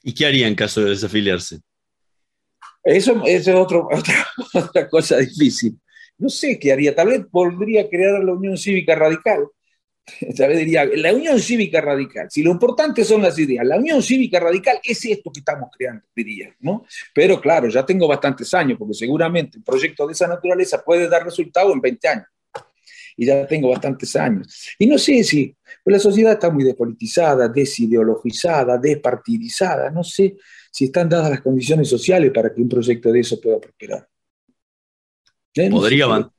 ¿Y 0.01 0.13
qué 0.13 0.25
haría 0.25 0.47
en 0.47 0.55
caso 0.55 0.81
de 0.81 0.91
desafiliarse? 0.91 1.59
Eso, 2.83 3.21
es 3.25 3.47
otra, 4.53 4.89
cosa 4.89 5.17
difícil. 5.17 5.79
No 6.17 6.29
sé 6.29 6.59
qué 6.59 6.71
haría. 6.71 6.95
Tal 6.95 7.07
vez 7.07 7.21
volvería 7.31 7.81
a 7.81 7.89
crear 7.89 8.23
la 8.23 8.33
Unión 8.33 8.57
Cívica 8.57 8.95
Radical. 8.95 9.47
Tal 10.37 10.49
vez 10.49 10.59
diría, 10.59 10.85
la 10.85 11.13
Unión 11.13 11.39
Cívica 11.39 11.81
Radical. 11.81 12.27
Si 12.29 12.41
lo 12.41 12.51
importante 12.51 13.03
son 13.03 13.21
las 13.21 13.37
ideas, 13.37 13.65
la 13.65 13.77
Unión 13.77 14.01
Cívica 14.01 14.39
Radical 14.39 14.79
es 14.83 15.05
esto 15.05 15.31
que 15.31 15.39
estamos 15.39 15.69
creando, 15.77 16.03
diría, 16.15 16.55
¿no? 16.59 16.85
Pero 17.13 17.39
claro, 17.39 17.69
ya 17.69 17.85
tengo 17.85 18.07
bastantes 18.07 18.53
años, 18.53 18.77
porque 18.77 18.95
seguramente 18.95 19.57
un 19.57 19.63
proyecto 19.63 20.07
de 20.07 20.13
esa 20.13 20.27
naturaleza 20.27 20.83
puede 20.83 21.07
dar 21.07 21.23
resultado 21.23 21.71
en 21.73 21.81
20 21.81 22.07
años. 22.07 22.25
Y 23.15 23.25
ya 23.25 23.45
tengo 23.45 23.69
bastantes 23.69 24.15
años. 24.15 24.75
Y 24.79 24.87
no 24.87 24.97
sé 24.97 25.23
si, 25.25 25.53
pues 25.83 25.93
la 25.93 25.99
sociedad 25.99 26.33
está 26.33 26.49
muy 26.49 26.63
despolitizada, 26.63 27.49
desideologizada, 27.49 28.77
despartidizada. 28.77 29.91
No 29.91 30.05
sé 30.05 30.37
si 30.71 30.85
están 30.85 31.09
dadas 31.09 31.29
las 31.31 31.41
condiciones 31.41 31.89
sociales 31.89 32.31
para 32.33 32.53
que 32.53 32.61
un 32.61 32.69
proyecto 32.69 33.11
de 33.11 33.19
eso 33.19 33.39
pueda 33.41 33.59
prosperar. 33.59 34.07
¿Eh? 35.55 35.69
¿Podría, 35.69 36.05
aban- 36.05 36.31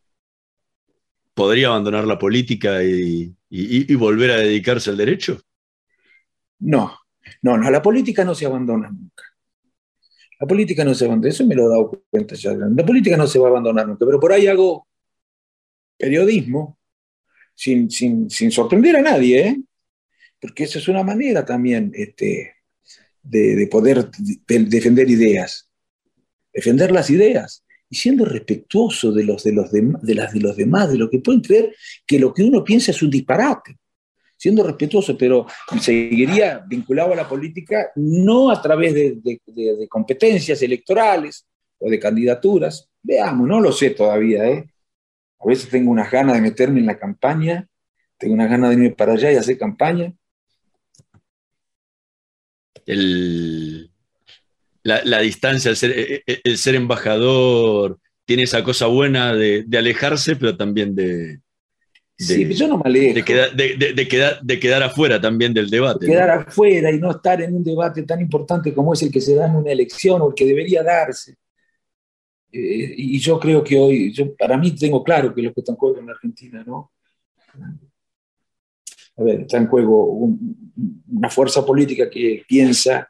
¿Podría 1.35 1.68
abandonar 1.68 2.07
la 2.07 2.18
política 2.18 2.83
y, 2.83 3.35
y- 3.51 3.93
y 3.93 3.95
volver 3.97 4.31
a 4.31 4.37
dedicarse 4.37 4.91
al 4.91 4.97
derecho? 4.97 5.41
No, 6.61 6.97
no, 7.43 7.57
no, 7.57 7.70
la 7.70 7.81
política 7.83 8.24
no 8.24 8.35
se 8.35 8.47
abandona 8.47 8.91
nunca. 8.91 9.24
La 10.39 10.47
política 10.47 10.85
no 10.85 10.95
se 10.95 11.05
abandona, 11.05 11.28
eso 11.31 11.47
me 11.47 11.55
lo 11.55 11.66
he 11.66 11.68
dado 11.68 12.05
cuenta 12.11 12.35
ya. 12.35 12.53
La 12.53 12.85
política 12.87 13.16
no 13.16 13.26
se 13.26 13.39
va 13.39 13.49
a 13.49 13.51
abandonar 13.51 13.87
nunca, 13.87 14.07
pero 14.07 14.18
por 14.20 14.33
ahí 14.33 14.47
hago 14.47 14.87
periodismo 15.99 16.78
sin, 17.55 17.91
sin, 17.91 18.31
sin 18.31 18.51
sorprender 18.51 18.97
a 18.97 19.03
nadie, 19.03 19.49
¿eh? 19.49 19.62
porque 20.41 20.64
esa 20.64 20.78
es 20.78 20.89
una 20.89 21.03
manera 21.03 21.45
también 21.45 21.93
este, 21.95 22.55
de, 23.23 23.57
de 23.57 23.66
poder 23.66 24.11
de- 24.11 24.64
defender 24.64 25.09
ideas, 25.11 25.71
defender 26.53 26.91
las 26.91 27.11
ideas 27.11 27.64
y 27.89 27.97
siendo 27.97 28.25
respetuoso 28.25 29.12
de 29.12 29.25
los, 29.25 29.43
de, 29.45 29.53
los 29.53 29.71
de 29.73 30.14
las 30.14 30.33
de 30.33 30.41
los 30.41 30.57
demás, 30.57 30.91
de 30.93 30.99
lo 30.99 31.11
que 31.11 31.18
pueden 31.18 31.41
creer 31.41 31.75
que 32.07 32.18
lo 32.18 32.33
que 32.33 32.43
uno 32.45 32.62
piensa 32.62 32.91
es 32.93 33.03
un 33.03 33.11
disparate 33.11 33.77
siendo 34.37 34.64
respetuoso, 34.64 35.18
pero 35.18 35.47
seguiría 35.83 36.64
vinculado 36.66 37.12
a 37.12 37.16
la 37.16 37.29
política 37.29 37.91
no 37.97 38.51
a 38.51 38.62
través 38.62 38.95
de 38.95 39.87
competencias 39.87 40.62
electorales 40.62 41.47
o 41.79 41.91
de 41.91 41.99
candidaturas. 41.99 42.89
Veamos, 43.03 43.47
no 43.47 43.61
lo 43.61 43.71
sé 43.71 43.91
todavía. 43.91 44.49
¿eh? 44.49 44.64
A 45.41 45.47
veces 45.47 45.68
tengo 45.68 45.91
unas 45.91 46.11
ganas 46.11 46.37
de 46.37 46.41
meterme 46.41 46.81
en 46.81 46.87
la 46.87 46.99
campaña, 46.99 47.68
tengo 48.16 48.33
unas 48.33 48.49
ganas 48.49 48.71
de 48.71 48.77
irme 48.77 48.91
para 48.93 49.12
allá 49.12 49.31
y 49.31 49.37
hacer 49.37 49.59
campaña. 49.59 50.14
El- 52.93 53.91
la, 54.82 55.03
la 55.05 55.20
distancia, 55.20 55.70
el 55.70 55.76
ser, 55.76 55.91
eh, 55.95 56.22
eh, 56.26 56.41
el 56.45 56.57
ser 56.59 56.74
embajador, 56.74 57.99
tiene 58.24 58.45
esa 58.45 58.62
cosa 58.64 58.86
buena 58.86 59.34
de, 59.34 59.64
de 59.66 59.78
alejarse, 59.78 60.36
pero 60.36 60.57
también 60.57 60.95
de, 60.95 61.07
de, 61.36 61.41
Sí, 62.16 62.45
pero 62.45 62.55
yo 62.57 62.68
no 62.68 62.78
me 62.78 62.82
alejo. 62.86 63.14
de 63.14 63.24
quedar, 63.24 63.55
de, 63.55 63.76
de- 63.76 63.93
de 63.93 64.09
quedar, 64.09 64.41
de 64.43 64.59
quedar 64.61 64.82
afuera 64.82 65.20
también 65.20 65.53
del 65.53 65.68
debate. 65.68 66.07
¿no? 66.07 66.12
quedar 66.12 66.30
afuera 66.30 66.91
y 66.91 66.99
no 66.99 67.11
estar 67.11 67.43
en 67.43 67.55
un 67.57 67.64
debate 67.64 68.03
tan 68.05 68.20
importante 68.20 68.72
como 68.72 68.95
es 68.95 69.03
el 69.03 69.11
que 69.11 69.20
se 69.20 69.34
da 69.34 69.47
en 69.47 69.57
una 69.57 69.70
elección 69.72 70.22
o 70.22 70.28
el 70.28 70.34
que 70.34 70.47
debería 70.47 70.82
darse. 70.82 71.34
Eh, 72.53 72.95
y 72.97 73.18
yo 73.20 73.38
creo 73.38 73.62
que 73.62 73.78
hoy, 73.78 74.12
yo, 74.12 74.34
para 74.34 74.57
mí 74.57 74.72
tengo 74.74 75.05
claro 75.05 75.34
que 75.34 75.43
lo 75.43 75.53
que 75.53 75.61
está 75.61 75.72
en 75.72 75.76
juego 75.78 75.99
en 75.99 76.11
Argentina, 76.11 76.64
¿no? 76.66 76.91
Está 79.27 79.59
en 79.59 79.66
juego 79.66 80.05
un- 80.07 80.73
una 81.12 81.29
fuerza 81.31 81.64
política 81.64 82.09
que 82.09 82.43
piensa 82.49 83.09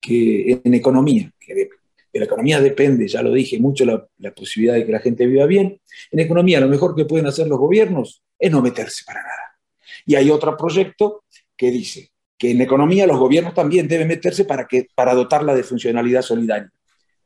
que 0.00 0.60
en 0.64 0.74
economía, 0.74 1.30
que 1.40 1.54
de- 1.54 1.70
la 2.12 2.24
economía 2.24 2.60
depende, 2.60 3.06
ya 3.06 3.22
lo 3.22 3.32
dije, 3.32 3.58
mucho 3.60 3.84
la, 3.84 4.04
la 4.18 4.32
posibilidad 4.34 4.74
de 4.74 4.84
que 4.86 4.92
la 4.92 4.98
gente 4.98 5.26
viva 5.26 5.46
bien. 5.46 5.80
En 6.10 6.18
economía 6.20 6.58
lo 6.60 6.68
mejor 6.68 6.94
que 6.96 7.04
pueden 7.04 7.26
hacer 7.26 7.46
los 7.46 7.58
gobiernos 7.58 8.22
es 8.38 8.50
no 8.50 8.60
meterse 8.62 9.04
para 9.06 9.20
nada. 9.22 9.58
Y 10.06 10.14
hay 10.14 10.30
otro 10.30 10.56
proyecto 10.56 11.24
que 11.56 11.70
dice 11.70 12.10
que 12.36 12.50
en 12.52 12.60
economía 12.60 13.06
los 13.06 13.18
gobiernos 13.18 13.54
también 13.54 13.86
deben 13.88 14.08
meterse 14.08 14.44
para, 14.44 14.66
que, 14.66 14.86
para 14.94 15.14
dotarla 15.14 15.54
de 15.54 15.62
funcionalidad 15.64 16.22
solidaria. 16.22 16.72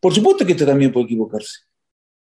Por 0.01 0.12
supuesto 0.14 0.45
que 0.45 0.53
usted 0.53 0.66
también 0.66 0.91
puede 0.93 1.05
equivocarse. 1.07 1.61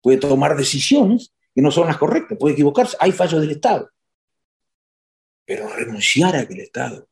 Puede 0.01 0.17
tomar 0.17 0.57
decisiones 0.57 1.31
que 1.55 1.61
no 1.61 1.69
son 1.71 1.87
las 1.87 1.97
correctas, 1.97 2.37
puede 2.39 2.53
equivocarse. 2.53 2.97
Hay 2.99 3.11
fallos 3.11 3.39
del 3.41 3.51
Estado. 3.51 3.89
Pero 5.45 5.67
renunciar 5.69 6.35
a 6.35 6.47
que 6.47 6.53
el 6.53 6.61
Estado, 6.61 7.09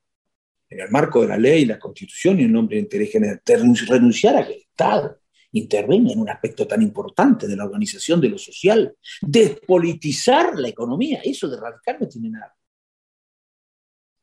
en 0.69 0.79
el 0.81 0.89
marco 0.89 1.21
de 1.21 1.27
la 1.29 1.37
ley, 1.37 1.65
la 1.65 1.79
Constitución 1.79 2.39
y 2.39 2.43
en 2.43 2.51
nombre 2.53 2.75
del 2.75 2.85
interés 2.85 3.11
general, 3.11 3.41
renunciar 3.87 4.37
a 4.37 4.45
que 4.47 4.53
el 4.53 4.59
Estado 4.61 5.19
intervenga 5.51 6.11
en 6.13 6.19
un 6.19 6.29
aspecto 6.29 6.67
tan 6.67 6.81
importante 6.81 7.47
de 7.47 7.55
la 7.55 7.65
organización 7.65 8.21
de 8.21 8.29
lo 8.29 8.37
social, 8.37 8.95
despolitizar 9.21 10.57
la 10.59 10.69
economía, 10.69 11.21
eso 11.23 11.49
de 11.49 11.59
radical 11.59 11.97
no 11.99 12.07
tiene 12.07 12.29
nada. 12.29 12.55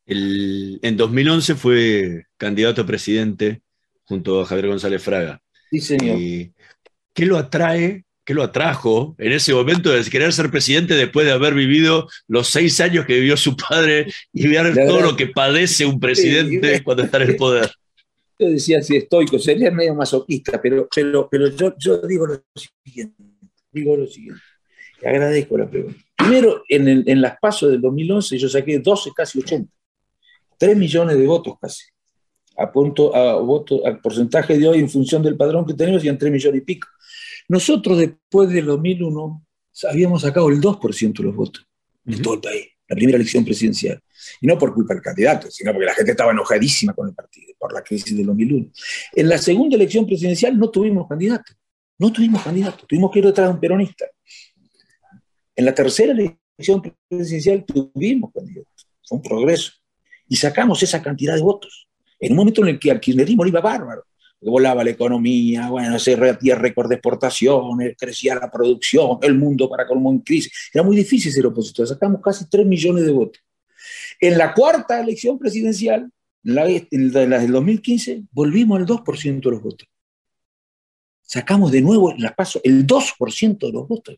El- 0.07 0.79
en 0.83 0.97
2011 0.97 1.55
fue 1.57 2.27
candidato 2.37 2.83
a 2.83 2.87
presidente 2.87 3.63
junto 4.05 4.41
a 4.41 4.47
Javier 4.47 4.69
González 4.69 5.03
Fraga. 5.03 5.43
Sí, 5.71 5.81
señor. 5.81 6.17
Y 6.19 6.53
¿Qué 7.13 7.27
lo 7.27 7.39
atrae? 7.39 8.05
¿Qué 8.27 8.35
lo 8.35 8.43
atrajo 8.43 9.15
en 9.19 9.31
ese 9.33 9.55
momento 9.55 9.91
de 9.93 10.03
querer 10.11 10.33
ser 10.33 10.51
presidente 10.51 10.95
después 10.95 11.25
de 11.25 11.33
haber 11.33 11.55
vivido 11.55 12.09
los 12.27 12.49
seis 12.49 12.81
años 12.81 13.07
que 13.07 13.15
vivió 13.15 13.37
su 13.37 13.57
padre 13.57 14.13
y 14.33 14.49
ver 14.49 14.75
La 14.75 14.85
todo 14.85 14.97
verdad- 14.97 15.11
lo 15.13 15.17
que 15.17 15.29
padece 15.29 15.87
un 15.87 16.01
presidente 16.01 16.83
cuando 16.83 17.05
está 17.05 17.23
en 17.23 17.31
el 17.31 17.37
poder? 17.37 17.71
Yo 18.39 18.49
decía 18.51 18.81
así 18.81 18.97
estoico, 18.97 19.39
sería 19.39 19.71
medio 19.71 19.95
masoquista, 19.95 20.61
pero, 20.61 20.87
pero, 20.95 21.27
pero 21.31 21.49
yo, 21.57 21.73
yo 21.79 21.99
digo 22.03 22.27
lo 22.27 22.43
siguiente, 22.85 23.15
digo 23.73 23.97
lo 23.97 24.07
siguiente, 24.07 24.43
agradezco 25.07 25.57
la 25.57 25.71
pregunta. 25.71 25.99
Primero, 26.17 26.63
en, 26.69 26.87
el- 26.89 27.05
en 27.07 27.23
las 27.23 27.39
pasos 27.41 27.71
del 27.71 27.81
2011 27.81 28.37
yo 28.37 28.49
saqué 28.51 28.79
12, 28.81 29.11
casi 29.17 29.39
80, 29.39 29.73
3 30.59 30.77
millones 30.77 31.17
de 31.17 31.27
votos 31.27 31.55
casi, 31.59 31.85
a 32.59 32.73
punto, 32.73 33.15
a 33.15 33.41
voto, 33.41 33.85
al 33.87 34.01
porcentaje 34.01 34.59
de 34.59 34.69
hoy 34.69 34.79
en 34.79 34.89
función 34.89 35.23
del 35.23 35.37
padrón 35.37 35.67
que 35.67 35.75
tenemos, 35.75 36.05
y 36.05 36.09
en 36.09 36.19
3 36.19 36.33
millones 36.33 36.63
y 36.63 36.65
pico. 36.65 36.89
Nosotros 37.49 37.99
después 37.99 38.49
del 38.51 38.67
2001 38.67 39.47
habíamos 39.91 40.23
sacado 40.23 40.49
el 40.49 40.61
2% 40.61 41.19
de 41.19 41.25
los 41.25 41.37
votos 41.37 41.67
de 42.05 42.17
todo 42.19 42.35
el 42.35 42.41
país, 42.41 42.67
la 42.89 42.97
primera 42.97 43.17
elección 43.17 43.45
presidencial. 43.45 44.01
Y 44.41 44.47
no 44.47 44.59
por 44.59 44.73
culpa 44.75 44.95
del 44.95 45.03
candidato, 45.03 45.51
sino 45.51 45.73
porque 45.73 45.87
la 45.87 45.95
gente 45.95 46.13
estaba 46.13 46.33
enojadísima 46.33 46.93
con 46.95 47.09
el 47.09 47.15
partido, 47.15 47.53
por 47.59 47.73
la 47.73 47.83
crisis 47.83 48.17
del 48.17 48.27
2001. 48.27 48.71
En 49.15 49.29
la 49.29 49.39
segunda 49.39 49.77
elección 49.77 50.07
presidencial 50.07 50.59
no 50.59 50.71
tuvimos 50.71 51.07
candidato, 51.09 51.53
no 51.99 52.13
tuvimos 52.13 52.43
candidato, 52.43 52.87
tuvimos 52.87 53.11
que 53.11 53.19
ir 53.21 53.27
detrás 53.27 53.49
de 53.49 53.55
un 53.55 53.61
peronista. 53.61 54.07
En 55.55 55.65
la 55.65 55.75
tercera 55.75 56.13
elección 56.13 56.83
presidencial 57.09 57.65
tuvimos 57.65 58.33
candidato, 58.33 58.71
fue 59.05 59.19
un 59.19 59.23
progreso. 59.23 59.73
Y 60.29 60.37
sacamos 60.37 60.83
esa 60.83 61.03
cantidad 61.03 61.35
de 61.35 61.43
votos, 61.43 61.89
en 62.19 62.33
un 62.33 62.37
momento 62.37 62.63
en 62.63 62.69
el 62.69 62.79
que 62.79 62.91
al 62.91 63.01
kirchnerismo 63.01 63.45
le 63.45 63.51
iba 63.51 63.61
bárbaro. 63.61 64.05
Volaba 64.41 64.85
la 64.85 64.91
economía, 64.91 65.69
bueno, 65.71 65.99
se 65.99 66.15
récord 66.15 66.89
de 66.89 66.97
exportaciones, 66.97 67.97
crecía 67.99 68.35
la 68.35 68.51
producción, 68.51 69.19
el 69.23 69.35
mundo 69.35 69.69
para 69.69 69.87
colmo 69.87 70.11
en 70.13 70.21
crisis. 70.21 70.71
Era 70.73 70.85
muy 70.85 70.95
difícil 70.97 71.33
ser 71.33 71.47
opositor, 71.47 71.87
sacamos 71.87 72.21
casi 72.23 72.49
3 72.49 72.67
millones 72.67 73.07
de 73.07 73.13
votos. 73.13 73.43
En 74.21 74.39
la 74.39 74.55
cuarta 74.55 75.01
elección 75.01 75.39
presidencial, 75.39 76.11
la, 76.43 76.69
en 76.69 77.13
la, 77.13 77.39
del 77.39 77.51
2015, 77.51 78.25
volvimos 78.31 78.79
al 78.79 78.87
2% 78.87 79.41
de 79.41 79.51
los 79.51 79.63
votos. 79.63 79.89
Sacamos 81.23 81.73
de 81.73 81.81
nuevo 81.81 82.13
en 82.13 82.23
la 82.23 82.35
paso 82.35 82.61
el 82.63 82.87
2% 82.87 83.59
de 83.59 83.73
los 83.73 83.89
votos. 83.89 84.17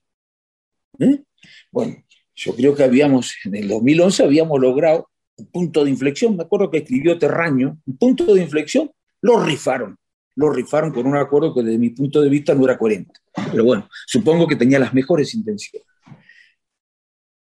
¿Eh? 0.98 1.22
Bueno, 1.70 2.04
yo 2.34 2.54
creo 2.54 2.74
que 2.74 2.82
habíamos, 2.82 3.34
en 3.44 3.54
el 3.54 3.68
2011 3.68 4.24
habíamos 4.24 4.60
logrado 4.60 5.08
un 5.38 5.46
punto 5.46 5.84
de 5.84 5.90
inflexión, 5.90 6.36
me 6.36 6.42
acuerdo 6.42 6.70
que 6.70 6.78
escribió 6.78 7.18
Terraño, 7.18 7.78
un 7.86 7.96
punto 7.96 8.34
de 8.34 8.42
inflexión, 8.42 8.90
lo 9.22 9.42
rifaron, 9.42 9.96
lo 10.36 10.50
rifaron 10.50 10.92
con 10.92 11.06
un 11.06 11.16
acuerdo 11.16 11.54
que 11.54 11.62
desde 11.62 11.78
mi 11.78 11.90
punto 11.90 12.20
de 12.20 12.28
vista 12.28 12.54
no 12.54 12.64
era 12.64 12.78
coherente. 12.78 13.14
Pero 13.50 13.64
bueno, 13.64 13.88
supongo 14.06 14.46
que 14.46 14.56
tenía 14.56 14.78
las 14.78 14.92
mejores 14.92 15.34
intenciones. 15.34 15.86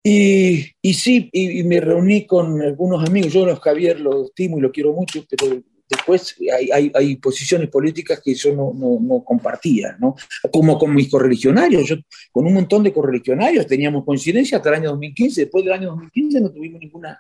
Y, 0.04 0.66
y 0.82 0.94
sí, 0.96 1.30
y, 1.32 1.60
y 1.60 1.64
me 1.64 1.80
reuní 1.80 2.26
con 2.26 2.60
algunos 2.62 3.08
amigos, 3.08 3.32
yo 3.34 3.46
a 3.50 3.56
Javier 3.58 4.00
lo 4.00 4.26
estimo 4.26 4.58
y 4.58 4.62
lo 4.62 4.72
quiero 4.72 4.94
mucho, 4.94 5.24
pero 5.30 5.62
después 5.92 6.36
hay, 6.74 6.92
hay, 6.94 7.16
posiciones 7.18 7.70
políticas 7.70 8.22
que 8.24 8.34
yo 8.34 8.56
no, 8.56 8.74
no, 8.74 8.98
no 9.00 9.24
compartía, 9.24 9.98
¿no? 10.00 10.16
Como 10.52 10.80
con 10.80 10.94
mis 10.96 11.10
correligionarios, 11.10 11.88
yo 11.88 11.98
con 12.32 12.46
un 12.46 12.54
montón 12.54 12.84
de 12.84 12.94
correligionarios 12.94 13.68
teníamos 13.68 14.06
coincidencia 14.06 14.58
hasta 14.58 14.70
el 14.70 14.76
año 14.76 14.90
2015, 14.92 15.42
después 15.42 15.66
del 15.66 15.74
año 15.74 15.90
2015 15.90 16.42
no 16.42 16.52
tuvimos 16.52 16.80
ninguna, 16.80 17.20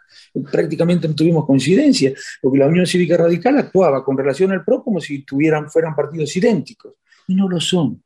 prácticamente 0.51 1.07
no 1.07 1.15
tuvimos 1.15 1.45
coincidencia, 1.45 2.13
porque 2.41 2.59
la 2.59 2.67
Unión 2.67 2.87
Cívica 2.87 3.17
Radical 3.17 3.57
actuaba 3.57 4.03
con 4.03 4.17
relación 4.17 4.51
al 4.51 4.63
PRO 4.63 4.83
como 4.83 5.01
si 5.01 5.23
tuvieran, 5.23 5.69
fueran 5.69 5.95
partidos 5.95 6.35
idénticos, 6.35 6.93
y 7.27 7.35
no 7.35 7.49
lo 7.49 7.59
son. 7.59 8.01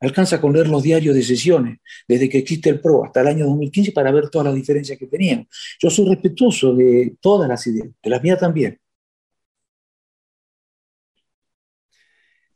Alcanza 0.00 0.40
con 0.40 0.54
leer 0.54 0.68
los 0.68 0.82
diarios 0.82 1.14
de 1.14 1.22
sesiones, 1.22 1.78
desde 2.08 2.28
que 2.28 2.38
existe 2.38 2.70
el 2.70 2.80
PRO 2.80 3.04
hasta 3.04 3.20
el 3.20 3.28
año 3.28 3.46
2015, 3.46 3.92
para 3.92 4.10
ver 4.10 4.30
todas 4.30 4.46
las 4.46 4.54
diferencias 4.54 4.98
que 4.98 5.06
tenían. 5.06 5.46
Yo 5.78 5.90
soy 5.90 6.08
respetuoso 6.08 6.74
de 6.74 7.16
todas 7.20 7.48
las 7.48 7.66
ideas, 7.66 7.88
de 8.02 8.10
las 8.10 8.22
mías 8.22 8.38
también. 8.38 8.79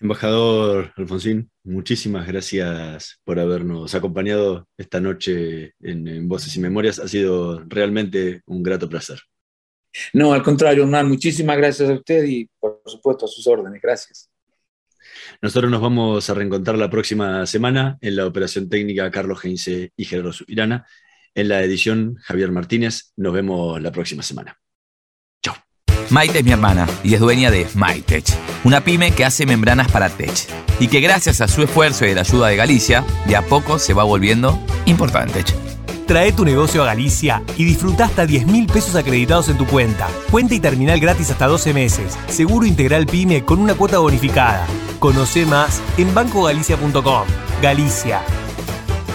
Embajador 0.05 0.92
Alfonsín, 0.98 1.50
muchísimas 1.62 2.26
gracias 2.26 3.22
por 3.24 3.40
habernos 3.40 3.94
acompañado 3.94 4.68
esta 4.76 5.00
noche 5.00 5.72
en, 5.80 6.07
en 6.07 6.28
Voces 6.28 6.55
y 6.57 6.61
Memorias. 6.61 6.98
Ha 6.98 7.09
sido 7.09 7.64
realmente 7.66 8.42
un 8.44 8.62
grato 8.62 8.86
placer. 8.86 9.18
No, 10.12 10.34
al 10.34 10.42
contrario, 10.42 10.82
Hernán, 10.82 11.09
muchísimas 11.09 11.57
gracias 11.57 11.88
a 11.88 11.94
usted 11.94 12.22
y 12.24 12.46
por 12.61 12.82
supuesto 12.84 13.24
a 13.24 13.28
sus 13.28 13.46
órdenes. 13.46 13.80
Gracias. 13.80 14.28
Nosotros 15.40 15.70
nos 15.70 15.80
vamos 15.80 16.28
a 16.28 16.34
reencontrar 16.34 16.76
la 16.76 16.90
próxima 16.90 17.46
semana 17.46 17.96
en 18.02 18.16
la 18.16 18.26
operación 18.26 18.68
técnica 18.68 19.11
Carlos 19.11 19.42
Heinze 19.42 19.90
y 19.96 20.05
Gerardo 20.05 20.34
Subirana. 20.34 20.86
En 21.34 21.48
la 21.48 21.62
edición 21.62 22.16
Javier 22.16 22.52
Martínez. 22.52 23.14
Nos 23.16 23.32
vemos 23.32 23.80
la 23.80 23.90
próxima 23.90 24.22
semana. 24.22 24.61
Maite 26.11 26.40
es 26.40 26.44
mi 26.44 26.52
hermana 26.52 26.86
y 27.02 27.14
es 27.14 27.20
dueña 27.20 27.50
de 27.50 27.66
MyTech, 27.74 28.24
una 28.64 28.82
pyme 28.82 29.12
que 29.12 29.24
hace 29.24 29.46
membranas 29.46 29.90
para 29.90 30.11
tech 30.11 30.34
y 30.78 30.88
que 30.88 31.00
gracias 31.00 31.40
a 31.40 31.48
su 31.48 31.62
esfuerzo 31.62 32.05
y 32.07 32.14
la 32.14 32.20
ayuda 32.20 32.48
de 32.48 32.57
Galicia, 32.57 33.05
de 33.26 33.36
a 33.36 33.42
poco 33.42 33.78
se 33.78 33.94
va 33.94 34.05
volviendo 34.05 34.59
importante. 34.86 35.44
Trae 36.07 36.32
tu 36.32 36.44
negocio 36.44 36.82
a 36.82 36.86
Galicia 36.86 37.42
y 37.57 37.64
disfruta 37.64 38.05
hasta 38.05 38.26
10 38.26 38.46
mil 38.46 38.66
pesos 38.66 38.94
acreditados 38.94 39.48
en 39.48 39.57
tu 39.57 39.66
cuenta. 39.66 40.07
Cuenta 40.30 40.55
y 40.55 40.61
terminal 40.61 41.00
gratis 41.00 41.30
hasta 41.30 41.46
12 41.46 41.72
meses. 41.72 42.18
Seguro 42.28 42.66
integral 42.66 43.07
PYME 43.07 43.44
con 43.44 43.59
una 43.59 43.74
cuota 43.74 43.98
bonificada. 43.98 44.66
Conoce 44.98 45.46
más 45.46 45.80
en 45.96 46.12
bancogalicia.com. 46.14 47.26
Galicia. 47.62 48.20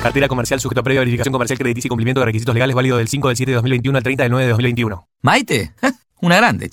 Cartera 0.01 0.27
comercial 0.27 0.59
sujeto 0.59 0.79
a 0.79 0.83
previa 0.83 1.01
verificación 1.01 1.33
comercial 1.33 1.59
crediticia 1.59 1.87
y 1.87 1.89
cumplimiento 1.89 2.21
de 2.21 2.25
requisitos 2.25 2.55
legales 2.55 2.75
válido 2.75 2.97
del 2.97 3.07
5 3.07 3.27
del 3.27 3.37
7 3.37 3.51
de 3.51 3.55
2021 3.55 3.97
al 3.97 4.03
30 4.03 4.23
del 4.23 4.31
9 4.31 4.45
de 4.45 4.49
2021. 4.49 5.07
Maite, 5.21 5.73
una 6.21 6.37
grande. 6.37 6.69